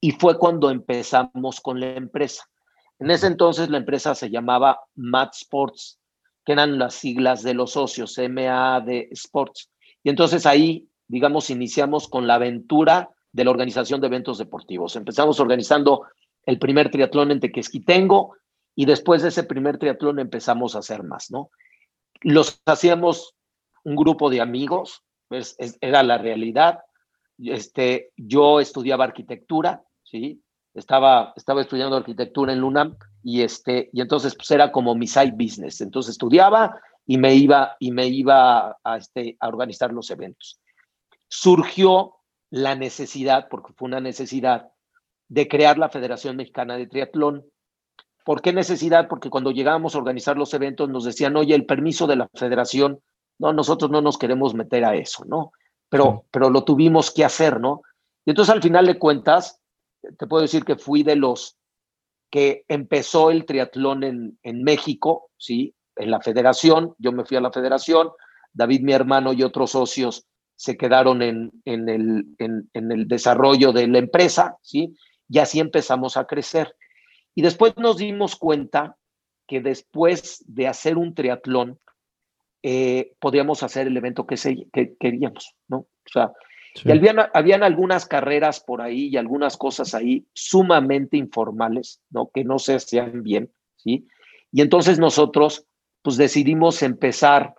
Y 0.00 0.12
fue 0.12 0.38
cuando 0.38 0.70
empezamos 0.70 1.60
con 1.60 1.80
la 1.80 1.94
empresa. 1.94 2.44
En 3.02 3.10
ese 3.10 3.26
entonces 3.26 3.68
la 3.68 3.78
empresa 3.78 4.14
se 4.14 4.30
llamaba 4.30 4.78
Mat 4.94 5.34
Sports, 5.34 5.98
que 6.44 6.52
eran 6.52 6.78
las 6.78 6.94
siglas 6.94 7.42
de 7.42 7.52
los 7.52 7.72
socios, 7.72 8.16
MAD 8.16 8.88
Sports. 9.10 9.72
Y 10.04 10.10
entonces 10.10 10.46
ahí, 10.46 10.88
digamos, 11.08 11.50
iniciamos 11.50 12.06
con 12.06 12.28
la 12.28 12.36
aventura 12.36 13.10
de 13.32 13.44
la 13.44 13.50
organización 13.50 14.00
de 14.00 14.06
eventos 14.06 14.38
deportivos. 14.38 14.94
Empezamos 14.94 15.40
organizando 15.40 16.06
el 16.46 16.60
primer 16.60 16.92
triatlón 16.92 17.32
en 17.32 17.40
Tequesquitengo 17.40 18.36
y 18.76 18.84
después 18.84 19.22
de 19.22 19.30
ese 19.30 19.42
primer 19.42 19.78
triatlón 19.78 20.20
empezamos 20.20 20.76
a 20.76 20.78
hacer 20.78 21.02
más, 21.02 21.28
¿no? 21.32 21.50
Los 22.20 22.62
hacíamos 22.66 23.34
un 23.82 23.96
grupo 23.96 24.30
de 24.30 24.40
amigos, 24.40 25.02
pues 25.26 25.56
era 25.80 26.04
la 26.04 26.18
realidad. 26.18 26.78
Este, 27.36 28.12
yo 28.16 28.60
estudiaba 28.60 29.02
arquitectura, 29.02 29.82
¿sí? 30.04 30.40
Estaba, 30.74 31.32
estaba 31.36 31.60
estudiando 31.60 31.96
arquitectura 31.96 32.52
en 32.52 32.60
LUNAM 32.60 32.96
y, 33.22 33.42
este, 33.42 33.90
y 33.92 34.00
entonces 34.00 34.34
pues 34.34 34.50
era 34.50 34.72
como 34.72 34.94
mi 34.94 35.06
side 35.06 35.32
business. 35.32 35.80
Entonces 35.80 36.12
estudiaba 36.12 36.80
y 37.06 37.18
me 37.18 37.34
iba, 37.34 37.76
y 37.78 37.90
me 37.90 38.06
iba 38.06 38.78
a, 38.82 38.96
este, 38.96 39.36
a 39.40 39.48
organizar 39.48 39.92
los 39.92 40.10
eventos. 40.10 40.60
Surgió 41.28 42.16
la 42.50 42.74
necesidad, 42.74 43.48
porque 43.48 43.72
fue 43.72 43.88
una 43.88 44.00
necesidad, 44.00 44.70
de 45.28 45.48
crear 45.48 45.78
la 45.78 45.88
Federación 45.88 46.36
Mexicana 46.36 46.76
de 46.76 46.86
Triatlón. 46.86 47.46
¿Por 48.24 48.42
qué 48.42 48.52
necesidad? 48.52 49.08
Porque 49.08 49.30
cuando 49.30 49.50
llegábamos 49.50 49.94
a 49.94 49.98
organizar 49.98 50.36
los 50.36 50.52
eventos 50.52 50.90
nos 50.90 51.04
decían, 51.04 51.34
oye, 51.36 51.54
el 51.54 51.64
permiso 51.64 52.06
de 52.06 52.16
la 52.16 52.28
federación, 52.34 53.00
no, 53.38 53.54
nosotros 53.54 53.90
no 53.90 54.02
nos 54.02 54.18
queremos 54.18 54.54
meter 54.54 54.84
a 54.84 54.94
eso, 54.94 55.24
¿no? 55.24 55.52
Pero, 55.88 56.26
pero 56.30 56.50
lo 56.50 56.64
tuvimos 56.64 57.10
que 57.10 57.24
hacer, 57.24 57.60
¿no? 57.60 57.80
Y 58.26 58.30
entonces 58.30 58.54
al 58.54 58.62
final 58.62 58.84
de 58.84 58.98
cuentas, 58.98 59.61
te 60.18 60.26
puedo 60.26 60.42
decir 60.42 60.64
que 60.64 60.76
fui 60.76 61.02
de 61.02 61.16
los 61.16 61.56
que 62.30 62.64
empezó 62.68 63.30
el 63.30 63.44
triatlón 63.44 64.04
en, 64.04 64.38
en 64.42 64.62
México, 64.62 65.30
¿sí? 65.36 65.74
En 65.96 66.10
la 66.10 66.20
federación, 66.20 66.94
yo 66.98 67.12
me 67.12 67.24
fui 67.24 67.36
a 67.36 67.42
la 67.42 67.52
federación, 67.52 68.10
David, 68.52 68.82
mi 68.82 68.92
hermano 68.92 69.32
y 69.32 69.42
otros 69.42 69.72
socios 69.72 70.26
se 70.56 70.76
quedaron 70.76 71.22
en, 71.22 71.50
en, 71.64 71.88
el, 71.88 72.26
en, 72.38 72.92
el 72.92 73.08
desarrollo 73.08 73.72
de 73.72 73.88
la 73.88 73.98
empresa, 73.98 74.56
¿sí? 74.62 74.94
Y 75.28 75.38
así 75.38 75.60
empezamos 75.60 76.16
a 76.16 76.26
crecer. 76.26 76.76
Y 77.34 77.42
después 77.42 77.76
nos 77.76 77.96
dimos 77.96 78.36
cuenta 78.36 78.96
que 79.46 79.60
después 79.60 80.44
de 80.46 80.68
hacer 80.68 80.96
un 80.96 81.14
triatlón, 81.14 81.80
eh, 82.62 83.12
podíamos 83.18 83.62
hacer 83.62 83.88
el 83.88 83.96
evento 83.96 84.26
que, 84.26 84.36
que 84.72 84.94
queríamos, 85.00 85.54
¿no? 85.68 85.78
O 85.78 86.10
sea, 86.12 86.32
y 86.84 86.90
habían, 86.90 87.16
habían, 87.34 87.62
algunas 87.62 88.06
carreras 88.06 88.60
por 88.60 88.80
ahí 88.80 89.08
y 89.08 89.16
algunas 89.16 89.56
cosas 89.56 89.94
ahí 89.94 90.26
sumamente 90.32 91.16
informales, 91.16 92.00
¿no? 92.10 92.30
Que 92.32 92.44
no 92.44 92.58
se 92.58 92.74
hacían 92.74 93.22
bien, 93.22 93.52
¿sí? 93.76 94.06
Y 94.50 94.60
entonces 94.60 94.98
nosotros, 94.98 95.66
pues 96.02 96.16
decidimos 96.16 96.82
empezar 96.82 97.54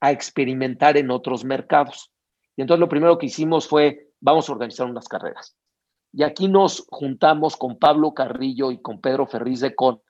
a 0.00 0.10
experimentar 0.10 0.96
en 0.96 1.10
otros 1.10 1.44
mercados. 1.44 2.12
Y 2.56 2.62
entonces 2.62 2.80
lo 2.80 2.88
primero 2.88 3.18
que 3.18 3.26
hicimos 3.26 3.68
fue, 3.68 4.10
vamos 4.20 4.48
a 4.48 4.52
organizar 4.52 4.86
unas 4.86 5.08
carreras. 5.08 5.56
Y 6.12 6.22
aquí 6.22 6.48
nos 6.48 6.86
juntamos 6.88 7.56
con 7.56 7.78
Pablo 7.78 8.14
Carrillo 8.14 8.70
y 8.70 8.80
con 8.80 9.00
Pedro 9.00 9.26
Ferriz 9.26 9.60
de 9.60 9.74
Con 9.74 10.00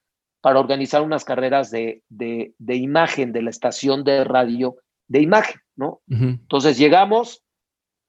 para 0.41 0.61
organizar 0.61 1.03
unas 1.03 1.25
carreras 1.25 1.73
de, 1.73 2.05
de, 2.09 2.77
imagen 2.77 3.33
de 3.33 3.43
la 3.43 3.51
estación 3.51 4.05
de 4.05 4.23
radio 4.23 4.77
de 5.09 5.21
imagen, 5.21 5.61
¿no? 5.75 6.03
Entonces 6.09 6.79
llegamos, 6.79 7.43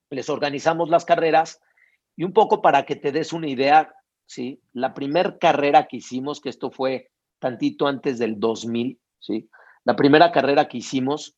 les 0.10 0.30
organizamos 0.30 0.90
las 0.90 1.06
carreras 1.06 1.62
y 2.16 2.24
un 2.24 2.34
poco 2.34 2.62
para 2.62 2.86
que 2.86 2.96
te 2.96 3.12
des 3.12 3.34
una 3.34 3.48
idea, 3.48 3.94
¿sí? 4.26 4.62
La 4.74 4.94
primera 4.94 5.38
carrera 5.38 5.88
que 5.88 5.98
hicimos, 5.98 6.42
que 6.42 6.50
esto 6.50 6.72
fue 6.72 7.12
tantito 7.40 7.88
antes 7.88 8.18
del 8.20 8.40
2000, 8.40 9.00
¿sí? 9.20 9.50
La 9.84 9.96
primera 9.96 10.32
carrera 10.32 10.68
que 10.68 10.78
hicimos, 10.78 11.36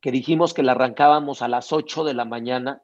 que 0.00 0.10
dijimos 0.10 0.54
que 0.54 0.62
la 0.62 0.72
arrancábamos 0.72 1.42
a 1.42 1.48
las 1.48 1.72
8 1.72 2.04
de 2.04 2.14
la 2.14 2.24
mañana, 2.24 2.82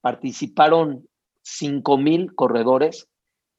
participaron 0.00 1.08
5 1.42 1.98
mil 1.98 2.34
corredores, 2.34 3.08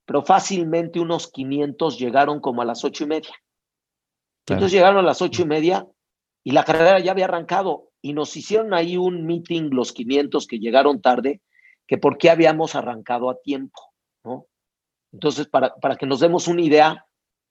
pero 0.05 0.23
fácilmente 0.23 0.99
unos 0.99 1.31
500 1.31 1.97
llegaron 1.97 2.39
como 2.39 2.61
a 2.61 2.65
las 2.65 2.83
ocho 2.83 3.05
y 3.05 3.07
media. 3.07 3.33
Entonces 4.47 4.71
llegaron 4.71 4.97
a 4.97 5.03
las 5.03 5.21
ocho 5.21 5.43
y 5.43 5.45
media 5.45 5.87
y 6.43 6.51
la 6.51 6.65
carrera 6.65 6.99
ya 6.99 7.11
había 7.11 7.25
arrancado 7.25 7.90
y 8.01 8.13
nos 8.13 8.35
hicieron 8.35 8.73
ahí 8.73 8.97
un 8.97 9.25
meeting 9.25 9.69
los 9.71 9.91
500 9.93 10.47
que 10.47 10.59
llegaron 10.59 11.01
tarde, 11.01 11.41
que 11.87 11.97
por 11.97 12.17
qué 12.17 12.29
habíamos 12.29 12.75
arrancado 12.75 13.29
a 13.29 13.41
tiempo, 13.41 13.81
¿no? 14.23 14.45
Entonces, 15.11 15.47
para, 15.47 15.75
para 15.75 15.95
que 15.95 16.05
nos 16.05 16.21
demos 16.21 16.47
una 16.47 16.61
idea, 16.61 17.05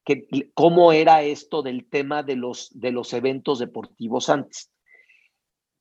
que, 0.05 0.27
cómo 0.55 0.93
era 0.93 1.23
esto 1.23 1.63
del 1.63 1.89
tema 1.89 2.23
de 2.23 2.37
los, 2.37 2.71
de 2.73 2.91
los 2.91 3.13
eventos 3.13 3.59
deportivos 3.59 4.29
antes. 4.29 4.71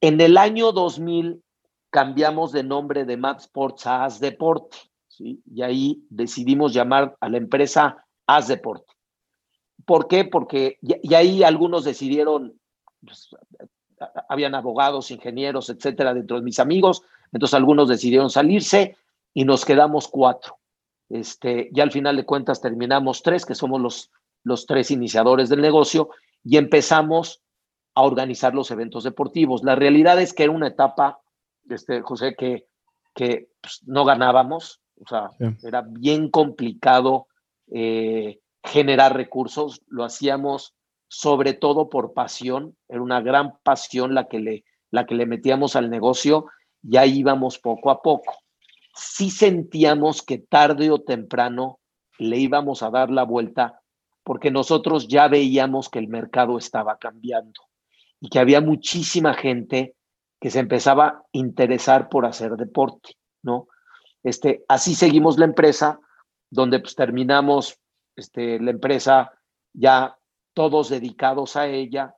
En 0.02 0.20
el 0.22 0.38
año 0.38 0.72
2000 0.72 1.44
cambiamos 1.90 2.52
de 2.52 2.64
nombre 2.64 3.06
de 3.06 3.18
Matt 3.18 3.42
Sports 3.42 3.88
a 3.88 4.06
As 4.06 4.20
Deporte, 4.20 4.78
¿sí? 5.08 5.42
y 5.46 5.62
ahí 5.62 6.04
decidimos 6.10 6.74
llamar 6.74 7.18
a 7.20 7.30
la 7.30 7.38
empresa 7.38 8.06
As 8.28 8.48
Deporte. 8.48 8.94
¿Por 9.86 10.08
qué? 10.08 10.26
Porque, 10.26 10.78
y, 10.82 11.14
ahí 11.14 11.44
algunos 11.44 11.84
decidieron, 11.84 12.60
pues, 13.04 13.30
habían 14.28 14.56
abogados, 14.56 15.12
ingenieros, 15.12 15.70
etcétera, 15.70 16.14
dentro 16.14 16.38
de 16.38 16.44
mis 16.44 16.60
amigos, 16.60 17.04
entonces 17.32 17.54
algunos 17.54 17.90
decidieron 17.90 18.30
salirse 18.30 18.96
y 19.34 19.46
nos 19.46 19.66
quedamos 19.66 20.08
cuatro. 20.08 20.58
Este, 21.10 21.70
ya 21.72 21.84
al 21.84 21.92
final 21.92 22.16
de 22.16 22.26
cuentas 22.26 22.62
terminamos 22.62 23.24
tres, 23.24 23.46
que 23.46 23.56
somos 23.56 23.82
los, 23.82 24.12
los 24.44 24.66
tres 24.66 24.92
iniciadores 24.92 25.50
del 25.50 25.62
negocio, 25.62 26.10
y 26.44 26.58
empezamos 26.58 27.42
a 27.96 28.04
organizar 28.04 28.54
los 28.54 28.72
eventos 28.72 29.04
deportivos. 29.04 29.64
La 29.64 29.76
realidad 29.76 30.22
es 30.22 30.34
que 30.34 30.44
era 30.44 30.54
una 30.54 30.68
etapa 30.68 31.20
este, 31.70 32.02
José, 32.02 32.36
que, 32.36 32.68
que 33.14 33.50
pues, 33.62 33.82
no 33.86 34.06
ganábamos, 34.06 34.82
o 35.02 35.08
sea, 35.08 35.30
era 35.64 35.82
bien 35.88 36.30
complicado 36.30 37.28
eh, 37.72 38.40
generar 38.64 39.16
recursos, 39.16 39.82
lo 39.88 40.04
hacíamos 40.04 40.74
sobre 41.10 41.54
todo 41.54 41.90
por 41.90 42.14
pasión, 42.14 42.78
era 42.88 43.02
una 43.02 43.20
gran 43.20 43.58
pasión 43.64 44.14
la 44.14 44.28
que 44.28 44.40
le, 44.40 44.64
la 44.92 45.06
que 45.06 45.16
le 45.16 45.26
metíamos 45.26 45.76
al 45.76 45.90
negocio 45.90 46.46
y 46.84 46.98
ahí 46.98 47.20
íbamos 47.20 47.60
poco 47.60 47.90
a 47.92 48.02
poco. 48.02 48.38
Sí 48.96 49.32
sentíamos 49.32 50.22
que 50.22 50.38
tarde 50.38 50.92
o 50.92 51.02
temprano 51.02 51.80
le 52.20 52.38
íbamos 52.38 52.84
a 52.84 52.92
dar 52.92 53.10
la 53.10 53.24
vuelta 53.24 53.82
porque 54.24 54.52
nosotros 54.52 55.08
ya 55.08 55.28
veíamos 55.28 55.90
que 55.90 55.98
el 55.98 56.08
mercado 56.08 56.58
estaba 56.58 56.98
cambiando 57.00 57.62
y 58.22 58.30
que 58.30 58.38
había 58.38 58.62
muchísima 58.62 59.34
gente 59.34 59.96
que 60.40 60.52
se 60.52 60.60
empezaba 60.60 61.08
a 61.08 61.24
interesar 61.32 62.08
por 62.10 62.26
hacer 62.26 62.52
deporte, 62.52 63.16
¿no? 63.42 63.68
Este, 64.22 64.64
así 64.68 64.94
seguimos 64.94 65.40
la 65.40 65.46
empresa, 65.46 66.00
donde 66.52 66.80
pues 66.80 66.94
terminamos 66.94 67.80
este, 68.16 68.60
la 68.60 68.72
empresa 68.72 69.32
ya 69.74 70.19
todos 70.60 70.90
dedicados 70.90 71.56
a 71.56 71.68
ella, 71.68 72.14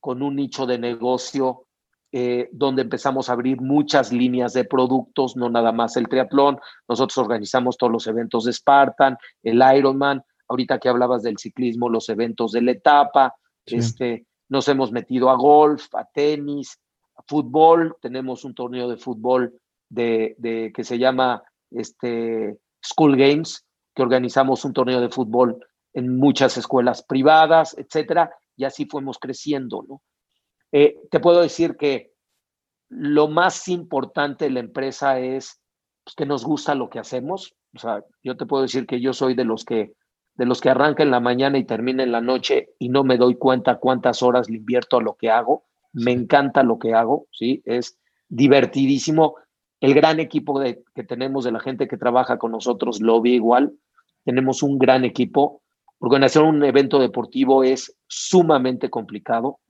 con 0.00 0.22
un 0.22 0.36
nicho 0.36 0.64
de 0.64 0.78
negocio 0.78 1.66
eh, 2.10 2.48
donde 2.50 2.80
empezamos 2.80 3.28
a 3.28 3.34
abrir 3.34 3.60
muchas 3.60 4.14
líneas 4.14 4.54
de 4.54 4.64
productos, 4.64 5.36
no 5.36 5.50
nada 5.50 5.72
más 5.72 5.98
el 5.98 6.08
triatlón. 6.08 6.58
Nosotros 6.88 7.18
organizamos 7.18 7.76
todos 7.76 7.92
los 7.92 8.06
eventos 8.06 8.44
de 8.44 8.54
Spartan, 8.54 9.18
el 9.42 9.62
Ironman, 9.76 10.22
ahorita 10.48 10.78
que 10.78 10.88
hablabas 10.88 11.22
del 11.22 11.36
ciclismo, 11.36 11.90
los 11.90 12.08
eventos 12.08 12.52
de 12.52 12.62
la 12.62 12.70
etapa, 12.70 13.34
este, 13.66 14.26
nos 14.48 14.66
hemos 14.68 14.90
metido 14.90 15.28
a 15.28 15.36
golf, 15.36 15.94
a 15.94 16.06
tenis, 16.14 16.80
fútbol, 17.28 17.94
tenemos 18.00 18.46
un 18.46 18.54
torneo 18.54 18.88
de 18.88 18.96
fútbol 18.96 19.52
de, 19.90 20.72
que 20.74 20.82
se 20.82 20.98
llama 20.98 21.42
este, 21.70 22.56
School 22.82 23.18
Games, 23.18 23.66
que 23.94 24.00
organizamos 24.00 24.64
un 24.64 24.72
torneo 24.72 25.02
de 25.02 25.10
fútbol 25.10 25.62
en 25.94 26.16
muchas 26.16 26.56
escuelas 26.56 27.02
privadas, 27.02 27.76
etcétera, 27.78 28.34
y 28.56 28.64
así 28.64 28.86
fuimos 28.86 29.18
creciendo, 29.18 29.84
¿no? 29.88 30.02
Eh, 30.72 30.96
te 31.10 31.20
puedo 31.20 31.42
decir 31.42 31.76
que 31.76 32.12
lo 32.88 33.28
más 33.28 33.68
importante 33.68 34.46
de 34.46 34.52
la 34.52 34.60
empresa 34.60 35.18
es 35.18 35.60
pues, 36.04 36.14
que 36.16 36.26
nos 36.26 36.44
gusta 36.44 36.74
lo 36.74 36.88
que 36.88 36.98
hacemos. 36.98 37.54
O 37.74 37.78
sea, 37.78 38.04
yo 38.22 38.36
te 38.36 38.46
puedo 38.46 38.62
decir 38.62 38.86
que 38.86 39.00
yo 39.00 39.12
soy 39.12 39.34
de 39.34 39.44
los 39.44 39.64
que 39.64 39.92
de 40.34 40.46
los 40.46 40.62
que 40.62 40.70
arranca 40.70 41.02
en 41.02 41.10
la 41.10 41.20
mañana 41.20 41.58
y 41.58 41.64
termina 41.64 42.02
en 42.02 42.10
la 42.10 42.22
noche 42.22 42.70
y 42.78 42.88
no 42.88 43.04
me 43.04 43.18
doy 43.18 43.36
cuenta 43.36 43.78
cuántas 43.78 44.22
horas 44.22 44.48
le 44.48 44.56
invierto 44.56 44.96
a 44.96 45.02
lo 45.02 45.14
que 45.14 45.30
hago 45.30 45.66
me 45.92 46.12
encanta 46.12 46.62
lo 46.62 46.78
que 46.78 46.94
hago, 46.94 47.26
¿sí? 47.30 47.62
Es 47.64 47.98
divertidísimo. 48.28 49.36
El 49.80 49.94
gran 49.94 50.20
equipo 50.20 50.58
de, 50.58 50.82
que 50.94 51.04
tenemos 51.04 51.44
de 51.44 51.52
la 51.52 51.60
gente 51.60 51.88
que 51.88 51.96
trabaja 51.96 52.38
con 52.38 52.52
nosotros 52.52 53.00
lo 53.00 53.20
ve 53.20 53.30
igual. 53.30 53.72
Tenemos 54.24 54.62
un 54.62 54.78
gran 54.78 55.04
equipo. 55.04 55.62
Organizar 56.04 56.42
un 56.42 56.64
evento 56.64 56.98
deportivo 56.98 57.62
es 57.62 57.96
sumamente 58.08 58.90
complicado 58.90 59.60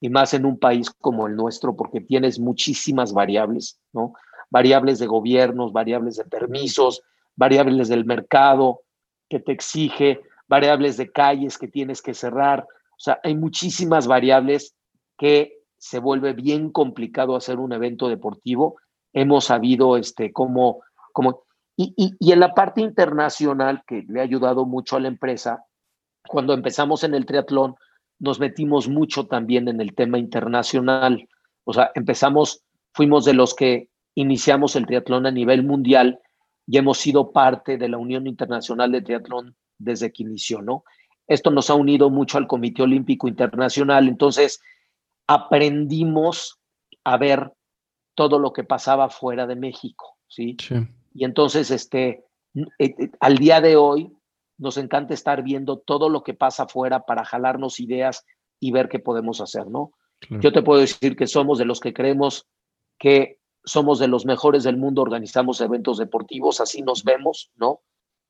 y 0.00 0.08
más 0.08 0.32
en 0.32 0.46
un 0.46 0.58
país 0.58 0.88
como 0.88 1.26
el 1.26 1.36
nuestro 1.36 1.76
porque 1.76 2.00
tienes 2.00 2.40
muchísimas 2.40 3.12
variables, 3.12 3.78
¿no? 3.92 4.14
variables 4.48 4.98
de 4.98 5.06
gobiernos, 5.06 5.74
variables 5.74 6.16
de 6.16 6.24
permisos, 6.24 7.02
variables 7.36 7.88
del 7.88 8.06
mercado 8.06 8.80
que 9.28 9.38
te 9.38 9.52
exige, 9.52 10.22
variables 10.48 10.96
de 10.96 11.12
calles 11.12 11.58
que 11.58 11.68
tienes 11.68 12.00
que 12.00 12.14
cerrar. 12.14 12.60
O 12.62 12.98
sea, 12.98 13.20
hay 13.22 13.36
muchísimas 13.36 14.06
variables 14.06 14.74
que 15.18 15.58
se 15.76 15.98
vuelve 15.98 16.32
bien 16.32 16.70
complicado 16.70 17.36
hacer 17.36 17.58
un 17.58 17.74
evento 17.74 18.08
deportivo. 18.08 18.76
Hemos 19.12 19.44
sabido 19.44 19.98
este, 19.98 20.32
cómo, 20.32 20.84
y, 21.76 22.14
y 22.18 22.32
en 22.32 22.40
la 22.40 22.54
parte 22.54 22.80
internacional 22.80 23.82
que 23.86 24.06
le 24.08 24.20
ha 24.20 24.22
ayudado 24.22 24.64
mucho 24.64 24.96
a 24.96 25.00
la 25.00 25.08
empresa, 25.08 25.66
cuando 26.28 26.54
empezamos 26.54 27.04
en 27.04 27.14
el 27.14 27.26
triatlón, 27.26 27.76
nos 28.18 28.38
metimos 28.38 28.88
mucho 28.88 29.26
también 29.26 29.68
en 29.68 29.80
el 29.80 29.94
tema 29.94 30.18
internacional. 30.18 31.28
O 31.64 31.72
sea, 31.72 31.90
empezamos, 31.94 32.62
fuimos 32.92 33.24
de 33.24 33.34
los 33.34 33.54
que 33.54 33.88
iniciamos 34.14 34.76
el 34.76 34.86
triatlón 34.86 35.26
a 35.26 35.30
nivel 35.30 35.64
mundial 35.64 36.20
y 36.66 36.78
hemos 36.78 36.98
sido 36.98 37.32
parte 37.32 37.76
de 37.78 37.88
la 37.88 37.98
Unión 37.98 38.26
Internacional 38.26 38.92
de 38.92 39.02
Triatlón 39.02 39.56
desde 39.78 40.12
que 40.12 40.22
inició, 40.22 40.62
¿no? 40.62 40.84
Esto 41.26 41.50
nos 41.50 41.70
ha 41.70 41.74
unido 41.74 42.10
mucho 42.10 42.38
al 42.38 42.46
Comité 42.46 42.82
Olímpico 42.82 43.26
Internacional, 43.26 44.08
entonces 44.08 44.60
aprendimos 45.26 46.60
a 47.04 47.16
ver 47.16 47.52
todo 48.14 48.38
lo 48.38 48.52
que 48.52 48.64
pasaba 48.64 49.08
fuera 49.08 49.46
de 49.46 49.56
México, 49.56 50.18
¿sí? 50.28 50.56
sí. 50.60 50.74
Y 51.14 51.24
entonces, 51.24 51.70
este, 51.70 52.24
eh, 52.54 52.64
eh, 52.78 53.10
al 53.20 53.38
día 53.38 53.60
de 53.60 53.76
hoy, 53.76 54.12
nos 54.62 54.76
encanta 54.76 55.12
estar 55.12 55.42
viendo 55.42 55.78
todo 55.78 56.08
lo 56.08 56.22
que 56.22 56.34
pasa 56.34 56.62
afuera 56.62 57.04
para 57.04 57.24
jalarnos 57.24 57.80
ideas 57.80 58.24
y 58.60 58.70
ver 58.70 58.88
qué 58.88 59.00
podemos 59.00 59.40
hacer, 59.40 59.66
¿no? 59.66 59.92
Claro. 60.20 60.40
Yo 60.40 60.52
te 60.52 60.62
puedo 60.62 60.80
decir 60.80 61.16
que 61.16 61.26
somos 61.26 61.58
de 61.58 61.64
los 61.64 61.80
que 61.80 61.92
creemos 61.92 62.46
que 62.98 63.40
somos 63.64 63.98
de 63.98 64.06
los 64.06 64.24
mejores 64.24 64.62
del 64.62 64.76
mundo, 64.76 65.02
organizamos 65.02 65.60
eventos 65.60 65.98
deportivos, 65.98 66.60
así 66.60 66.82
nos 66.82 67.02
vemos, 67.02 67.50
¿no? 67.56 67.80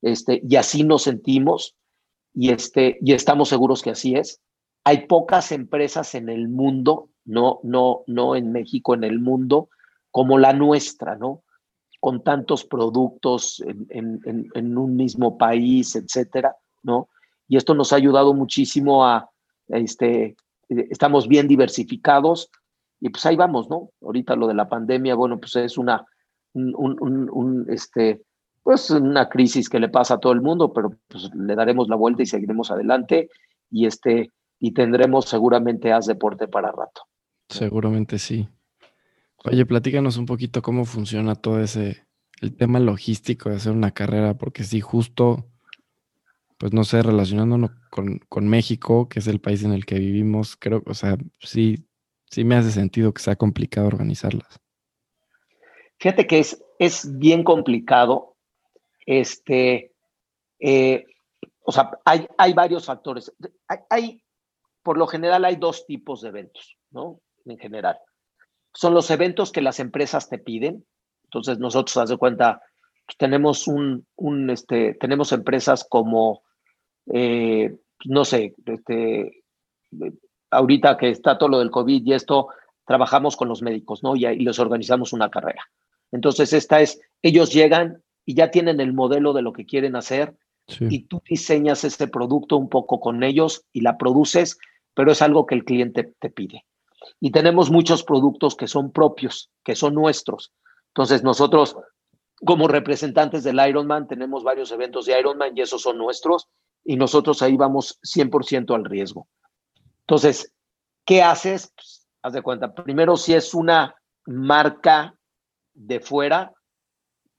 Este, 0.01 0.41
y 0.49 0.57
así 0.57 0.85
nos 0.85 1.03
sentimos 1.03 1.77
y, 2.35 2.51
este, 2.51 2.99
y 3.03 3.13
estamos 3.13 3.51
seguros 3.51 3.83
que 3.83 3.91
así 3.91 4.15
es. 4.15 4.41
Hay 4.85 5.07
pocas 5.07 5.53
empresas 5.53 6.15
en 6.15 6.31
el 6.31 6.49
mundo, 6.49 7.11
no, 7.25 7.61
no, 7.63 8.03
no 8.07 8.35
en 8.35 8.53
México, 8.53 8.95
en 8.95 9.05
el 9.05 9.21
mundo, 9.21 9.69
como 10.11 10.39
la 10.39 10.55
nuestra, 10.55 11.17
¿no? 11.17 11.45
Con 12.03 12.25
tantos 12.25 12.65
productos 12.65 13.63
en, 13.91 14.77
un 14.77 14.97
mismo 14.97 15.39
país, 15.39 15.95
etcétera, 15.95 16.57
¿no? 16.83 17.09
Y 17.47 17.57
esto 17.57 17.75
nos 17.75 17.93
ha 17.93 17.97
ayudado 17.97 18.35
muchísimo 18.35 19.07
a, 19.07 19.31
este, 19.69 20.35
estamos 20.69 21.29
bien 21.29 21.47
diversificados, 21.47 22.51
y 22.99 23.11
pues 23.11 23.25
ahí 23.27 23.37
vamos, 23.37 23.71
¿no? 23.71 23.91
Ahorita 24.01 24.35
lo 24.35 24.49
de 24.49 24.55
la 24.55 24.69
pandemia, 24.69 25.15
bueno, 25.15 25.39
pues 25.39 25.55
es 25.55 25.79
una, 25.79 26.05
un, 26.55 26.75
un, 26.77 27.31
un, 27.31 27.67
este, 27.69 28.23
pues 28.65 28.91
una 28.91 29.29
crisis 29.29 29.69
que 29.69 29.79
le 29.79 29.89
pasa 29.89 30.15
a 30.15 30.19
todo 30.19 30.33
el 30.33 30.41
mundo, 30.41 30.73
pero 30.73 30.91
pues 31.07 31.31
le 31.35 31.55
daremos 31.55 31.89
la 31.89 31.97
vuelta 31.97 32.23
y 32.23 32.27
seguiremos 32.27 32.73
adelante 32.73 33.29
y 33.71 33.87
este, 33.87 34.31
y 34.59 34.73
tendremos 34.73 35.27
seguramente 35.27 35.93
haz 35.93 36.07
deporte 36.07 36.49
para 36.49 36.73
rato. 36.73 37.03
Seguramente 37.49 38.19
sí. 38.19 38.49
Oye, 39.45 39.67
platícanos 39.67 40.17
un 40.19 40.27
poquito 40.27 40.63
cómo 40.63 40.85
funciona 40.85 41.35
todo 41.35 41.61
ese, 41.61 42.07
el 42.41 42.57
tema 42.57 42.79
logístico 42.79 43.51
de 43.51 43.57
hacer 43.57 43.73
una 43.73 43.91
carrera, 43.91 44.35
porque 44.35 44.63
sí, 44.63 44.81
justo, 44.81 45.47
pues 46.59 46.73
no 46.73 46.85
sé, 46.85 47.03
relacionándonos 47.03 47.73
con, 47.91 48.21
con 48.29 48.49
México, 48.49 49.09
que 49.09 49.19
es 49.19 49.27
el 49.27 49.41
país 49.41 49.65
en 49.65 49.73
el 49.73 49.85
que 49.85 49.99
vivimos, 49.99 50.57
creo, 50.57 50.83
o 50.87 50.95
sea, 50.95 51.17
sí, 51.41 51.87
sí 52.31 52.45
me 52.45 52.55
hace 52.55 52.71
sentido 52.71 53.13
que 53.13 53.23
sea 53.23 53.35
complicado 53.35 53.89
organizarlas. 53.89 54.61
Fíjate 55.99 56.27
que 56.27 56.39
es, 56.39 56.63
es 56.79 57.19
bien 57.19 57.43
complicado. 57.43 58.37
Este, 59.07 59.93
eh, 60.61 61.05
o 61.65 61.73
sea, 61.73 61.91
hay, 62.05 62.27
hay 62.39 62.53
varios 62.53 62.87
factores. 62.87 63.33
Hay, 63.67 63.79
hay, 63.91 64.25
por 64.83 64.99
lo 64.99 65.07
general, 65.07 65.45
hay 65.45 65.57
dos 65.57 65.87
tipos 65.87 66.23
de 66.23 66.29
eventos, 66.29 66.77
¿no? 66.91 67.21
En 67.45 67.59
general. 67.59 67.99
Son 68.75 68.95
los 68.95 69.11
eventos 69.11 69.53
que 69.53 69.63
las 69.63 69.81
empresas 69.81 70.29
te 70.29 70.39
piden. 70.39 70.85
Entonces, 71.25 71.59
nosotros, 71.59 71.97
haz 71.97 72.11
de 72.11 72.17
cuenta, 72.17 72.63
tenemos 73.19 73.67
un, 73.67 74.07
un 74.17 74.51
este, 74.51 74.95
tenemos 74.95 75.33
empresas 75.33 75.87
como, 75.89 76.43
eh, 77.13 77.77
no 78.05 78.25
sé, 78.25 78.55
este, 78.67 79.43
ahorita 80.51 80.97
que 80.97 81.11
está 81.11 81.39
todo 81.39 81.49
lo 81.49 81.59
del 81.59 81.71
COVID 81.71 82.03
y 82.05 82.13
esto, 82.13 82.49
trabajamos 82.87 83.37
con 83.37 83.49
los 83.49 83.63
médicos, 83.63 84.03
¿no? 84.03 84.17
Y, 84.17 84.27
y 84.27 84.41
les 84.41 84.59
organizamos 84.59 85.13
una 85.13 85.31
carrera. 85.31 85.63
Entonces, 86.11 86.53
esta 86.53 86.81
es, 86.81 87.01
ellos 87.23 87.53
llegan 87.53 88.03
y 88.25 88.35
ya 88.35 88.51
tienen 88.51 88.81
el 88.81 88.93
modelo 88.93 89.33
de 89.33 89.43
lo 89.43 89.53
que 89.53 89.67
quieren 89.67 89.97
hacer 89.97 90.37
sí. 90.69 90.87
y 90.91 91.01
tú 91.05 91.23
diseñas 91.29 91.85
ese 91.85 92.09
producto 92.09 92.57
un 92.57 92.69
poco 92.69 93.01
con 93.01 93.23
ellos 93.23 93.65
y 93.73 93.81
la 93.81 93.99
produces, 93.99 94.59
pero 94.95 95.13
es 95.13 95.23
algo 95.23 95.47
que 95.47 95.55
el 95.55 95.65
cliente 95.65 96.13
te 96.19 96.31
pide. 96.31 96.65
Y 97.21 97.31
tenemos 97.31 97.71
muchos 97.71 98.05
productos 98.05 98.57
que 98.57 98.67
son 98.67 98.93
propios, 98.93 99.51
que 99.65 99.75
son 99.75 99.95
nuestros. 99.95 100.53
Entonces, 100.89 101.23
nosotros, 101.23 101.77
como 102.45 102.69
representantes 102.69 103.45
del 103.45 103.61
Ironman, 103.67 104.07
tenemos 104.07 104.45
varios 104.45 104.71
eventos 104.73 105.07
de 105.07 105.19
Ironman 105.19 105.57
y 105.57 105.63
esos 105.63 105.83
son 105.83 105.99
nuestros 105.99 106.49
y 106.85 106.97
nosotros 106.97 107.43
ahí 107.43 107.57
vamos 107.57 107.99
100% 108.03 108.75
al 108.75 108.85
riesgo. 108.85 109.29
Entonces, 110.01 110.53
¿qué 111.05 111.23
haces? 111.23 111.73
Pues, 111.75 112.07
haz 112.23 112.33
de 112.33 112.43
cuenta, 112.43 112.75
primero 112.75 113.17
si 113.17 113.35
es 113.35 113.55
una 113.55 113.95
marca 114.27 115.17
de 115.75 116.01
fuera, 116.01 116.53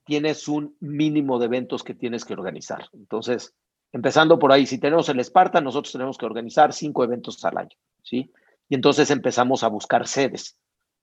tienes 0.06 0.47
un 0.47 0.76
mínimo 0.80 1.39
de 1.39 1.45
eventos 1.45 1.84
que 1.84 1.93
tienes 1.93 2.26
que 2.26 2.34
organizar. 2.34 2.89
Entonces, 2.93 3.54
empezando 3.91 4.39
por 4.39 4.52
ahí, 4.52 4.65
si 4.65 4.80
tenemos 4.80 5.08
el 5.10 5.23
Spartan, 5.23 5.63
nosotros 5.63 5.93
tenemos 5.93 6.17
que 6.17 6.26
organizar 6.26 6.73
cinco 6.73 7.04
eventos 7.04 7.43
al 7.45 7.58
año, 7.58 7.78
¿sí? 8.04 8.32
Y 8.69 8.76
entonces 8.76 9.12
empezamos 9.12 9.63
a 9.63 9.67
buscar 9.67 10.08
sedes. 10.08 10.58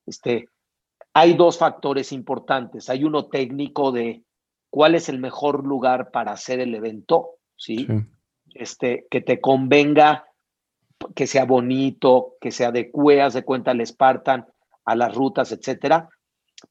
Este, 0.07 0.49
hay 1.14 1.35
dos 1.35 1.59
factores 1.59 2.12
importantes. 2.12 2.88
Hay 2.88 3.05
uno 3.05 3.27
técnico 3.27 3.92
de 3.92 4.23
cuál 4.70 4.94
es 4.94 5.09
el 5.09 5.18
mejor 5.18 5.66
lugar 5.66 6.11
para 6.11 6.33
hacer 6.33 6.61
el 6.61 6.75
evento, 6.75 7.31
¿sí? 7.57 7.87
sí. 7.87 7.92
Este, 8.55 9.07
que 9.11 9.20
te 9.20 9.40
convenga 9.40 10.25
que 11.14 11.27
sea 11.27 11.44
bonito, 11.44 12.35
que 12.40 12.51
se 12.51 12.64
adecue, 12.64 13.23
haz 13.23 13.35
de 13.35 13.44
cuenta 13.44 13.70
al 13.70 13.85
Spartan, 13.87 14.46
a 14.85 14.94
las 14.94 15.14
rutas, 15.14 15.53
etcétera. 15.53 16.09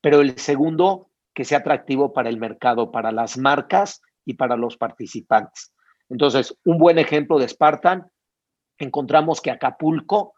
Pero 0.02 0.22
el 0.22 0.38
segundo, 0.38 1.10
que 1.34 1.46
sea 1.46 1.60
atractivo 1.60 2.14
para 2.14 2.30
el 2.30 2.38
mercado, 2.38 2.92
para 2.92 3.12
las 3.12 3.38
marcas 3.38 4.02
y 4.26 4.36
para 4.36 4.56
los 4.56 4.78
participantes. 4.78 5.74
Entonces, 6.10 6.56
un 6.64 6.78
buen 6.78 7.00
ejemplo 7.00 7.40
de 7.40 7.48
Spartan, 7.48 8.08
encontramos 8.78 9.42
que 9.42 9.52
Acapulco 9.52 10.34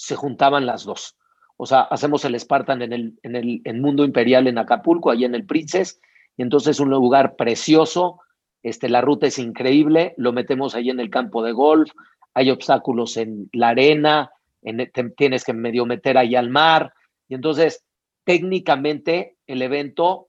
se 0.00 0.14
juntaban 0.14 0.64
las 0.64 0.84
dos. 0.84 1.16
O 1.56 1.66
sea, 1.66 1.80
hacemos 1.80 2.24
el 2.24 2.38
Spartan 2.38 2.82
en 2.82 2.92
el, 2.92 3.18
en 3.24 3.34
el 3.34 3.60
en 3.64 3.80
Mundo 3.80 4.04
Imperial 4.04 4.46
en 4.46 4.56
Acapulco, 4.56 5.10
ahí 5.10 5.24
en 5.24 5.34
el 5.34 5.44
Princess, 5.44 6.00
y 6.36 6.42
entonces 6.42 6.78
un 6.78 6.88
lugar 6.88 7.34
precioso, 7.34 8.20
este, 8.62 8.88
la 8.88 9.00
ruta 9.00 9.26
es 9.26 9.40
increíble, 9.40 10.14
lo 10.16 10.32
metemos 10.32 10.76
ahí 10.76 10.88
en 10.90 11.00
el 11.00 11.10
campo 11.10 11.42
de 11.42 11.50
golf, 11.50 11.90
hay 12.32 12.52
obstáculos 12.52 13.16
en 13.16 13.50
la 13.52 13.70
arena, 13.70 14.30
en, 14.62 14.88
te, 14.92 15.10
tienes 15.10 15.42
que 15.42 15.52
medio 15.52 15.84
meter 15.84 16.16
ahí 16.16 16.36
al 16.36 16.48
mar. 16.48 16.92
Y 17.26 17.34
entonces, 17.34 17.84
técnicamente, 18.22 19.36
el 19.48 19.62
evento 19.62 20.28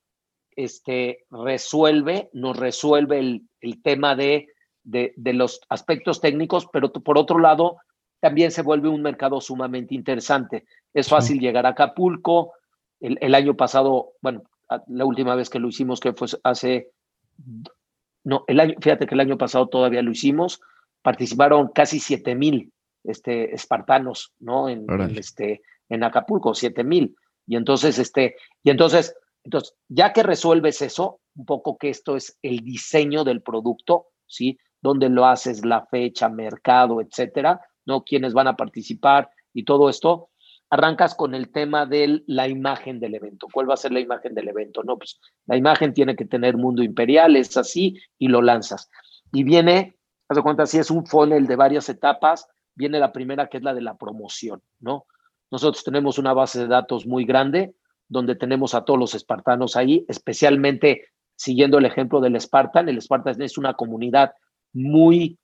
este, 0.55 1.25
resuelve, 1.29 2.32
nos 2.34 2.58
resuelve 2.58 3.19
el, 3.19 3.43
el 3.62 3.84
tema 3.84 4.15
de, 4.15 4.47
de, 4.84 5.13
de, 5.15 5.34
los 5.34 5.62
aspectos 5.69 6.21
técnicos, 6.21 6.67
pero 6.73 6.91
por 6.91 7.19
otro 7.19 7.38
lado, 7.38 7.77
también 8.19 8.51
se 8.51 8.62
vuelve 8.62 8.89
un 8.89 9.01
mercado 9.01 9.39
sumamente 9.41 9.95
interesante. 9.95 10.65
Es 10.93 11.08
fácil 11.08 11.39
llegar 11.39 11.65
a 11.65 11.69
Acapulco. 11.69 12.53
El, 12.99 13.17
el, 13.21 13.34
año 13.36 13.55
pasado, 13.55 14.13
bueno, 14.21 14.43
la 14.88 15.05
última 15.05 15.36
vez 15.36 15.49
que 15.49 15.60
lo 15.60 15.69
hicimos, 15.69 15.99
que 15.99 16.13
fue 16.13 16.27
hace, 16.43 16.91
no, 18.23 18.43
el 18.47 18.60
año, 18.60 18.75
fíjate 18.82 19.08
que 19.08 19.15
el 19.15 19.21
año 19.21 19.38
pasado 19.38 19.67
todavía 19.67 20.01
lo 20.01 20.12
hicimos, 20.12 20.62
participaron 21.01 21.69
casi 21.73 21.99
7 21.99 22.36
mil 22.36 22.71
este, 23.03 23.53
espartanos, 23.53 24.34
¿no? 24.39 24.69
En, 24.69 24.86
en, 24.89 25.17
este, 25.17 25.62
en 25.88 26.03
Acapulco, 26.03 26.53
7 26.53 26.84
mil. 26.84 27.15
Y 27.47 27.55
entonces, 27.55 27.97
este, 27.97 28.36
y 28.63 28.69
entonces, 28.69 29.15
entonces, 29.43 29.73
ya 29.88 30.13
que 30.13 30.23
resuelves 30.23 30.82
eso, 30.82 31.21
un 31.36 31.45
poco 31.45 31.77
que 31.77 31.89
esto 31.89 32.15
es 32.15 32.38
el 32.41 32.60
diseño 32.60 33.23
del 33.23 33.41
producto, 33.41 34.08
¿sí? 34.27 34.60
Donde 34.82 35.10
lo 35.10 35.25
haces, 35.25 35.65
la 35.65 35.86
fecha, 35.86 36.29
mercado, 36.29 37.01
etcétera, 37.01 37.62
¿no? 37.89 38.04
Quiénes 38.04 38.34
van 38.34 38.47
a 38.47 38.56
participar 38.56 39.30
y 39.54 39.65
todo 39.65 39.89
esto, 39.89 40.30
arrancas 40.69 41.15
con 41.15 41.36
el 41.36 41.52
tema 41.52 41.86
de 41.86 42.23
la 42.28 42.47
imagen 42.47 42.99
del 43.02 43.15
evento. 43.15 43.47
¿Cuál 43.52 43.69
va 43.69 43.73
a 43.73 43.78
ser 43.78 43.91
la 43.91 43.99
imagen 43.99 44.34
del 44.34 44.47
evento? 44.47 44.84
No, 44.84 44.97
pues 44.97 45.19
la 45.47 45.58
imagen 45.58 45.93
tiene 45.93 46.15
que 46.15 46.25
tener 46.25 46.56
mundo 46.56 46.84
imperial, 46.84 47.36
es 47.36 47.58
así, 47.58 47.99
y 48.17 48.28
lo 48.28 48.41
lanzas. 48.41 48.89
Y 49.34 49.43
viene 49.43 49.99
haz 50.30 50.36
de 50.36 50.43
cuenta, 50.43 50.65
si 50.67 50.78
es 50.78 50.91
un 50.91 51.06
funnel 51.06 51.47
de 51.47 51.56
varias 51.56 51.89
etapas, 51.89 52.47
viene 52.75 52.99
la 52.99 53.12
primera 53.12 53.47
que 53.47 53.58
es 53.58 53.63
la 53.63 53.73
de 53.73 53.82
la 53.82 53.97
promoción, 53.97 54.62
¿no? 54.80 55.06
Nosotros 55.52 55.84
tenemos 55.84 56.19
una 56.19 56.34
base 56.34 56.60
de 56.60 56.67
datos 56.67 57.08
muy 57.08 57.25
grande 57.25 57.73
donde 58.08 58.36
tenemos 58.36 58.75
a 58.75 58.86
todos 58.86 58.99
los 58.99 59.15
espartanos 59.15 59.75
ahí, 59.75 60.06
especialmente 60.08 61.08
siguiendo 61.36 61.80
el 61.80 61.86
ejemplo 61.86 62.21
del 62.21 62.39
Spartan. 62.39 62.89
El 62.89 63.02
Spartan 63.02 63.41
es 63.41 63.58
una 63.58 63.73
comunidad 63.73 64.34
muy, 64.73 65.39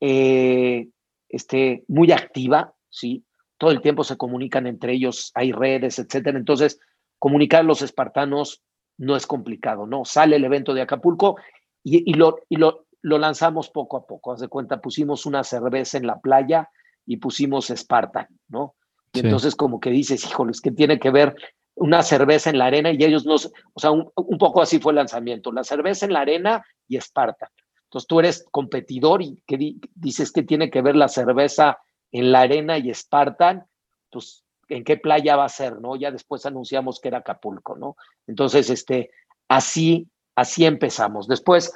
eh, 0.00 0.88
este, 1.32 1.84
muy 1.88 2.12
activa, 2.12 2.74
¿sí? 2.88 3.24
Todo 3.58 3.72
el 3.72 3.80
tiempo 3.80 4.04
se 4.04 4.16
comunican 4.16 4.66
entre 4.66 4.92
ellos, 4.92 5.32
hay 5.34 5.50
redes, 5.50 5.98
etcétera. 5.98 6.38
Entonces, 6.38 6.78
comunicar 7.18 7.60
a 7.60 7.64
los 7.64 7.82
espartanos 7.82 8.62
no 8.98 9.16
es 9.16 9.26
complicado, 9.26 9.86
¿no? 9.86 10.04
Sale 10.04 10.36
el 10.36 10.44
evento 10.44 10.74
de 10.74 10.82
Acapulco 10.82 11.36
y, 11.82 12.14
lo, 12.14 12.38
y 12.48 12.56
lo, 12.56 12.86
lo, 13.00 13.18
lanzamos 13.18 13.70
poco 13.70 13.96
a 13.96 14.06
poco. 14.06 14.32
Haz 14.32 14.40
de 14.40 14.48
cuenta, 14.48 14.80
pusimos 14.80 15.26
una 15.26 15.42
cerveza 15.42 15.98
en 15.98 16.06
la 16.06 16.20
playa 16.20 16.68
y 17.06 17.16
pusimos 17.16 17.72
Spartan, 17.74 18.28
¿no? 18.48 18.76
Y 19.12 19.20
entonces 19.20 19.54
como 19.54 19.80
que 19.80 19.90
dices, 19.90 20.24
híjoles, 20.24 20.60
¿qué 20.60 20.70
tiene 20.70 20.98
que 20.98 21.10
ver 21.10 21.34
una 21.74 22.02
cerveza 22.02 22.50
en 22.50 22.58
la 22.58 22.66
arena? 22.66 22.92
Y 22.92 23.04
ellos 23.04 23.26
no, 23.26 23.34
o 23.34 23.80
sea, 23.80 23.90
un, 23.90 24.10
poco 24.38 24.62
así 24.62 24.78
fue 24.78 24.92
el 24.92 24.96
lanzamiento, 24.96 25.52
la 25.52 25.64
cerveza 25.64 26.06
en 26.06 26.14
la 26.14 26.20
arena 26.20 26.64
y 26.88 26.98
Spartan. 27.00 27.50
Entonces 27.92 28.08
tú 28.08 28.20
eres 28.20 28.46
competidor 28.50 29.20
y 29.20 29.42
que 29.46 29.76
dices 29.94 30.32
que 30.32 30.42
tiene 30.42 30.70
que 30.70 30.80
ver 30.80 30.96
la 30.96 31.08
cerveza 31.08 31.78
en 32.10 32.32
la 32.32 32.40
arena 32.40 32.78
y 32.78 32.92
Spartan, 32.94 33.66
pues 34.10 34.44
en 34.70 34.82
qué 34.82 34.96
playa 34.96 35.36
va 35.36 35.44
a 35.44 35.50
ser, 35.50 35.78
¿no? 35.78 35.94
Ya 35.96 36.10
después 36.10 36.46
anunciamos 36.46 37.00
que 37.00 37.08
era 37.08 37.18
Acapulco, 37.18 37.76
¿no? 37.76 37.96
Entonces, 38.26 38.70
este, 38.70 39.10
así, 39.46 40.08
así 40.34 40.64
empezamos. 40.64 41.28
Después, 41.28 41.74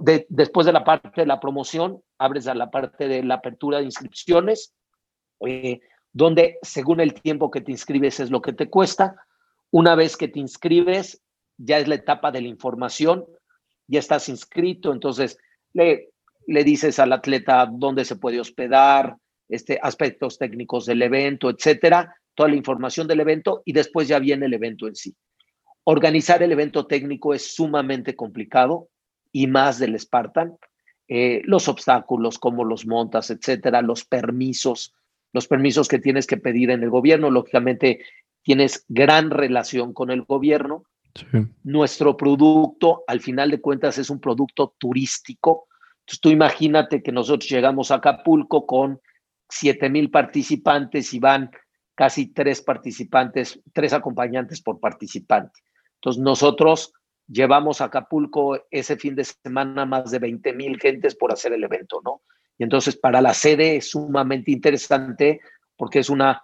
de, 0.00 0.26
después 0.28 0.66
de 0.66 0.74
la 0.74 0.84
parte 0.84 1.22
de 1.22 1.26
la 1.26 1.40
promoción, 1.40 2.02
abres 2.18 2.46
a 2.46 2.54
la 2.54 2.70
parte 2.70 3.08
de 3.08 3.22
la 3.22 3.36
apertura 3.36 3.78
de 3.78 3.84
inscripciones, 3.84 4.74
eh, 5.46 5.80
donde 6.12 6.58
según 6.60 7.00
el 7.00 7.14
tiempo 7.14 7.50
que 7.50 7.62
te 7.62 7.72
inscribes 7.72 8.20
es 8.20 8.30
lo 8.30 8.42
que 8.42 8.52
te 8.52 8.68
cuesta. 8.68 9.16
Una 9.70 9.94
vez 9.94 10.18
que 10.18 10.28
te 10.28 10.38
inscribes, 10.38 11.22
ya 11.56 11.78
es 11.78 11.88
la 11.88 11.94
etapa 11.94 12.30
de 12.30 12.42
la 12.42 12.48
información, 12.48 13.24
ya 13.90 13.98
estás 14.00 14.28
inscrito, 14.28 14.92
entonces 14.92 15.38
le, 15.72 16.10
le 16.46 16.64
dices 16.64 16.98
al 16.98 17.12
atleta 17.12 17.68
dónde 17.70 18.04
se 18.04 18.16
puede 18.16 18.40
hospedar, 18.40 19.16
este, 19.48 19.78
aspectos 19.82 20.38
técnicos 20.38 20.86
del 20.86 21.02
evento, 21.02 21.50
etcétera, 21.50 22.14
toda 22.34 22.48
la 22.48 22.56
información 22.56 23.08
del 23.08 23.20
evento 23.20 23.62
y 23.64 23.72
después 23.72 24.08
ya 24.08 24.18
viene 24.18 24.46
el 24.46 24.54
evento 24.54 24.86
en 24.86 24.94
sí. 24.94 25.14
Organizar 25.84 26.42
el 26.42 26.52
evento 26.52 26.86
técnico 26.86 27.34
es 27.34 27.54
sumamente 27.54 28.14
complicado 28.14 28.88
y 29.32 29.46
más 29.46 29.78
del 29.78 29.98
Spartan. 29.98 30.56
Eh, 31.08 31.42
los 31.44 31.66
obstáculos, 31.66 32.38
cómo 32.38 32.64
los 32.64 32.86
montas, 32.86 33.30
etcétera, 33.30 33.82
los 33.82 34.04
permisos, 34.04 34.94
los 35.32 35.48
permisos 35.48 35.88
que 35.88 35.98
tienes 35.98 36.28
que 36.28 36.36
pedir 36.36 36.70
en 36.70 36.84
el 36.84 36.90
gobierno. 36.90 37.30
Lógicamente, 37.30 38.04
tienes 38.42 38.84
gran 38.88 39.30
relación 39.30 39.92
con 39.92 40.10
el 40.10 40.22
gobierno. 40.22 40.84
Nuestro 41.64 42.16
producto, 42.16 43.04
al 43.06 43.20
final 43.20 43.50
de 43.50 43.60
cuentas, 43.60 43.98
es 43.98 44.10
un 44.10 44.20
producto 44.20 44.74
turístico. 44.78 45.68
Entonces, 46.00 46.20
tú 46.20 46.30
imagínate 46.30 47.02
que 47.02 47.12
nosotros 47.12 47.48
llegamos 47.48 47.90
a 47.90 47.96
Acapulco 47.96 48.66
con 48.66 49.00
7 49.48 49.90
mil 49.90 50.10
participantes 50.10 51.12
y 51.12 51.18
van 51.18 51.50
casi 51.94 52.32
tres 52.32 52.62
participantes, 52.62 53.60
tres 53.72 53.92
acompañantes 53.92 54.62
por 54.62 54.80
participante. 54.80 55.60
Entonces, 55.96 56.22
nosotros 56.22 56.92
llevamos 57.30 57.80
a 57.80 57.84
Acapulco 57.84 58.66
ese 58.70 58.96
fin 58.96 59.14
de 59.14 59.24
semana 59.24 59.86
más 59.86 60.10
de 60.10 60.18
20 60.18 60.52
mil 60.54 60.78
gentes 60.78 61.14
por 61.14 61.32
hacer 61.32 61.52
el 61.52 61.64
evento, 61.64 62.00
¿no? 62.04 62.22
Y 62.58 62.64
entonces 62.64 62.96
para 62.96 63.22
la 63.22 63.32
sede 63.32 63.76
es 63.76 63.90
sumamente 63.90 64.50
interesante 64.50 65.40
porque 65.76 66.00
es 66.00 66.10
una, 66.10 66.42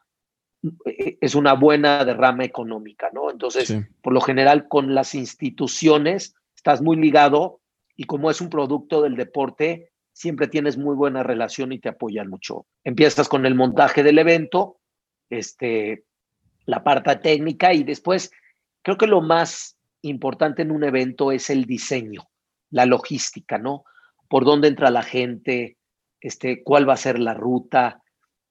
es 1.20 1.34
una 1.34 1.54
buena 1.54 2.04
derrama 2.04 2.44
económica, 2.44 3.10
¿no? 3.12 3.30
Entonces, 3.30 3.76
por 4.02 4.12
lo 4.12 4.20
general 4.20 4.68
con 4.68 4.94
las 4.94 5.14
instituciones 5.14 6.34
estás 6.54 6.82
muy 6.82 6.96
ligado 6.96 7.60
y 7.96 8.04
como 8.04 8.30
es 8.30 8.40
un 8.40 8.50
producto 8.50 9.02
del 9.02 9.16
deporte, 9.16 9.90
siempre 10.12 10.48
tienes 10.48 10.78
muy 10.78 10.94
buena 10.94 11.22
relación 11.22 11.72
y 11.72 11.78
te 11.78 11.90
apoyan 11.90 12.28
mucho. 12.28 12.66
Empiezas 12.84 13.28
con 13.28 13.46
el 13.46 13.54
montaje 13.54 14.02
del 14.02 14.18
evento, 14.18 14.78
este, 15.30 16.04
la 16.64 16.82
parte 16.82 17.16
técnica 17.16 17.72
y 17.72 17.84
después 17.84 18.30
creo 18.82 18.96
que 18.96 19.06
lo 19.06 19.20
más 19.20 19.76
importante 20.02 20.62
en 20.62 20.70
un 20.70 20.84
evento 20.84 21.32
es 21.32 21.50
el 21.50 21.64
diseño, 21.64 22.28
la 22.70 22.86
logística, 22.86 23.58
¿no? 23.58 23.84
Por 24.28 24.44
dónde 24.44 24.68
entra 24.68 24.90
la 24.90 25.02
gente, 25.02 25.76
este, 26.20 26.62
cuál 26.62 26.88
va 26.88 26.94
a 26.94 26.98
ser 26.98 27.18
la 27.18 27.34
ruta. 27.34 28.02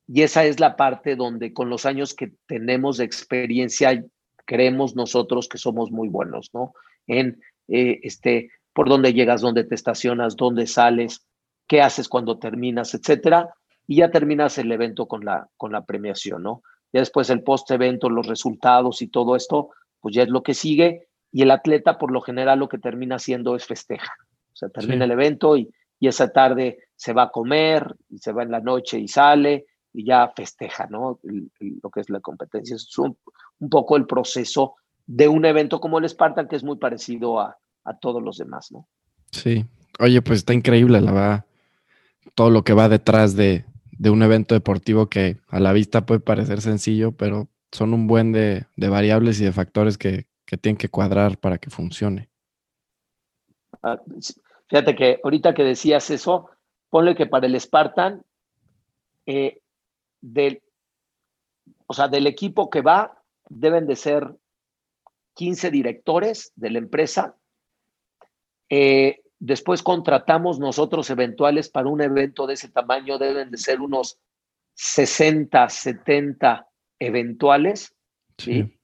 Y 0.08 0.22
esa 0.22 0.46
es 0.46 0.60
la 0.60 0.76
parte 0.76 1.15
donde 1.15 1.54
con 1.54 1.70
los 1.70 1.86
años 1.86 2.13
que 2.13 2.34
tenemos 2.48 2.98
de 2.98 3.06
experiencia, 3.06 4.04
creemos 4.46 4.96
nosotros 4.96 5.48
que 5.48 5.58
somos 5.58 5.91
muy 5.91 6.10
buenos, 6.10 6.52
¿no? 6.54 6.74
En 7.08 7.41
eh, 7.68 8.00
este, 8.04 8.52
por 8.74 8.88
dónde 8.88 9.13
llegas, 9.13 9.41
dónde 9.41 9.63
te 9.63 9.74
estacionas, 9.74 10.36
dónde 10.36 10.68
sales, 10.68 11.26
qué 11.68 11.82
haces 11.82 12.08
cuando 12.08 12.38
terminas, 12.38 12.94
etcétera. 12.94 13.50
Y 13.88 13.98
ya 13.98 14.12
terminas 14.12 14.58
el 14.58 14.72
evento 14.72 15.08
con 15.08 15.26
la, 15.26 15.48
con 15.58 15.72
la 15.72 15.86
premiación, 15.86 16.44
¿no? 16.44 16.62
Ya 16.94 17.00
después 17.00 17.30
el 17.30 17.44
post-evento, 17.44 18.10
los 18.10 18.28
resultados 18.28 19.02
y 19.02 19.08
todo 19.08 19.36
esto, 19.36 19.70
pues 20.00 20.15
ya 20.15 20.24
es 20.24 20.30
lo 20.30 20.44
que 20.44 20.54
sigue 20.54 21.08
y 21.32 21.41
el 21.41 21.52
atleta 21.52 21.98
por 21.98 22.12
lo 22.12 22.22
general 22.22 22.60
lo 22.60 22.70
que 22.70 22.78
termina 22.78 23.15
haciendo 23.15 23.56
es 23.56 23.65
festeja. 23.65 24.13
O 24.54 24.56
sea, 24.56 24.70
termina 24.70 25.04
el 25.04 25.12
evento 25.12 25.58
y, 25.58 25.70
y, 26.00 26.08
esa 26.08 26.32
tarde 26.32 26.80
se 26.96 27.12
va 27.12 27.24
a 27.24 27.30
comer, 27.30 27.96
y 28.10 28.20
se 28.20 28.32
va 28.32 28.44
en 28.44 28.52
la 28.52 28.62
noche 28.62 29.00
y 29.00 29.10
sale 29.10 29.65
y 29.95 30.05
ya 30.05 30.31
festeja, 30.36 30.88
¿no? 30.88 31.19
lo 31.60 31.89
que 31.89 31.99
es 31.99 32.10
la 32.10 32.19
competencia. 32.19 32.75
Es 32.75 32.97
un, 32.97 33.17
poco 33.69 33.97
el 33.97 34.05
proceso 34.05 34.75
de 35.05 35.27
un 35.27 35.45
evento 35.45 35.79
como 35.79 35.99
el 35.99 36.10
Spartan, 36.10 36.47
que 36.47 36.55
es 36.55 36.63
muy 36.63 36.77
parecido 36.77 37.39
a, 37.39 37.58
a 37.84 37.97
todos 37.97 38.21
los 38.21 38.38
demás, 38.38 38.71
¿no? 38.71 38.88
Sí. 39.31 39.65
Oye, 39.99 40.21
pues 40.21 40.39
está 40.39 40.53
increíble, 40.53 40.99
la 40.99 41.12
verdad, 41.12 41.45
todo 42.36 42.49
lo 42.49 42.63
que 42.63 42.73
va 42.73 42.89
detrás 42.89 43.36
de, 43.36 43.65
de 43.91 44.10
un 44.10 44.21
evento 44.23 44.55
deportivo 44.55 45.08
que 45.08 45.38
a 45.47 45.60
la 45.60 45.71
vista 45.71 46.05
puede 46.05 46.19
parecer 46.19 46.62
sencillo, 46.62 47.13
pero 47.13 47.47
son 47.71 47.93
un 47.93 48.08
buen 48.08 48.31
de, 48.31 48.65
de 48.75 48.89
variables 48.89 49.39
y 49.39 49.45
de 49.45 49.53
factores 49.53 49.97
que, 49.97 50.27
que 50.45 50.58
tienen 50.58 50.77
que 50.77 50.89
cuadrar 50.89 51.38
para 51.38 51.58
que 51.58 51.69
funcione. 51.69 52.29
Ah, 53.81 54.01
fíjate 54.67 54.95
que 54.95 55.19
ahorita 55.23 55.53
que 55.53 55.63
decías 55.63 56.10
eso, 56.10 56.49
ponle 56.89 57.15
que 57.15 57.25
para 57.25 57.47
el 57.47 57.60
Spartan, 57.60 58.23
eh, 59.25 59.62
del, 60.21 60.62
o 61.88 61.93
sea, 61.93 62.08
del 62.08 62.28
equipo 62.28 62.69
que 62.69 62.82
va, 62.82 63.21
deben 63.49 63.88
de 63.88 63.95
ser 63.95 64.36
15 65.36 65.71
directores 65.71 66.51
de 66.56 66.69
la 66.71 66.80
empresa. 66.80 67.36
Eh, 68.69 69.21
después 69.39 69.84
contratamos 69.84 70.60
nosotros 70.60 71.10
eventuales 71.10 71.69
para 71.69 71.89
un 71.89 72.01
evento 72.01 72.47
de 72.47 72.56
ese 72.56 72.69
tamaño, 72.69 73.17
deben 73.17 73.51
de 73.51 73.58
ser 73.58 73.82
unos 73.82 74.19
60, 74.73 75.69
70 75.69 76.67
eventuales. 76.99 77.95
¿sí? 78.38 78.75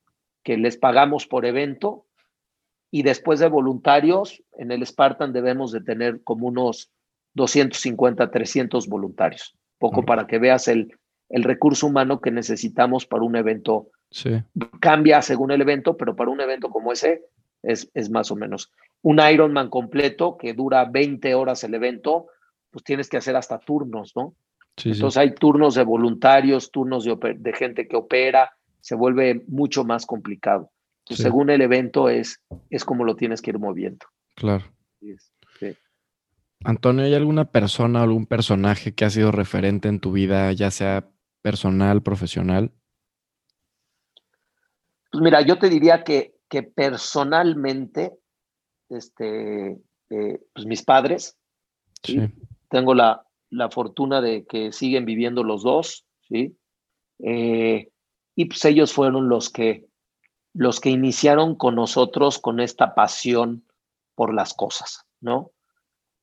que 0.44 0.58
les 0.58 0.78
pagamos 0.78 1.28
por 1.28 1.46
evento 1.46 2.06
y 2.89 3.04
después 3.04 3.39
de 3.39 3.48
voluntarios, 3.48 4.44
en 4.54 4.72
el 4.72 4.86
Spartan 4.86 5.32
debemos 5.34 5.72
de 5.72 5.82
tener 5.82 6.24
como 6.24 6.48
unos 6.48 6.91
250, 7.36 8.30
300 8.30 8.88
voluntarios, 8.88 9.58
poco 9.78 10.04
para 10.04 10.28
que 10.28 10.39
veas 10.39 10.67
el, 10.67 11.00
el 11.32 11.44
recurso 11.44 11.88
humano 11.88 12.20
que 12.20 12.32
necesitamos 12.32 13.06
para 13.06 13.24
un 13.24 13.36
evento. 13.36 13.88
Sí. 14.10 14.44
Cambia 14.80 15.22
según 15.22 15.52
el 15.52 15.62
evento, 15.62 15.98
pero 15.98 16.15
para 16.15 16.30
un 16.30 16.41
evento 16.41 16.70
como 16.70 16.91
ese 16.91 17.24
es, 17.63 17.89
es 17.94 18.10
más 18.10 18.32
o 18.32 18.36
menos. 18.36 18.72
Un 19.02 19.20
Ironman 19.20 19.70
completo 19.70 20.38
que 20.38 20.54
dura 20.54 20.86
20 20.86 21.34
horas 21.36 21.63
el 21.63 21.74
evento, 21.74 22.28
pues 22.70 22.84
tienes 22.84 23.10
que 23.10 23.17
hacer 23.17 23.36
hasta 23.36 23.60
turnos, 23.60 24.13
¿no? 24.15 24.36
Entonces 24.84 25.17
hay 25.17 25.34
turnos 25.36 25.76
de 25.76 25.84
voluntarios, 25.84 26.72
turnos 26.72 27.04
de, 27.04 27.17
de 27.38 27.54
gente 27.54 27.88
que 27.88 27.96
opera, 27.96 28.52
se 28.80 28.96
vuelve 28.96 29.44
mucho 29.48 29.84
más 29.84 30.06
complicado. 30.06 30.72
Según 31.06 31.49
el 31.49 31.62
evento 31.62 32.10
es, 32.10 32.41
es 32.70 32.86
como 32.86 33.03
lo 33.03 33.16
tienes 33.16 33.41
que 33.41 33.51
ir 33.51 33.60
moviendo. 33.60 34.06
Claro. 34.36 34.64
Antonio, 36.64 37.06
¿hay 37.06 37.16
alguna 37.16 37.45
persona 37.45 37.99
o 37.99 38.03
algún 38.03 38.28
personaje 38.28 38.93
que 38.93 39.06
ha 39.06 39.10
sido 39.10 39.32
referente 39.32 39.89
en 39.89 39.99
tu 39.99 40.12
vida, 40.12 40.51
ya 40.53 40.72
sea 40.72 41.10
personal, 41.42 42.02
profesional? 42.02 42.72
Pues 45.12 45.22
mira, 45.22 45.42
yo 45.42 45.60
te 45.60 45.70
diría 45.70 46.04
que, 46.04 46.36
que 46.50 46.64
personalmente, 46.64 48.14
este, 48.89 49.80
eh, 50.10 50.39
pues 50.54 50.66
mis 50.66 50.84
padres, 50.84 51.38
tengo 52.70 52.94
la, 52.94 53.26
la, 53.50 53.70
fortuna 53.70 54.22
de 54.22 54.46
que 54.46 54.72
siguen 54.72 55.06
viviendo 55.06 55.44
los 55.44 55.64
dos, 55.64 56.06
¿sí? 56.22 56.58
Eh, 57.20 57.92
y 58.36 58.46
pues 58.46 58.64
ellos 58.66 58.94
fueron 58.94 59.30
los 59.30 59.50
que, 59.50 59.86
los 60.54 60.80
que 60.80 60.89
iniciaron 60.89 61.56
con 61.56 61.76
nosotros 61.76 62.39
con 62.39 62.60
esta 62.60 62.96
pasión 62.96 63.66
por 64.16 64.34
las 64.34 64.54
cosas, 64.54 65.06
¿no? 65.20 65.52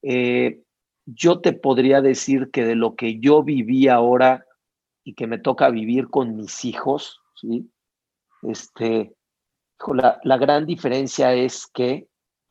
Eh, 0.02 0.62
yo 1.06 1.40
te 1.40 1.52
podría 1.52 2.00
decir 2.00 2.50
que 2.50 2.64
de 2.64 2.74
lo 2.74 2.94
que 2.94 3.18
yo 3.18 3.42
viví 3.42 3.88
ahora 3.88 4.44
y 5.08 5.14
que 5.14 5.26
me 5.26 5.38
toca 5.38 5.70
vivir 5.70 6.08
con 6.10 6.36
mis 6.36 6.66
hijos, 6.66 7.22
¿sí? 7.34 7.72
Este, 8.42 9.14
la, 9.94 10.20
la 10.22 10.36
gran 10.36 10.66
diferencia 10.66 11.32
es 11.32 11.66
que, 11.66 12.08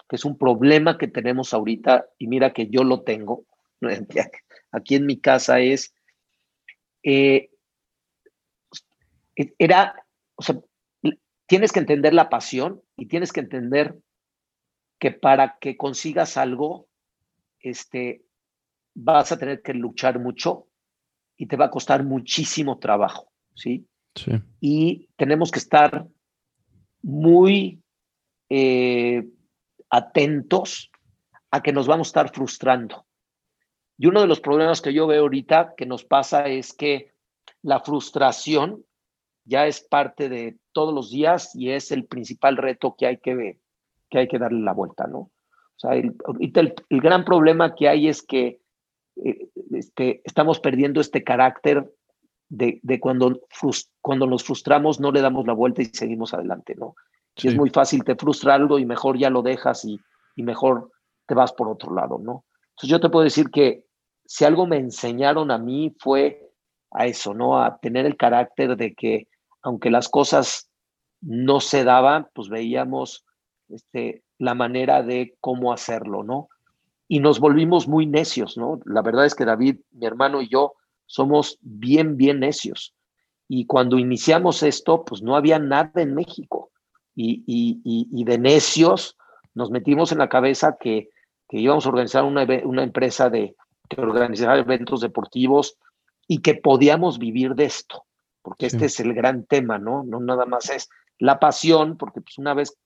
es 0.09 0.25
un 0.25 0.39
problema 0.39 0.97
que 0.97 1.07
tenemos 1.07 1.53
ahorita, 1.53 2.07
y 2.17 2.25
mira 2.25 2.53
que 2.53 2.67
yo 2.67 2.83
lo 2.83 3.03
tengo, 3.03 3.45
aquí 4.71 4.95
en 4.95 5.05
mi 5.05 5.19
casa 5.19 5.59
es, 5.59 5.93
eh, 7.03 7.51
era, 9.59 9.93
o 10.35 10.41
sea, 10.41 10.59
tienes 11.45 11.71
que 11.71 11.79
entender 11.81 12.15
la 12.15 12.27
pasión 12.27 12.81
y 12.95 13.05
tienes 13.07 13.33
que 13.33 13.41
entender 13.41 13.99
que 14.97 15.11
para 15.11 15.59
que 15.59 15.77
consigas 15.77 16.37
algo, 16.37 16.87
este, 17.59 18.25
vas 18.95 19.31
a 19.31 19.37
tener 19.37 19.61
que 19.61 19.75
luchar 19.75 20.17
mucho 20.17 20.67
y 21.37 21.45
te 21.45 21.55
va 21.55 21.65
a 21.65 21.71
costar 21.71 22.03
muchísimo 22.03 22.79
trabajo, 22.79 23.31
¿sí? 23.53 23.87
Sí. 24.15 24.31
Y 24.59 25.09
tenemos 25.15 25.51
que 25.51 25.59
estar 25.59 26.07
muy 27.03 27.81
eh, 28.49 29.27
atentos 29.89 30.91
a 31.51 31.61
que 31.61 31.71
nos 31.71 31.87
vamos 31.87 32.07
a 32.07 32.09
estar 32.09 32.33
frustrando. 32.33 33.05
Y 33.97 34.07
uno 34.07 34.21
de 34.21 34.27
los 34.27 34.39
problemas 34.39 34.81
que 34.81 34.93
yo 34.93 35.07
veo 35.07 35.21
ahorita 35.21 35.73
que 35.77 35.85
nos 35.85 36.03
pasa 36.03 36.47
es 36.47 36.73
que 36.73 37.13
la 37.61 37.79
frustración 37.79 38.83
ya 39.45 39.65
es 39.65 39.81
parte 39.81 40.29
de 40.29 40.57
todos 40.71 40.93
los 40.93 41.11
días 41.11 41.55
y 41.55 41.71
es 41.71 41.91
el 41.91 42.05
principal 42.05 42.57
reto 42.57 42.95
que 42.97 43.07
hay 43.07 43.17
que, 43.17 43.59
que, 44.09 44.19
hay 44.19 44.27
que 44.27 44.39
darle 44.39 44.61
la 44.61 44.73
vuelta, 44.73 45.07
¿no? 45.07 45.19
O 45.19 45.79
sea, 45.79 45.93
el, 45.93 46.15
el 46.89 47.01
gran 47.01 47.23
problema 47.23 47.75
que 47.75 47.87
hay 47.87 48.07
es 48.07 48.23
que 48.23 48.59
este, 49.71 50.21
estamos 50.23 50.59
perdiendo 50.59 51.01
este 51.01 51.23
carácter 51.23 51.91
de, 52.49 52.79
de 52.83 52.99
cuando, 52.99 53.41
cuando 54.01 54.27
nos 54.27 54.43
frustramos 54.43 54.99
no 54.99 55.11
le 55.11 55.21
damos 55.21 55.45
la 55.45 55.53
vuelta 55.53 55.81
y 55.81 55.85
seguimos 55.85 56.33
adelante, 56.33 56.75
¿no? 56.75 56.95
es 57.35 57.55
muy 57.55 57.69
fácil, 57.69 58.03
te 58.03 58.15
frustra 58.15 58.55
algo 58.55 58.79
y 58.79 58.85
mejor 58.85 59.17
ya 59.17 59.29
lo 59.29 59.43
dejas 59.43 59.85
y, 59.85 59.99
y 60.35 60.41
mejor 60.41 60.91
te 61.27 61.35
vas 61.35 61.53
por 61.53 61.69
otro 61.69 61.93
lado, 61.93 62.17
¿no? 62.17 62.45
Entonces 62.69 62.89
yo 62.89 62.99
te 62.99 63.09
puedo 63.09 63.23
decir 63.23 63.49
que 63.51 63.85
si 64.25 64.43
algo 64.43 64.65
me 64.65 64.77
enseñaron 64.77 65.51
a 65.51 65.59
mí 65.59 65.95
fue 65.99 66.49
a 66.91 67.05
eso, 67.05 67.33
¿no? 67.33 67.61
A 67.61 67.77
tener 67.77 68.05
el 68.05 68.17
carácter 68.17 68.75
de 68.75 68.95
que 68.95 69.27
aunque 69.61 69.91
las 69.91 70.09
cosas 70.09 70.69
no 71.21 71.59
se 71.59 71.83
daban, 71.83 72.27
pues 72.33 72.49
veíamos 72.49 73.25
este, 73.69 74.23
la 74.37 74.55
manera 74.55 75.03
de 75.03 75.35
cómo 75.39 75.73
hacerlo, 75.73 76.23
¿no? 76.23 76.49
Y 77.07 77.19
nos 77.19 77.39
volvimos 77.39 77.87
muy 77.87 78.05
necios, 78.05 78.57
¿no? 78.57 78.79
La 78.85 79.01
verdad 79.01 79.25
es 79.25 79.35
que 79.35 79.45
David, 79.45 79.77
mi 79.91 80.05
hermano 80.05 80.41
y 80.41 80.49
yo 80.49 80.73
somos 81.05 81.57
bien, 81.61 82.17
bien 82.17 82.41
necios. 82.41 82.93
Y 83.47 83.65
cuando 83.65 83.97
iniciamos 83.97 84.61
esto, 84.61 85.05
pues 85.05 85.21
no 85.21 85.35
había 85.35 85.57
nada 85.57 86.01
en 86.01 86.13
México. 86.13 86.71
Y, 87.15 87.43
y, 87.47 88.23
de 88.25 88.37
necios 88.37 89.17
nos 89.55 89.71
metimos 89.71 90.11
en 90.11 90.19
la 90.19 90.29
cabeza 90.29 90.77
que, 90.79 91.09
que 91.47 91.57
íbamos 91.57 91.85
a 91.85 91.89
organizar 91.89 92.23
una, 92.23 92.45
una 92.63 92.83
empresa 92.83 93.29
de, 93.31 93.55
que 93.89 93.99
organizara 94.01 94.59
eventos 94.59 95.01
deportivos 95.01 95.77
y 96.27 96.41
que 96.41 96.55
podíamos 96.55 97.17
vivir 97.17 97.55
de 97.55 97.65
esto, 97.65 98.05
porque 98.41 98.67
este 98.67 98.85
es 98.85 98.99
el 98.99 99.13
gran 99.13 99.45
tema, 99.45 99.79
¿no? 99.79 100.03
No 100.03 100.19
nada 100.19 100.45
más 100.45 100.69
es 100.69 100.89
la 101.17 101.39
pasión, 101.39 101.97
porque 101.97 102.21
pues 102.21 102.37
una 102.37 102.53
vez 102.53 102.77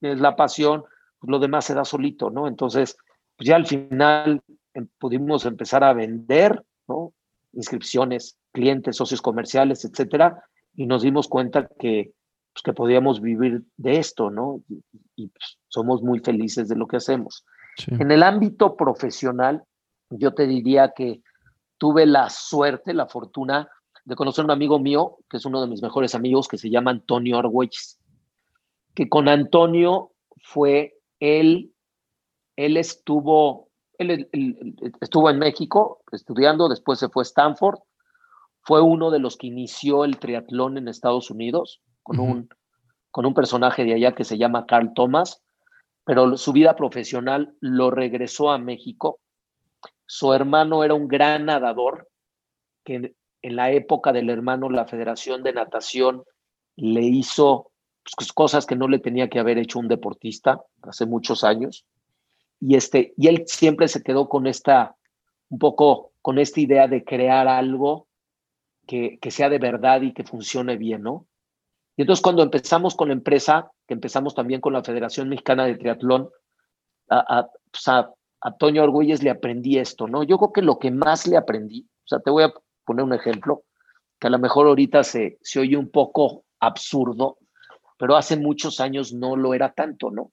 es 0.00 0.20
la 0.20 0.36
pasión, 0.36 0.84
pues 1.18 1.30
lo 1.30 1.38
demás 1.38 1.64
se 1.64 1.74
da 1.74 1.84
solito, 1.84 2.30
¿no? 2.30 2.48
Entonces, 2.48 2.98
pues 3.40 3.48
ya 3.48 3.56
al 3.56 3.66
final 3.66 4.42
em, 4.74 4.86
pudimos 4.98 5.46
empezar 5.46 5.82
a 5.82 5.94
vender, 5.94 6.62
¿no? 6.86 7.14
Inscripciones, 7.54 8.36
clientes, 8.52 8.96
socios 8.96 9.22
comerciales, 9.22 9.82
etcétera, 9.86 10.44
y 10.76 10.84
nos 10.84 11.00
dimos 11.00 11.26
cuenta 11.26 11.66
que, 11.78 12.12
pues, 12.52 12.62
que 12.62 12.74
podíamos 12.74 13.22
vivir 13.22 13.62
de 13.78 13.96
esto, 13.96 14.28
¿no? 14.28 14.60
Y, 15.16 15.28
pues, 15.28 15.56
somos 15.68 16.02
muy 16.02 16.18
felices 16.18 16.68
de 16.68 16.76
lo 16.76 16.86
que 16.86 16.98
hacemos. 16.98 17.46
En 17.86 18.10
el 18.10 18.22
ámbito 18.24 18.76
profesional, 18.76 19.62
yo 20.10 20.34
te 20.34 20.46
diría 20.46 20.92
que 20.94 21.22
tuve 21.78 22.04
la 22.04 22.28
suerte, 22.28 22.92
la 22.92 23.06
fortuna 23.06 23.70
de 24.04 24.16
conocer 24.16 24.42
a 24.42 24.44
un 24.44 24.50
amigo 24.50 24.78
mío, 24.78 25.16
que 25.30 25.38
es 25.38 25.46
uno 25.46 25.62
de 25.62 25.66
mis 25.66 25.80
mejores 25.80 26.14
amigos, 26.14 26.46
que 26.46 26.58
se 26.58 26.68
llama 26.68 26.90
Antonio 26.90 27.38
Argüelles, 27.38 27.98
que 28.94 29.08
con 29.08 29.30
Antonio 29.30 30.12
fue 30.42 30.98
él 31.20 31.72
él 32.60 32.76
estuvo, 32.76 33.70
él, 33.96 34.28
estuvo 35.00 35.30
en 35.30 35.38
México 35.38 36.02
estudiando, 36.12 36.68
después 36.68 36.98
se 36.98 37.08
fue 37.08 37.22
a 37.22 37.24
Stanford, 37.24 37.78
fue 38.60 38.82
uno 38.82 39.10
de 39.10 39.18
los 39.18 39.38
que 39.38 39.46
inició 39.46 40.04
el 40.04 40.18
triatlón 40.18 40.76
en 40.76 40.86
Estados 40.86 41.30
Unidos 41.30 41.80
con, 42.02 42.18
un, 42.18 42.48
con 43.10 43.24
un 43.24 43.32
personaje 43.32 43.84
de 43.84 43.94
allá 43.94 44.14
que 44.14 44.24
se 44.24 44.36
llama 44.36 44.66
Carl 44.66 44.92
Thomas, 44.94 45.42
pero 46.04 46.36
su 46.36 46.52
vida 46.52 46.76
profesional 46.76 47.54
lo 47.60 47.90
regresó 47.90 48.50
a 48.50 48.58
México. 48.58 49.20
Su 50.04 50.34
hermano 50.34 50.84
era 50.84 50.92
un 50.92 51.08
gran 51.08 51.46
nadador, 51.46 52.08
que 52.84 53.14
en 53.42 53.56
la 53.56 53.70
época 53.70 54.12
del 54.12 54.28
hermano 54.28 54.68
la 54.68 54.86
Federación 54.86 55.42
de 55.42 55.54
Natación 55.54 56.24
le 56.76 57.02
hizo 57.02 57.70
pues, 58.16 58.32
cosas 58.34 58.66
que 58.66 58.76
no 58.76 58.86
le 58.86 58.98
tenía 58.98 59.30
que 59.30 59.38
haber 59.38 59.56
hecho 59.56 59.78
un 59.78 59.88
deportista 59.88 60.60
hace 60.82 61.06
muchos 61.06 61.42
años 61.42 61.86
y, 62.60 62.76
este, 62.76 63.14
y 63.16 63.28
él 63.28 63.44
siempre 63.46 63.88
se 63.88 64.02
quedó 64.02 64.28
con 64.28 64.46
esta, 64.46 64.96
un 65.48 65.58
poco 65.58 66.12
con 66.20 66.38
esta 66.38 66.60
idea 66.60 66.86
de 66.86 67.04
crear 67.04 67.48
algo 67.48 68.06
que, 68.86 69.18
que 69.20 69.30
sea 69.30 69.48
de 69.48 69.58
verdad 69.58 70.02
y 70.02 70.12
que 70.12 70.24
funcione 70.24 70.76
bien, 70.76 71.02
¿no? 71.02 71.26
Y 71.96 72.02
entonces 72.02 72.22
cuando 72.22 72.42
empezamos 72.42 72.94
con 72.94 73.08
la 73.08 73.14
empresa, 73.14 73.70
que 73.86 73.94
empezamos 73.94 74.34
también 74.34 74.60
con 74.60 74.72
la 74.72 74.84
Federación 74.84 75.28
Mexicana 75.28 75.64
de 75.64 75.76
Triatlón, 75.76 76.28
a, 77.08 77.38
a, 77.38 77.50
pues 77.70 77.88
a, 77.88 78.12
Toño 78.58 78.82
Orgüelles 78.82 79.22
le 79.22 79.30
aprendí 79.30 79.78
esto, 79.78 80.06
¿no? 80.06 80.22
Yo 80.22 80.38
creo 80.38 80.52
que 80.52 80.62
lo 80.62 80.78
que 80.78 80.90
más 80.90 81.26
le 81.26 81.36
aprendí, 81.36 81.82
o 81.82 82.08
sea, 82.08 82.20
te 82.20 82.30
voy 82.30 82.44
a 82.44 82.52
poner 82.84 83.04
un 83.04 83.12
ejemplo, 83.12 83.64
que 84.18 84.28
a 84.28 84.30
lo 84.30 84.38
mejor 84.38 84.66
ahorita 84.66 85.04
se, 85.04 85.38
se 85.42 85.60
oye 85.60 85.76
un 85.76 85.90
poco 85.90 86.44
absurdo, 86.58 87.38
pero 87.98 88.16
hace 88.16 88.38
muchos 88.38 88.80
años 88.80 89.12
no 89.12 89.36
lo 89.36 89.52
era 89.52 89.72
tanto, 89.72 90.10
¿no? 90.10 90.32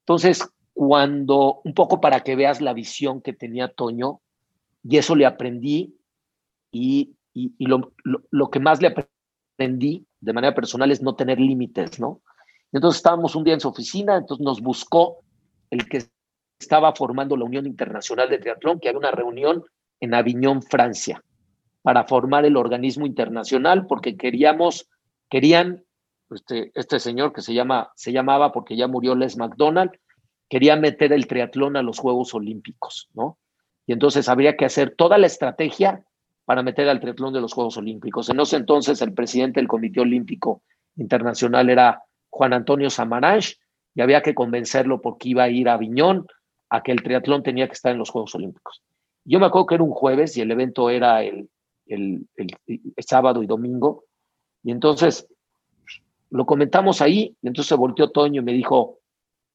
Entonces, 0.00 0.48
cuando, 0.84 1.60
un 1.62 1.74
poco 1.74 2.00
para 2.00 2.24
que 2.24 2.34
veas 2.34 2.60
la 2.60 2.72
visión 2.72 3.22
que 3.22 3.32
tenía 3.32 3.68
Toño, 3.68 4.20
y 4.82 4.96
eso 4.96 5.14
le 5.14 5.26
aprendí, 5.26 5.96
y, 6.72 7.14
y, 7.32 7.66
lo, 7.66 7.92
lo, 8.02 8.50
que 8.50 8.58
más 8.58 8.82
le 8.82 8.88
aprendí 8.88 10.04
de 10.18 10.32
manera 10.32 10.56
personal 10.56 10.90
es 10.90 11.00
no 11.00 11.14
tener 11.14 11.38
límites, 11.38 12.00
¿no? 12.00 12.20
Entonces 12.72 12.96
estábamos 12.96 13.36
un 13.36 13.44
día 13.44 13.54
en 13.54 13.60
su 13.60 13.68
oficina, 13.68 14.16
entonces 14.16 14.44
nos 14.44 14.60
buscó 14.60 15.18
el 15.70 15.88
que 15.88 16.02
estaba 16.58 16.92
formando 16.96 17.36
la 17.36 17.44
Unión 17.44 17.64
Internacional 17.64 18.28
de 18.28 18.38
Triatlón, 18.38 18.80
que 18.80 18.88
había 18.88 18.98
una 18.98 19.12
reunión 19.12 19.62
en 20.00 20.14
Aviñón, 20.14 20.62
Francia, 20.62 21.22
para 21.82 22.08
formar 22.08 22.44
el 22.44 22.56
organismo 22.56 23.06
internacional, 23.06 23.86
porque 23.86 24.16
queríamos, 24.16 24.88
querían, 25.30 25.84
este, 26.30 26.72
este 26.74 26.98
señor 26.98 27.32
que 27.32 27.40
se, 27.40 27.54
llama, 27.54 27.92
se 27.94 28.10
llamaba, 28.10 28.50
porque 28.50 28.76
ya 28.76 28.88
murió 28.88 29.14
Les 29.14 29.36
McDonald, 29.36 29.92
quería 30.52 30.76
meter 30.76 31.14
el 31.14 31.26
triatlón 31.26 31.78
a 31.78 31.82
los 31.82 31.98
Juegos 31.98 32.34
Olímpicos, 32.34 33.08
¿no? 33.14 33.38
Y 33.86 33.94
entonces 33.94 34.28
habría 34.28 34.54
que 34.54 34.66
hacer 34.66 34.94
toda 34.94 35.16
la 35.16 35.26
estrategia 35.26 36.04
para 36.44 36.62
meter 36.62 36.90
al 36.90 37.00
triatlón 37.00 37.32
de 37.32 37.40
los 37.40 37.54
Juegos 37.54 37.78
Olímpicos. 37.78 38.28
En 38.28 38.38
ese 38.38 38.56
entonces 38.56 39.00
el 39.00 39.14
presidente 39.14 39.60
del 39.60 39.66
Comité 39.66 40.00
Olímpico 40.00 40.60
Internacional 40.96 41.70
era 41.70 42.02
Juan 42.28 42.52
Antonio 42.52 42.90
Samaranch 42.90 43.58
y 43.94 44.02
había 44.02 44.20
que 44.20 44.34
convencerlo 44.34 45.00
porque 45.00 45.30
iba 45.30 45.44
a 45.44 45.48
ir 45.48 45.70
a 45.70 45.78
Viñón 45.78 46.26
a 46.68 46.82
que 46.82 46.92
el 46.92 47.02
triatlón 47.02 47.42
tenía 47.42 47.66
que 47.66 47.72
estar 47.72 47.92
en 47.92 47.98
los 47.98 48.10
Juegos 48.10 48.34
Olímpicos. 48.34 48.82
Yo 49.24 49.40
me 49.40 49.46
acuerdo 49.46 49.68
que 49.68 49.76
era 49.76 49.84
un 49.84 49.92
jueves 49.92 50.36
y 50.36 50.42
el 50.42 50.50
evento 50.50 50.90
era 50.90 51.22
el, 51.22 51.48
sábado 52.98 53.42
y 53.42 53.46
domingo. 53.46 54.04
Y 54.62 54.70
entonces 54.70 55.26
lo 56.28 56.44
comentamos 56.44 57.00
ahí, 57.00 57.38
y 57.40 57.48
entonces 57.48 57.74
volteó 57.78 58.10
Toño 58.10 58.42
y 58.42 58.44
me 58.44 58.52
dijo, 58.52 58.98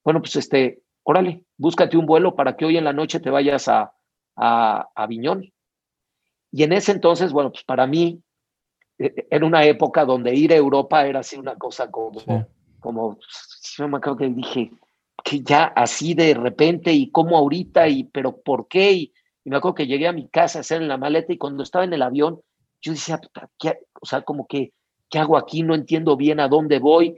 bueno, 0.04 0.22
pues 0.22 0.38
este, 0.38 0.82
órale, 1.08 1.46
búscate 1.58 1.96
un 1.96 2.06
vuelo 2.06 2.36
para 2.36 2.58
que 2.58 2.66
hoy 2.66 2.76
en 2.76 2.84
la 2.84 2.92
noche 2.92 3.22
te 3.22 3.30
vayas 3.30 3.70
a, 3.70 3.94
a, 4.36 4.90
a 4.94 5.08
Viñón. 5.08 5.50
Y 6.52 6.64
en 6.64 6.74
ese 6.74 6.92
entonces, 6.92 7.32
bueno, 7.32 7.50
pues 7.50 7.64
para 7.64 7.88
mí 7.88 8.22
eh, 9.00 9.14
eh, 9.16 9.28
era 9.32 9.46
una 9.46 9.64
época 9.64 10.04
donde 10.04 10.36
ir 10.36 10.52
a 10.52 10.58
Europa 10.58 11.08
era 11.08 11.22
así 11.22 11.38
una 11.38 11.56
cosa 11.56 11.90
como, 11.90 12.12
como, 12.82 13.18
yo 13.78 13.88
me 13.88 13.98
acuerdo 13.98 14.18
que 14.18 14.28
dije, 14.28 14.72
que 15.24 15.40
ya 15.40 15.64
así 15.64 16.14
de 16.14 16.34
repente 16.34 16.92
y 16.92 17.10
cómo 17.10 17.38
ahorita 17.38 17.88
y 17.88 18.04
pero 18.04 18.42
por 18.42 18.68
qué 18.68 18.92
y, 18.92 19.14
me 19.46 19.56
acuerdo 19.56 19.76
que 19.76 19.88
llegué 19.88 20.10
a 20.10 20.14
mi 20.14 20.28
casa 20.28 20.60
a 20.60 20.62
hacer 20.62 20.82
en 20.82 20.90
la 20.90 20.98
maleta 20.98 21.32
y 21.32 21.38
cuando 21.38 21.64
estaba 21.64 21.86
en 21.86 21.94
el 21.94 22.02
avión 22.02 22.42
yo 22.82 22.92
decía 22.92 23.22
¿qué? 23.58 23.80
o 24.02 24.06
sea 24.06 24.24
como 24.24 24.46
que 24.46 24.74
qué 25.10 25.20
hago 25.20 25.38
aquí 25.38 25.64
no 25.64 25.74
entiendo 25.74 26.18
bien 26.18 26.42
a 26.42 26.50
dónde 26.50 26.80
voy 26.80 27.16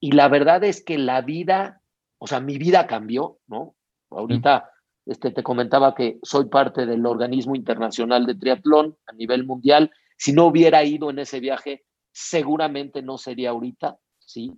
y 0.00 0.10
la 0.10 0.26
verdad 0.26 0.64
es 0.64 0.84
que 0.84 0.98
la 0.98 1.20
vida 1.20 1.81
o 2.22 2.28
sea, 2.28 2.38
mi 2.38 2.56
vida 2.56 2.86
cambió, 2.86 3.40
¿no? 3.48 3.74
Ahorita 4.08 4.70
este, 5.06 5.32
te 5.32 5.42
comentaba 5.42 5.92
que 5.92 6.20
soy 6.22 6.44
parte 6.44 6.86
del 6.86 7.04
organismo 7.04 7.56
internacional 7.56 8.26
de 8.26 8.36
triatlón 8.36 8.96
a 9.06 9.12
nivel 9.12 9.44
mundial. 9.44 9.90
Si 10.16 10.32
no 10.32 10.46
hubiera 10.46 10.84
ido 10.84 11.10
en 11.10 11.18
ese 11.18 11.40
viaje, 11.40 11.84
seguramente 12.12 13.02
no 13.02 13.18
sería 13.18 13.50
ahorita, 13.50 13.98
¿sí? 14.20 14.52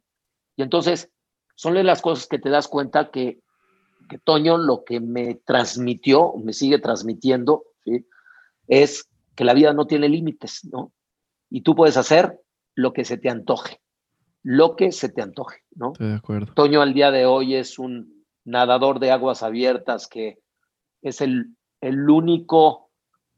Y 0.57 0.63
entonces, 0.63 1.11
son 1.55 1.83
las 1.87 2.03
cosas 2.03 2.27
que 2.27 2.39
te 2.39 2.51
das 2.51 2.69
cuenta 2.69 3.11
que, 3.11 3.41
que 4.11 4.19
Toño 4.19 4.59
lo 4.59 4.85
que 4.85 5.01
me 5.01 5.37
transmitió, 5.37 6.35
me 6.35 6.53
sigue 6.53 6.79
transmitiendo, 6.79 7.65
es 8.67 9.09
que 9.35 9.45
la 9.45 9.55
vida 9.55 9.73
no 9.73 9.87
tiene 9.87 10.11
límites, 10.11 10.69
¿no? 10.71 10.93
Y 11.49 11.63
tú 11.63 11.75
puedes 11.75 11.97
hacer 11.97 12.39
lo 12.75 12.93
que 12.93 13.07
se 13.07 13.17
te 13.17 13.31
antoje, 13.31 13.81
lo 14.45 14.77
que 14.77 14.93
se 14.93 15.09
te 15.09 15.23
antoje, 15.23 15.63
¿no? 15.75 15.93
Estoy 15.93 16.09
de 16.09 16.15
acuerdo. 16.15 16.53
Toño 16.55 16.83
al 16.83 16.93
día 16.93 17.11
de 17.11 17.25
hoy 17.27 17.55
es 17.55 17.79
un 17.79 18.25
nadador 18.45 19.01
de 19.01 19.11
aguas 19.11 19.43
abiertas 19.43 20.07
que 20.07 20.39
es 21.03 21.23
el, 21.23 21.57
el 21.81 22.09
único, 22.09 22.91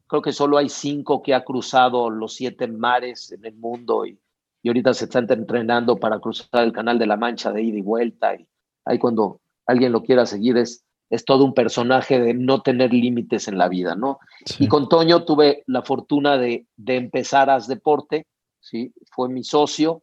creo 0.08 0.20
que 0.20 0.32
solo 0.32 0.58
hay 0.58 0.68
cinco 0.68 1.22
que 1.22 1.32
ha 1.32 1.44
cruzado 1.44 2.10
los 2.10 2.34
siete 2.34 2.66
mares 2.66 3.30
en 3.30 3.44
el 3.44 3.54
mundo 3.54 4.04
y, 4.04 4.18
y 4.62 4.68
ahorita 4.68 4.94
se 4.94 5.04
está 5.04 5.20
entrenando 5.20 5.96
para 5.96 6.18
cruzar 6.18 6.64
el 6.64 6.72
canal 6.72 6.98
de 6.98 7.06
la 7.06 7.16
Mancha 7.16 7.52
de 7.52 7.62
ida 7.62 7.78
y 7.78 7.82
vuelta. 7.82 8.34
Y 8.34 8.48
ahí 8.84 8.98
cuando 8.98 9.40
alguien 9.64 9.92
lo 9.92 10.02
quiera 10.02 10.26
seguir 10.26 10.56
es, 10.56 10.84
es 11.08 11.24
todo 11.24 11.44
un 11.44 11.54
personaje 11.54 12.18
de 12.18 12.34
no 12.34 12.62
tener 12.62 12.92
límites 12.92 13.46
en 13.46 13.58
la 13.58 13.68
vida, 13.68 13.94
¿no? 13.94 14.18
Y 14.58 14.66
con 14.66 14.88
Toño 14.88 15.24
tuve 15.24 15.62
la 15.66 15.82
fortuna 15.82 16.36
de, 16.36 16.66
de 16.76 16.96
empezar 16.96 17.48
a 17.48 17.60
deporte, 17.60 18.26
¿sí? 18.58 18.92
Fue 19.12 19.28
mi 19.28 19.44
socio, 19.44 20.02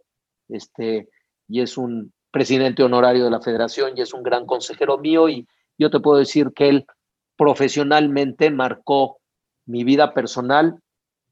este, 0.49 1.09
y 1.47 1.61
es 1.61 1.77
un 1.77 2.13
presidente 2.31 2.83
honorario 2.83 3.23
de 3.23 3.31
la 3.31 3.41
federación 3.41 3.93
y 3.95 4.01
es 4.01 4.13
un 4.13 4.23
gran 4.23 4.45
consejero 4.45 4.97
mío 4.97 5.29
y 5.29 5.47
yo 5.77 5.89
te 5.89 5.99
puedo 5.99 6.17
decir 6.17 6.51
que 6.55 6.69
él 6.69 6.85
profesionalmente 7.37 8.49
marcó 8.49 9.19
mi 9.65 9.83
vida 9.83 10.13
personal 10.13 10.79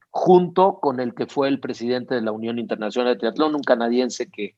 junto 0.10 0.80
con 0.80 1.00
el 1.00 1.14
que 1.14 1.26
fue 1.26 1.48
el 1.48 1.60
presidente 1.60 2.16
de 2.16 2.22
la 2.22 2.32
Unión 2.32 2.60
Internacional 2.60 3.14
de 3.14 3.20
Triatlón, 3.20 3.56
un 3.56 3.64
canadiense 3.64 4.30
que, 4.30 4.56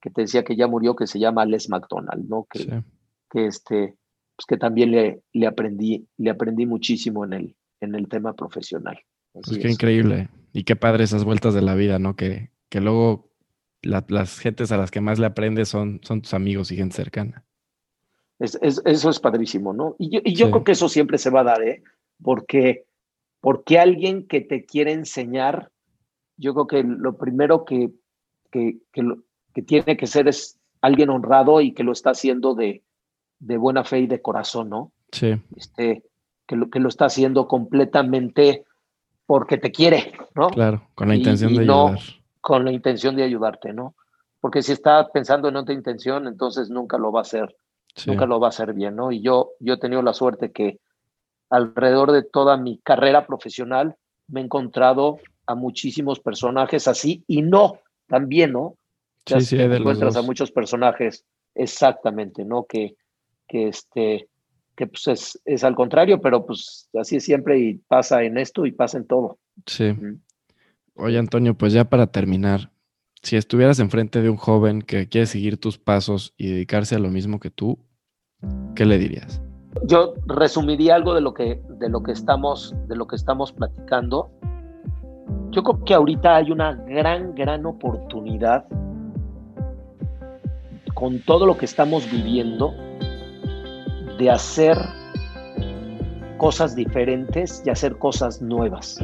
que 0.00 0.10
te 0.10 0.22
decía 0.22 0.44
que 0.44 0.54
ya 0.54 0.66
murió, 0.66 0.94
que 0.94 1.06
se 1.06 1.18
llama 1.18 1.46
Les 1.46 1.68
McDonald, 1.70 2.28
¿no? 2.28 2.46
Que, 2.50 2.82
que, 3.30 3.46
este, 3.46 3.96
pues 4.36 4.46
que 4.46 4.58
también 4.58 4.90
le, 4.90 5.22
le, 5.32 5.46
aprendí, 5.46 6.06
le 6.18 6.30
aprendí 6.30 6.66
muchísimo 6.66 7.24
en 7.24 7.32
el, 7.32 7.56
en 7.80 7.94
el 7.94 8.08
tema 8.08 8.34
profesional. 8.34 8.98
Pues 9.32 9.58
qué 9.58 9.70
increíble. 9.70 10.28
Y 10.52 10.64
qué 10.64 10.76
padre 10.76 11.04
esas 11.04 11.24
vueltas 11.24 11.54
de 11.54 11.62
la 11.62 11.74
vida, 11.74 11.98
¿no? 11.98 12.14
Que, 12.14 12.50
que 12.68 12.82
luego 12.82 13.31
las 13.82 14.38
gentes 14.38 14.72
a 14.72 14.76
las 14.76 14.90
que 14.90 15.00
más 15.00 15.18
le 15.18 15.26
aprendes 15.26 15.68
son, 15.68 16.00
son 16.02 16.22
tus 16.22 16.34
amigos 16.34 16.70
y 16.70 16.76
gente 16.76 16.96
cercana. 16.96 17.44
Es, 18.38 18.58
eso 18.60 19.10
es 19.10 19.20
padrísimo, 19.20 19.72
¿no? 19.72 19.94
Y 19.98 20.10
yo, 20.10 20.20
y 20.24 20.34
yo 20.34 20.50
creo 20.50 20.64
que 20.64 20.72
eso 20.72 20.88
siempre 20.88 21.18
se 21.18 21.30
va 21.30 21.40
a 21.40 21.44
dar, 21.44 21.62
¿eh? 21.62 21.82
Porque, 22.22 22.86
porque 23.40 23.78
alguien 23.78 24.26
que 24.26 24.40
te 24.40 24.64
quiere 24.64 24.92
enseñar, 24.92 25.70
yo 26.36 26.54
creo 26.54 26.66
que 26.66 26.82
lo 26.82 27.16
primero 27.16 27.64
que, 27.64 27.90
que, 28.50 28.78
que, 28.92 29.02
lo, 29.02 29.18
que 29.54 29.62
tiene 29.62 29.96
que 29.96 30.06
ser 30.08 30.26
es 30.26 30.58
alguien 30.80 31.10
honrado 31.10 31.60
y 31.60 31.72
que 31.72 31.84
lo 31.84 31.92
está 31.92 32.10
haciendo 32.10 32.54
de, 32.54 32.82
de 33.38 33.56
buena 33.58 33.84
fe 33.84 34.00
y 34.00 34.06
de 34.06 34.20
corazón, 34.20 34.70
¿no? 34.70 34.92
Sí. 35.12 35.40
Este, 35.56 36.02
que, 36.46 36.56
lo, 36.56 36.68
que 36.68 36.80
lo 36.80 36.88
está 36.88 37.04
haciendo 37.04 37.46
completamente 37.46 38.64
porque 39.26 39.56
te 39.56 39.70
quiere, 39.70 40.12
¿no? 40.34 40.48
Claro, 40.48 40.88
con 40.94 41.08
la 41.08 41.14
intención 41.14 41.52
y, 41.52 41.54
y 41.54 41.58
de 41.60 41.66
no 41.66 41.88
ayudar. 41.88 42.21
Con 42.42 42.66
la 42.66 42.72
intención 42.72 43.16
de 43.16 43.22
ayudarte, 43.22 43.72
¿no? 43.72 43.94
Porque 44.40 44.62
si 44.62 44.72
está 44.72 45.08
pensando 45.08 45.48
en 45.48 45.56
otra 45.56 45.74
intención, 45.74 46.26
entonces 46.26 46.68
nunca 46.68 46.98
lo 46.98 47.10
va 47.10 47.20
a 47.20 47.22
hacer, 47.22 47.56
sí. 47.94 48.10
nunca 48.10 48.26
lo 48.26 48.38
va 48.38 48.48
a 48.48 48.50
hacer 48.50 48.74
bien, 48.74 48.96
¿no? 48.96 49.10
Y 49.10 49.22
yo, 49.22 49.52
yo 49.60 49.74
he 49.74 49.78
tenido 49.78 50.02
la 50.02 50.12
suerte 50.12 50.52
que 50.52 50.80
alrededor 51.48 52.12
de 52.12 52.22
toda 52.22 52.58
mi 52.58 52.78
carrera 52.78 53.26
profesional 53.26 53.96
me 54.26 54.40
he 54.40 54.44
encontrado 54.44 55.18
a 55.46 55.54
muchísimos 55.54 56.20
personajes 56.20 56.88
así 56.88 57.24
y 57.26 57.42
no, 57.42 57.78
también, 58.08 58.52
¿no? 58.52 58.76
Sí, 59.24 59.40
sí, 59.42 59.56
te 59.56 59.76
encuentras 59.76 60.16
a 60.16 60.22
muchos 60.22 60.50
personajes, 60.50 61.24
exactamente, 61.54 62.44
¿no? 62.44 62.64
Que, 62.64 62.96
que 63.46 63.68
este, 63.68 64.28
que 64.76 64.86
pues 64.86 65.06
es, 65.06 65.40
es, 65.44 65.64
al 65.64 65.74
contrario, 65.74 66.20
pero 66.20 66.44
pues 66.44 66.88
así 66.98 67.16
es 67.16 67.24
siempre 67.24 67.58
y 67.58 67.74
pasa 67.74 68.22
en 68.22 68.38
esto 68.38 68.66
y 68.66 68.72
pasa 68.72 68.98
en 68.98 69.06
todo. 69.06 69.38
Sí. 69.66 69.92
Mm. 69.92 70.20
Oye, 71.02 71.18
Antonio, 71.18 71.54
pues 71.54 71.72
ya 71.72 71.82
para 71.82 72.06
terminar, 72.06 72.70
si 73.24 73.34
estuvieras 73.34 73.80
enfrente 73.80 74.22
de 74.22 74.30
un 74.30 74.36
joven 74.36 74.82
que 74.82 75.08
quiere 75.08 75.26
seguir 75.26 75.58
tus 75.58 75.76
pasos 75.76 76.32
y 76.36 76.46
dedicarse 76.46 76.94
a 76.94 77.00
lo 77.00 77.08
mismo 77.10 77.40
que 77.40 77.50
tú, 77.50 77.76
¿qué 78.76 78.86
le 78.86 78.98
dirías? 78.98 79.42
Yo 79.88 80.14
resumiría 80.26 80.94
algo 80.94 81.12
de 81.12 81.20
lo 81.20 81.34
que, 81.34 81.60
de 81.80 81.88
lo 81.88 82.04
que, 82.04 82.12
estamos, 82.12 82.72
de 82.86 82.94
lo 82.94 83.08
que 83.08 83.16
estamos 83.16 83.50
platicando. 83.50 84.30
Yo 85.50 85.64
creo 85.64 85.84
que 85.84 85.94
ahorita 85.94 86.36
hay 86.36 86.52
una 86.52 86.74
gran, 86.74 87.34
gran 87.34 87.66
oportunidad 87.66 88.64
con 90.94 91.18
todo 91.24 91.46
lo 91.46 91.58
que 91.58 91.64
estamos 91.64 92.08
viviendo 92.12 92.72
de 94.20 94.30
hacer 94.30 94.78
cosas 96.38 96.76
diferentes 96.76 97.60
y 97.66 97.70
hacer 97.70 97.98
cosas 97.98 98.40
nuevas. 98.40 99.00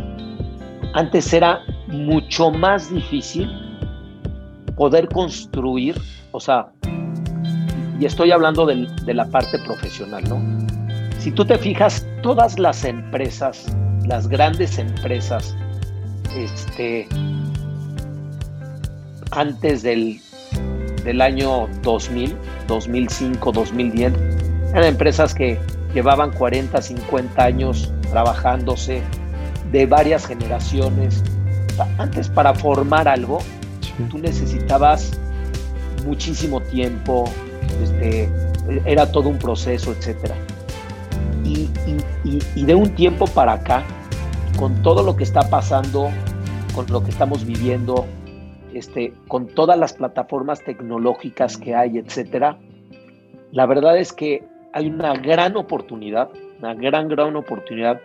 Antes 0.95 1.33
era 1.33 1.61
mucho 1.89 2.51
más 2.51 2.93
difícil 2.93 3.51
poder 4.77 5.09
construir, 5.09 6.01
o 6.33 6.41
sea, 6.41 6.69
y 7.99 8.05
estoy 8.05 8.31
hablando 8.31 8.65
de, 8.65 8.87
la 9.13 9.27
parte 9.27 9.59
profesional, 9.59 10.23
¿no? 10.29 10.41
Si 11.19 11.33
tú 11.33 11.45
te 11.45 11.59
fijas, 11.59 12.07
todas 12.23 12.59
las 12.59 12.85
empresas, 12.85 13.67
las 14.07 14.29
grandes 14.29 14.79
empresas, 14.79 15.57
este, 16.37 17.09
antes 19.33 19.83
del, 19.83 20.21
del 21.05 21.21
año 21.21 21.69
2000, 21.83 22.37
2005, 22.69 23.53
2010, 23.53 24.13
eran 24.71 24.85
empresas 24.85 25.35
que 25.35 25.59
llevaban 25.93 26.31
40, 26.31 26.81
50 26.81 27.43
años 27.43 27.93
trabajándose 28.11 29.03
de 29.73 29.87
varias 29.87 30.27
generaciones. 30.27 31.23
Antes 31.99 32.29
para 32.29 32.55
formar 32.55 33.09
algo, 33.09 33.41
sí. 33.81 33.93
tú 34.11 34.19
necesitabas 34.19 35.19
muchísimo 36.05 36.61
tiempo, 36.61 37.25
este, 37.83 38.29
era 38.85 39.11
todo 39.11 39.29
un 39.29 39.39
proceso, 39.39 39.93
etc. 39.93 40.33
Y, 41.45 41.69
y, 42.25 42.39
y, 42.55 42.65
de 42.65 42.75
un 42.75 42.91
tiempo 42.91 43.27
para 43.27 43.55
acá, 43.55 43.83
con 44.59 44.83
todo 44.83 45.03
lo 45.03 45.17
que 45.17 45.25
está 45.25 45.49
pasando, 45.49 46.11
con 46.75 46.87
lo 46.91 47.03
que 47.03 47.11
estamos 47.11 47.45
viviendo, 47.45 48.07
este, 48.75 49.15
con 49.29 49.47
todas 49.47 49.79
las 49.79 49.95
plataformas 49.95 50.63
tecnológicas 50.63 51.57
que 51.57 51.75
hay, 51.75 51.99
etcétera, 51.99 52.59
la 53.53 53.67
verdad 53.67 53.99
es 53.99 54.13
que 54.13 54.45
hay 54.73 54.89
una 54.89 55.15
gran 55.15 55.57
oportunidad, 55.57 56.29
una 56.59 56.75
gran, 56.75 57.09
gran 57.09 57.35
oportunidad 57.37 58.01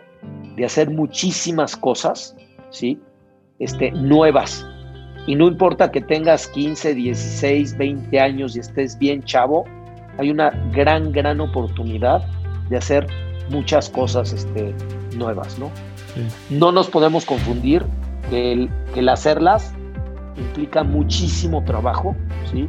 de 0.56 0.64
hacer 0.64 0.90
muchísimas 0.90 1.76
cosas, 1.76 2.36
¿sí? 2.70 3.00
Este, 3.58 3.90
nuevas. 3.92 4.66
Y 5.26 5.36
no 5.36 5.46
importa 5.46 5.90
que 5.90 6.00
tengas 6.00 6.48
15, 6.48 6.94
16, 6.94 7.78
20 7.78 8.20
años 8.20 8.56
y 8.56 8.60
estés 8.60 8.98
bien 8.98 9.22
chavo, 9.22 9.64
hay 10.18 10.30
una 10.30 10.50
gran, 10.72 11.12
gran 11.12 11.40
oportunidad 11.40 12.22
de 12.68 12.76
hacer 12.76 13.06
muchas 13.50 13.88
cosas 13.88 14.32
este, 14.32 14.74
nuevas, 15.16 15.58
¿no? 15.58 15.70
Sí. 16.14 16.54
No 16.54 16.72
nos 16.72 16.88
podemos 16.88 17.24
confundir 17.24 17.84
que 18.30 18.52
el, 18.52 18.70
que 18.92 19.00
el 19.00 19.08
hacerlas 19.08 19.74
implica 20.36 20.82
muchísimo 20.82 21.64
trabajo, 21.64 22.14
¿sí? 22.50 22.68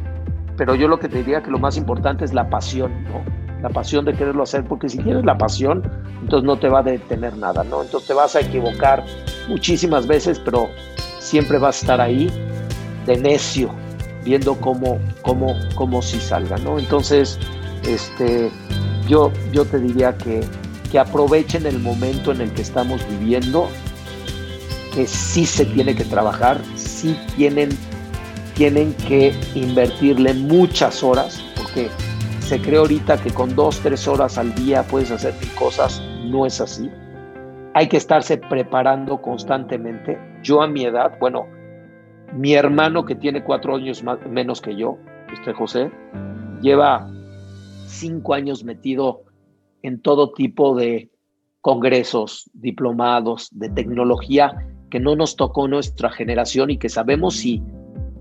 Pero 0.56 0.74
yo 0.74 0.88
lo 0.88 0.98
que 0.98 1.08
te 1.08 1.18
diría 1.18 1.42
que 1.42 1.50
lo 1.50 1.58
más 1.58 1.76
importante 1.76 2.24
es 2.24 2.32
la 2.32 2.48
pasión, 2.48 3.04
¿no? 3.04 3.22
La 3.62 3.68
pasión 3.70 4.04
de 4.04 4.12
quererlo 4.12 4.42
hacer, 4.42 4.64
porque 4.64 4.88
si 4.88 4.98
tienes 4.98 5.24
la 5.24 5.36
pasión, 5.36 5.82
entonces 6.20 6.46
no 6.46 6.56
te 6.56 6.68
va 6.68 6.80
a 6.80 6.82
detener 6.82 7.36
nada, 7.36 7.64
¿no? 7.64 7.82
Entonces 7.82 8.08
te 8.08 8.14
vas 8.14 8.36
a 8.36 8.40
equivocar 8.40 9.04
muchísimas 9.48 10.06
veces, 10.06 10.38
pero 10.38 10.70
siempre 11.18 11.58
vas 11.58 11.76
a 11.76 11.80
estar 11.80 12.00
ahí 12.00 12.30
de 13.06 13.16
necio, 13.16 13.70
viendo 14.24 14.54
cómo, 14.56 14.98
cómo, 15.22 15.54
cómo 15.74 16.02
si 16.02 16.20
salga, 16.20 16.56
¿no? 16.58 16.78
Entonces, 16.78 17.38
este, 17.86 18.50
yo, 19.08 19.32
yo 19.52 19.64
te 19.64 19.78
diría 19.78 20.16
que, 20.16 20.44
que 20.90 20.98
aprovechen 20.98 21.66
el 21.66 21.78
momento 21.78 22.32
en 22.32 22.40
el 22.40 22.52
que 22.52 22.62
estamos 22.62 23.00
viviendo, 23.08 23.68
que 24.94 25.06
sí 25.06 25.46
se 25.46 25.64
tiene 25.66 25.94
que 25.94 26.04
trabajar, 26.04 26.60
sí 26.74 27.16
tienen, 27.36 27.70
tienen 28.54 28.94
que 28.94 29.34
invertirle 29.54 30.34
muchas 30.34 31.02
horas, 31.02 31.42
porque 31.56 31.88
se 32.40 32.60
cree 32.60 32.78
ahorita 32.78 33.20
que 33.20 33.30
con 33.30 33.54
dos, 33.54 33.80
tres 33.80 34.08
horas 34.08 34.38
al 34.38 34.54
día 34.54 34.82
puedes 34.84 35.10
hacer 35.10 35.34
mil 35.40 35.52
cosas, 35.54 36.00
no 36.24 36.46
es 36.46 36.60
así. 36.60 36.90
Hay 37.76 37.88
que 37.88 37.98
estarse 37.98 38.38
preparando 38.38 39.20
constantemente. 39.20 40.18
Yo 40.42 40.62
a 40.62 40.66
mi 40.66 40.86
edad, 40.86 41.18
bueno, 41.20 41.46
mi 42.32 42.54
hermano 42.54 43.04
que 43.04 43.14
tiene 43.14 43.44
cuatro 43.44 43.76
años 43.76 44.02
más, 44.02 44.18
menos 44.26 44.62
que 44.62 44.74
yo, 44.74 44.96
este 45.30 45.52
José, 45.52 45.92
lleva 46.62 47.06
cinco 47.86 48.32
años 48.32 48.64
metido 48.64 49.24
en 49.82 50.00
todo 50.00 50.32
tipo 50.32 50.74
de 50.74 51.10
congresos, 51.60 52.48
diplomados, 52.54 53.50
de 53.52 53.68
tecnología 53.68 54.56
que 54.88 54.98
no 54.98 55.14
nos 55.14 55.36
tocó 55.36 55.68
nuestra 55.68 56.08
generación 56.08 56.70
y 56.70 56.78
que 56.78 56.88
sabemos 56.88 57.36
si 57.36 57.62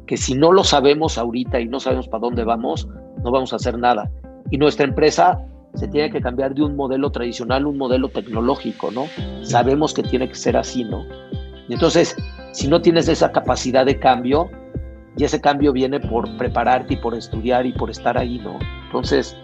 que 0.06 0.18
si 0.18 0.36
no 0.36 0.52
lo 0.52 0.66
sabemos 0.66 1.18
ahorita 1.18 1.62
y 1.62 1.70
no 1.70 1.80
sabemos 1.80 2.10
para 2.10 2.20
dónde 2.20 2.44
vamos, 2.44 2.90
no 3.24 3.32
vamos 3.32 3.54
a 3.54 3.56
hacer 3.56 3.80
nada. 3.80 4.12
Y 4.52 4.58
nuestra 4.58 4.86
empresa 4.86 5.40
se 5.76 5.88
tiene 5.88 6.10
que 6.10 6.22
cambiar 6.22 6.54
de 6.54 6.64
un 6.64 6.76
modelo 6.76 7.12
tradicional 7.12 7.64
a 7.64 7.68
un 7.68 7.78
modelo 7.78 8.10
tecnológico, 8.10 8.92
¿no? 8.92 9.06
Sabemos 9.44 9.94
que 9.94 10.04
tiene 10.04 10.28
que 10.28 10.36
ser 10.36 10.58
así, 10.58 10.84
¿no? 10.84 11.06
Y 11.68 11.74
entonces, 11.74 12.16
si 12.52 12.68
no 12.68 12.82
tienes 12.82 13.08
esa 13.08 13.32
capacidad 13.32 13.86
de 13.86 14.00
cambio, 14.00 14.50
y 15.18 15.24
ese 15.24 15.40
cambio 15.40 15.72
viene 15.72 16.00
por 16.00 16.38
prepararte 16.38 16.96
y 16.96 16.98
por 16.98 17.16
estudiar 17.16 17.66
y 17.66 17.74
por 17.74 17.90
estar 17.90 18.18
ahí, 18.18 18.40
¿no? 18.40 18.60
Entonces, 18.86 19.36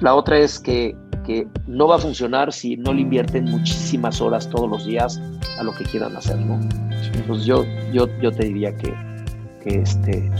la 0.00 0.14
otra 0.14 0.38
es 0.38 0.58
que, 0.58 0.96
que 1.24 1.48
no 1.66 1.88
va 1.88 1.96
a 1.96 1.98
funcionar 1.98 2.52
si 2.52 2.76
no 2.76 2.92
le 2.92 3.02
invierten 3.02 3.44
muchísimas 3.44 4.20
horas 4.20 4.48
todos 4.48 4.70
los 4.70 4.86
días 4.86 5.20
a 5.58 5.62
lo 5.64 5.72
que 5.72 5.84
quieran 5.84 6.16
hacer, 6.16 6.38
¿no? 6.38 6.60
Entonces 7.14 7.44
yo, 7.44 7.64
yo, 7.92 8.06
yo 8.20 8.30
te 8.30 8.46
diría 8.46 8.76
que, 8.76 8.94
que, 9.62 9.80
este, 9.80 10.30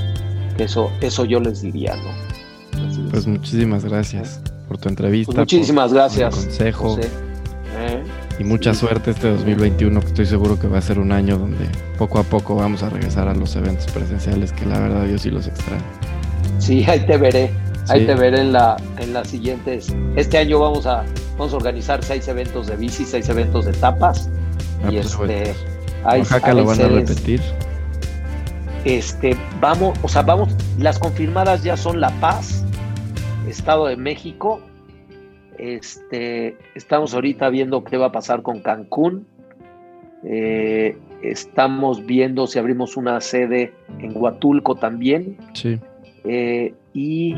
que 0.57 0.65
eso, 0.65 0.91
eso 1.01 1.25
yo 1.25 1.41
les 1.41 1.63
diría, 1.63 1.97
¿no? 1.97 3.11
pues 3.11 3.27
muchísimas 3.27 3.85
gracias 3.85 4.41
por 4.71 4.79
tu 4.79 4.89
entrevista. 4.89 5.33
Pues 5.33 5.39
muchísimas 5.39 5.93
gracias. 5.93 6.33
Consejo. 6.33 6.97
¿Eh? 7.01 8.05
Y 8.39 8.45
mucha 8.45 8.73
suerte 8.73 9.11
este 9.11 9.29
2021, 9.29 10.01
que 10.01 10.07
estoy 10.07 10.27
seguro 10.27 10.61
que 10.61 10.69
va 10.69 10.79
a 10.79 10.81
ser 10.81 11.01
un 11.01 11.11
año 11.11 11.39
donde 11.39 11.67
poco 11.99 12.21
a 12.21 12.23
poco 12.23 12.55
vamos 12.55 12.85
a 12.85 12.89
regresar 12.89 13.27
a 13.27 13.35
los 13.35 13.57
eventos 13.57 13.87
presenciales, 13.87 14.53
que 14.53 14.67
la 14.67 14.79
verdad 14.79 15.07
yo 15.07 15.19
sí 15.19 15.29
los 15.29 15.49
extraño. 15.49 15.83
Sí, 16.61 16.85
ahí 16.87 17.05
te 17.05 17.17
veré. 17.17 17.51
Ahí 17.89 18.07
te 18.07 18.15
veré 18.15 18.43
en 18.43 18.53
la 18.53 18.77
en 18.99 19.13
las 19.13 19.27
siguientes. 19.27 19.93
Este 20.15 20.39
año 20.39 20.61
vamos 20.61 20.87
a 20.87 21.05
vamos 21.37 21.53
a 21.53 21.57
organizar 21.57 22.05
seis 22.05 22.29
eventos 22.29 22.69
de 22.69 22.77
bici, 22.77 23.05
seis 23.05 23.29
eventos 23.29 23.65
de 23.65 23.73
tapas. 23.73 24.31
Ah, 24.85 24.93
y 24.93 25.01
pues, 25.01 25.07
este, 25.07 25.55
Oaxaca 26.05 26.55
lo 26.55 26.65
van 26.65 26.81
a 26.81 26.87
repetir. 26.87 27.41
Este, 28.85 29.37
vamos, 29.61 29.99
o 30.03 30.09
sea, 30.09 30.23
vamos, 30.23 30.55
las 30.79 31.01
confirmadas 31.01 31.65
ya 31.65 31.77
son 31.77 32.01
La 32.01 32.11
Paz, 32.21 32.60
Estado 33.49 33.87
de 33.87 33.97
México. 33.97 34.61
Este, 35.59 36.57
estamos 36.75 37.15
ahorita 37.15 37.49
viendo 37.51 37.85
qué 37.85 37.97
va 37.97 38.07
a 38.07 38.13
pasar 38.13 38.43
con 38.43 38.61
Cancún. 38.61 39.27
Eh, 40.25 40.97
estamos 41.23 42.05
viendo 42.05 42.47
si 42.47 42.59
abrimos 42.59 42.97
una 42.97 43.21
sede 43.21 43.73
en 43.99 44.13
Huatulco 44.15 44.75
también. 44.75 45.37
Sí. 45.55 45.79
Eh, 46.25 46.75
y 46.95 47.37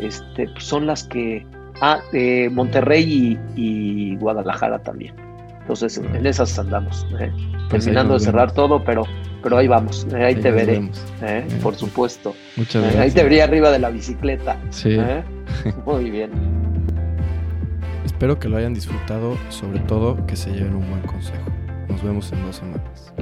este, 0.00 0.48
son 0.58 0.86
las 0.86 1.04
que. 1.04 1.46
Ah, 1.80 2.00
eh, 2.12 2.48
Monterrey 2.50 3.38
y, 3.54 4.16
Guadalajara 4.16 4.82
también. 4.82 5.14
Entonces, 5.66 5.98
en 5.98 6.24
esas 6.24 6.56
andamos. 6.60 7.04
¿eh? 7.18 7.32
Pues 7.68 7.82
Terminando 7.82 8.14
de 8.14 8.20
cerrar 8.20 8.52
todo, 8.52 8.84
pero, 8.84 9.02
pero 9.42 9.58
ahí 9.58 9.66
vamos. 9.66 10.06
ahí, 10.14 10.36
te 10.36 10.52
veré. 10.52 10.88
por 11.60 11.74
supuesto. 11.74 12.36
Muchas 12.54 12.82
gracias. 12.82 13.02
ahí 13.02 13.10
te 13.10 13.24
vería 13.24 13.42
arriba 13.42 13.72
de 13.72 13.80
la 13.80 13.90
bicicleta. 13.90 14.56
Sí. 14.70 14.96
Muy 15.84 16.10
bien. 16.10 16.30
Espero 18.04 18.38
que 18.38 18.48
lo 18.48 18.58
hayan 18.58 18.74
disfrutado, 18.74 19.36
sobre 19.48 19.80
todo 19.80 20.24
que 20.26 20.36
se 20.36 20.52
lleven 20.52 20.76
un 20.76 20.88
buen 20.88 21.02
consejo. 21.02 21.50
Nos 21.88 22.00
vemos 22.00 22.30
en 22.30 22.46
dos 22.46 22.54
semanas. 22.54 23.12